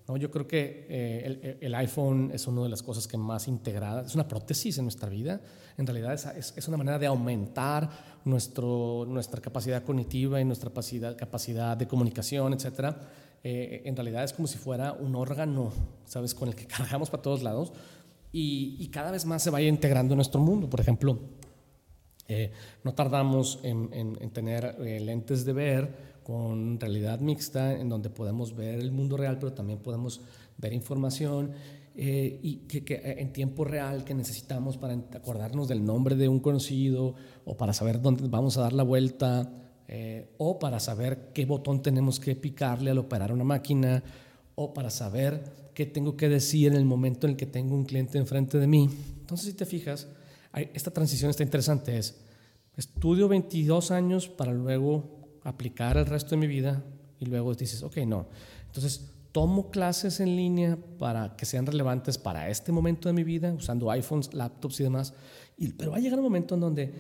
¿No? 0.08 0.18
Yo 0.18 0.32
creo 0.32 0.48
que 0.48 0.86
eh, 0.90 1.58
el, 1.62 1.76
iPhone 1.76 2.32
es 2.34 2.48
una 2.48 2.64
de 2.64 2.70
las 2.70 2.84
cosas 2.84 3.08
que 3.08 3.18
más 3.18 3.48
integrada, 3.48 4.04
es 4.04 4.16
una 4.16 4.28
prótesis 4.28 4.78
en 4.78 4.86
nuestra 4.86 5.10
vida. 5.10 5.42
En 5.78 5.88
realidad 5.88 6.14
es, 6.14 6.54
es, 6.56 6.68
una 6.68 6.78
manera 6.78 7.00
de 7.00 7.08
aumentar 7.08 7.90
nuestro, 8.26 9.06
nuestra 9.08 9.42
capacidad 9.42 9.84
cognitiva 9.84 10.40
y 10.40 10.46
nuestra 10.46 10.70
capacidad, 10.70 11.18
capacidad 11.18 11.78
de 11.78 11.88
comunicación, 11.88 12.54
etc. 12.54 12.96
eh, 13.44 13.82
en 13.86 13.96
realidad 13.96 14.24
es 14.24 14.34
como 14.34 14.48
si 14.48 14.58
fuera 14.58 14.94
un 14.94 15.16
órgano, 15.16 15.72
¿sabes? 16.06 16.34
Con 16.36 16.50
el 16.50 16.56
que 16.56 16.68
cargamos 16.68 17.10
para 17.10 17.24
todos 17.24 17.44
lados 17.44 17.74
y, 18.36 18.88
cada 18.88 19.12
vez 19.12 19.26
más 19.26 19.44
se 19.44 19.52
vaya 19.52 19.68
integrando 19.68 20.16
en 20.16 20.18
nuestro 20.18 20.42
mundo. 20.42 20.68
Por 20.68 20.82
ejemplo, 20.82 21.20
eh, 22.28 22.52
no 22.84 22.94
tardamos 22.96 23.60
en, 23.62 24.32
tener 24.32 24.76
eh, 24.80 25.00
lentes 25.00 25.46
de 25.46 25.54
ver 25.54 26.13
con 26.24 26.80
realidad 26.80 27.20
mixta, 27.20 27.74
en 27.74 27.90
donde 27.90 28.10
podemos 28.10 28.56
ver 28.56 28.80
el 28.80 28.92
mundo 28.92 29.18
real, 29.18 29.38
pero 29.40 29.54
también 29.54 29.80
podemos 29.80 30.22
ver 30.58 30.74
información 30.74 31.52
y 31.96 32.56
que, 32.68 33.02
en 33.20 33.32
tiempo 33.34 33.66
real 33.66 34.04
que 34.04 34.16
necesitamos 34.16 34.78
para 34.78 34.94
acordarnos 34.94 35.68
del 35.68 35.86
nombre 35.86 36.16
de 36.16 36.28
un 36.28 36.40
conocido 36.40 37.14
o 37.46 37.56
para 37.56 37.72
saber 37.72 38.02
dónde 38.02 38.28
vamos 38.28 38.58
a 38.58 38.62
dar 38.62 38.74
la 38.74 38.82
vuelta 38.82 39.52
eh, 39.88 40.34
o 40.38 40.58
para 40.58 40.80
saber 40.80 41.30
qué 41.34 41.46
botón 41.46 41.84
tenemos 41.84 42.20
que 42.20 42.36
picarle 42.36 42.90
al 42.90 42.98
operar 42.98 43.32
una 43.32 43.44
máquina, 43.44 44.04
o 44.56 44.74
para 44.74 44.90
saber 44.90 45.44
qué 45.74 45.86
tengo 45.86 46.16
que 46.16 46.30
decir 46.30 46.68
en 46.68 46.78
el 46.78 46.86
momento 46.86 47.28
en 47.28 47.32
el 47.32 47.38
que 47.38 47.46
tengo 47.46 47.76
un 47.76 47.86
cliente 47.86 48.18
enfrente 48.18 48.58
de 48.60 48.68
mí. 48.68 48.90
Entonces, 49.20 49.48
si 49.48 49.54
te 49.54 49.66
fijas, 49.66 50.08
esta 50.74 50.92
transición 50.92 51.30
está 51.30 51.44
interesante. 51.44 51.98
Es, 51.98 52.16
estudio 52.78 53.28
22 53.28 53.92
años 53.92 54.28
para 54.28 54.54
luego 54.54 55.23
aplicar 55.44 55.98
el 55.98 56.06
resto 56.06 56.32
de 56.32 56.38
mi 56.38 56.48
vida 56.48 56.84
y 57.20 57.26
luego 57.26 57.54
dices, 57.56 57.84
ok, 57.84 57.98
no. 58.06 58.28
Entonces, 58.66 59.10
tomo 59.32 59.72
clases 59.72 60.20
en 60.20 60.36
línea 60.36 60.78
para 60.98 61.36
que 61.36 61.46
sean 61.46 61.66
relevantes 61.66 62.18
para 62.18 62.50
este 62.50 62.72
momento 62.72 63.10
de 63.10 63.14
mi 63.14 63.24
vida, 63.24 63.54
usando 63.54 63.90
iPhones, 63.92 64.34
laptops 64.34 64.80
y 64.80 64.84
demás. 64.84 65.14
Y, 65.58 65.70
pero 65.70 65.92
va 65.92 65.98
a 65.98 66.00
llegar 66.00 66.20
un 66.20 66.26
momento 66.26 66.56
en 66.56 66.62
donde 66.62 66.94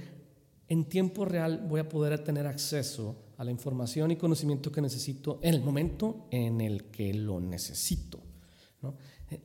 en 0.68 0.86
tiempo 0.86 1.26
real 1.26 1.66
voy 1.68 1.80
a 1.80 1.89
poder 1.89 2.24
tener 2.24 2.48
acceso 2.48 3.16
a 3.38 3.44
la 3.44 3.52
información 3.52 4.12
y 4.12 4.16
conocimiento 4.16 4.72
que 4.72 4.82
necesito 4.82 5.39
en 5.41 5.54
el 5.54 5.62
momento 5.62 6.28
en 6.32 6.62
el 6.62 6.86
que 6.86 7.14
lo 7.14 7.39
necesito. 7.39 8.20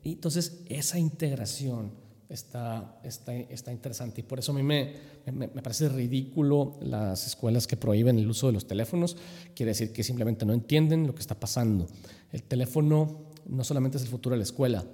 Y 0.03 0.13
entonces 0.13 0.63
esa 0.67 0.99
integración 0.99 1.93
está, 2.29 3.01
está, 3.03 3.35
está, 3.35 3.73
interesante 3.73 4.21
y 4.21 4.25
por 4.25 4.39
eso 4.39 4.53
a 4.53 4.55
mí 4.55 4.63
me, 4.63 4.93
me, 5.33 5.49
parece 5.49 5.89
ridículo 5.89 6.79
las 6.83 7.27
escuelas 7.27 7.67
que 7.67 7.77
prohíben 7.77 8.19
el 8.19 8.29
uso 8.29 8.49
de 8.49 8.53
los 8.53 8.67
teléfonos. 8.67 9.17
Quiere 9.55 9.71
decir 9.71 9.93
que 9.93 10.03
simplemente 10.03 10.45
no 10.45 10.53
entienden 10.53 11.07
lo 11.07 11.15
que 11.15 11.21
está 11.21 11.39
pasando. 11.39 11.87
El 12.33 12.43
teléfono 12.43 13.29
no 13.47 13.65
solamente 13.65 13.97
es 13.97 14.05
el 14.05 14.11
futuro 14.11 14.35
de 14.35 14.39
la 14.39 14.45
escuela, 14.45 14.85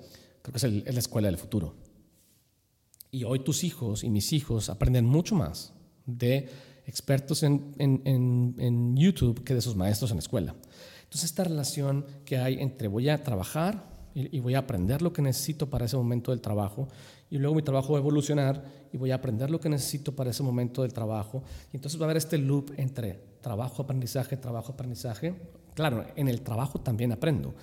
creo 0.43 0.53
que 0.53 0.59
es, 0.59 0.65
es 0.65 0.95
la 0.95 1.01
escuela 1.01 1.29
del 1.29 1.39
futuro. 1.39 1.75
Y 3.11 3.25
hoy 3.25 3.41
tus 3.41 3.65
hijos 3.65 4.05
y 4.05 4.11
mis 4.11 4.33
hijos 4.33 4.69
aprenden 4.69 5.05
mucho 5.05 5.35
más 5.35 5.73
de 6.07 6.49
expertos 6.87 7.43
en, 7.43 7.75
en, 7.79 8.55
en, 8.59 8.97
YouTube 8.97 9.43
que 9.45 9.55
de 9.55 9.61
sus 9.61 9.77
maestros 9.77 10.11
en 10.11 10.17
la 10.17 10.23
escuela. 10.23 10.55
Entonces, 11.05 11.31
esta 11.31 11.45
relación 11.45 12.05
que 12.25 12.39
hay 12.39 12.61
entre 12.61 12.89
voy 12.89 13.09
a 13.09 13.23
trabajar 13.23 13.89
y, 14.15 14.39
voy 14.41 14.55
a 14.55 14.61
aprender 14.61 15.03
lo 15.03 15.13
que 15.13 15.23
necesito 15.23 15.69
para 15.69 15.87
ese 15.87 15.97
momento 15.97 16.31
del 16.31 16.41
trabajo, 16.41 16.89
y 17.31 17.39
luego 17.39 17.55
mi 17.55 17.63
trabajo 17.63 17.93
va 17.93 17.99
a 17.99 18.03
evolucionar 18.03 18.65
y 18.93 18.97
voy 18.97 19.11
a 19.11 19.17
aprender 19.17 19.51
lo 19.51 19.61
que 19.61 19.69
necesito 19.69 20.15
para 20.15 20.31
ese 20.31 20.43
momento 20.43 20.83
del 20.83 20.93
trabajo. 20.93 21.43
Y 21.73 21.77
entonces 21.77 22.01
va 22.01 22.05
a 22.05 22.07
haber 22.07 22.19
este 22.19 22.39
loop 22.39 22.73
entre 22.77 23.21
trabajo, 23.41 23.83
aprendizaje, 23.83 24.37
trabajo, 24.37 24.73
aprendizaje. 24.73 25.35
Claro, 25.75 26.05
en 26.15 26.29
el 26.29 26.43
trabajo 26.43 26.81
también 26.81 27.13
aprendo, 27.13 27.55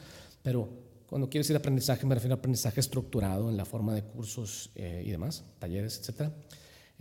pero 0.42 0.68
cuando 1.08 1.30
quiero 1.30 1.42
decir 1.42 1.56
aprendizaje 1.56 2.06
me 2.06 2.16
refiero 2.16 2.36
a 2.36 2.38
aprendizaje 2.38 2.80
estructurado 2.80 3.50
en 3.50 3.58
la 3.58 3.66
forma 3.66 3.94
de 3.94 4.04
cursos 4.04 4.72
eh, 4.76 5.04
y 5.06 5.12
demás, 5.12 5.44
talleres, 5.60 6.00
etcétera. 6.00 6.34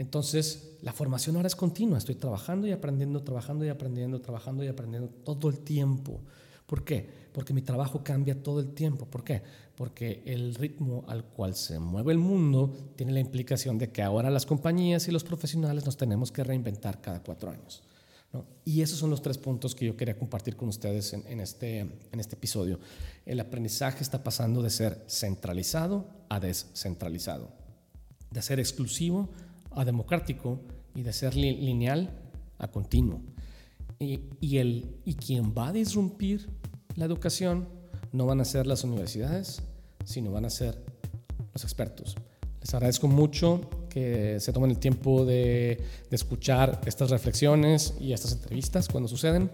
Entonces, 0.01 0.79
la 0.81 0.95
formación 0.95 1.37
ahora 1.37 1.47
es 1.47 1.55
continua. 1.55 1.99
Estoy 1.99 2.15
trabajando 2.15 2.67
y 2.67 2.73
aprendiendo, 2.73 3.23
trabajando 3.23 3.67
y 3.67 3.69
aprendiendo, 3.69 4.21
trabajando 4.21 4.65
y 4.65 4.69
aprendiendo 4.69 5.11
todo 5.11 5.51
el 5.51 5.59
tiempo. 5.59 6.23
¿Por 6.71 6.85
qué? 6.85 7.05
Porque 7.33 7.53
mi 7.53 7.63
trabajo 7.63 8.05
cambia 8.05 8.41
todo 8.45 8.61
el 8.61 8.75
tiempo. 8.75 9.05
¿Por 9.05 9.25
qué? 9.25 9.43
Porque 9.75 10.23
el 10.25 10.55
ritmo 10.55 11.05
al 11.09 11.25
cual 11.25 11.57
se 11.57 11.81
mueve 11.81 12.13
el 12.13 12.19
mundo 12.19 12.93
tiene 12.95 13.11
la 13.11 13.19
implicación 13.19 13.77
de 13.77 13.91
que 13.91 14.05
ahora 14.05 14.31
las 14.31 14.47
compañías 14.47 15.09
y 15.09 15.11
los 15.11 15.25
profesionales 15.25 15.85
nos 15.85 15.97
tenemos 15.97 16.31
que 16.31 16.45
reinventar 16.45 17.01
cada 17.01 17.25
cuatro 17.25 17.51
años. 17.51 17.83
Y 18.65 18.83
esos 18.83 19.01
son 19.01 19.11
los 19.11 19.21
tres 19.21 19.37
puntos 19.37 19.75
que 19.75 19.85
yo 19.85 19.97
quería 19.97 20.17
compartir 20.17 20.55
con 20.55 20.69
ustedes 20.69 21.13
en, 21.13 21.41
este, 21.41 21.81
en 21.81 22.21
este 22.21 22.37
episodio. 22.37 22.79
El 23.27 23.41
aprendizaje 23.41 24.05
está 24.05 24.23
pasando 24.23 24.63
de 24.63 24.71
ser 24.71 25.05
centralizado 25.09 26.07
a 26.29 26.39
descentralizado, 26.39 27.51
de 28.31 28.43
ser 28.43 28.61
exclusivo 28.61 29.29
a 29.73 29.85
democrático 29.85 30.61
y 30.95 31.03
de 31.03 31.13
ser 31.13 31.35
lineal 31.35 32.17
a 32.59 32.69
continuo. 32.69 33.23
Y, 34.03 34.57
el, 34.57 34.97
y 35.05 35.15
quien 35.15 35.53
va 35.53 35.69
a 35.69 35.73
disrumpir 35.73 36.49
la 36.97 37.05
educación 37.05 37.69
no 38.13 38.25
van 38.25 38.41
a 38.41 38.47
ser 38.47 38.67
las 38.67 38.83
universidades, 38.83 39.63
sino 40.05 40.33
van 40.33 40.47
a 40.47 40.51
ser 40.51 40.83
los 41.53 41.65
expertos. 41.65 42.17
Les 42.63 42.73
agradezco 42.73 43.09
mucho 43.09 43.61
que 43.91 44.41
se 44.41 44.55
tomen 44.55 44.71
el 44.71 44.79
tiempo 44.79 45.27
de, 45.27 45.85
de 46.09 46.17
escuchar 46.17 46.81
estas 46.87 47.11
reflexiones 47.11 47.95
y 48.01 48.15
estas 48.15 48.33
entrevistas 48.33 48.89
cuando 48.89 49.07
suceden. 49.07 49.51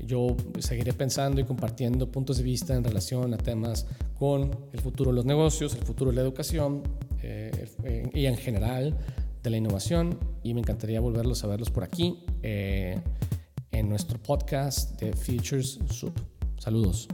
Yo 0.00 0.36
seguiré 0.58 0.92
pensando 0.92 1.40
y 1.40 1.44
compartiendo 1.44 2.10
puntos 2.10 2.38
de 2.38 2.42
vista 2.42 2.74
en 2.74 2.82
relación 2.82 3.32
a 3.32 3.36
temas 3.36 3.86
con 4.18 4.50
el 4.72 4.80
futuro 4.80 5.12
de 5.12 5.16
los 5.16 5.24
negocios, 5.24 5.72
el 5.76 5.84
futuro 5.84 6.10
de 6.10 6.16
la 6.16 6.22
educación 6.22 6.82
eh, 7.22 8.10
y 8.12 8.26
en 8.26 8.36
general 8.36 8.98
de 9.44 9.50
la 9.50 9.56
innovación 9.56 10.18
y 10.42 10.52
me 10.52 10.60
encantaría 10.60 10.98
volverlos 11.00 11.44
a 11.44 11.46
verlos 11.46 11.70
por 11.70 11.84
aquí 11.84 12.24
eh, 12.42 12.98
en 13.74 13.88
nuestro 13.88 14.18
podcast 14.22 15.00
de 15.00 15.12
Futures 15.12 15.78
Soup. 15.90 16.14
Saludos. 16.58 17.08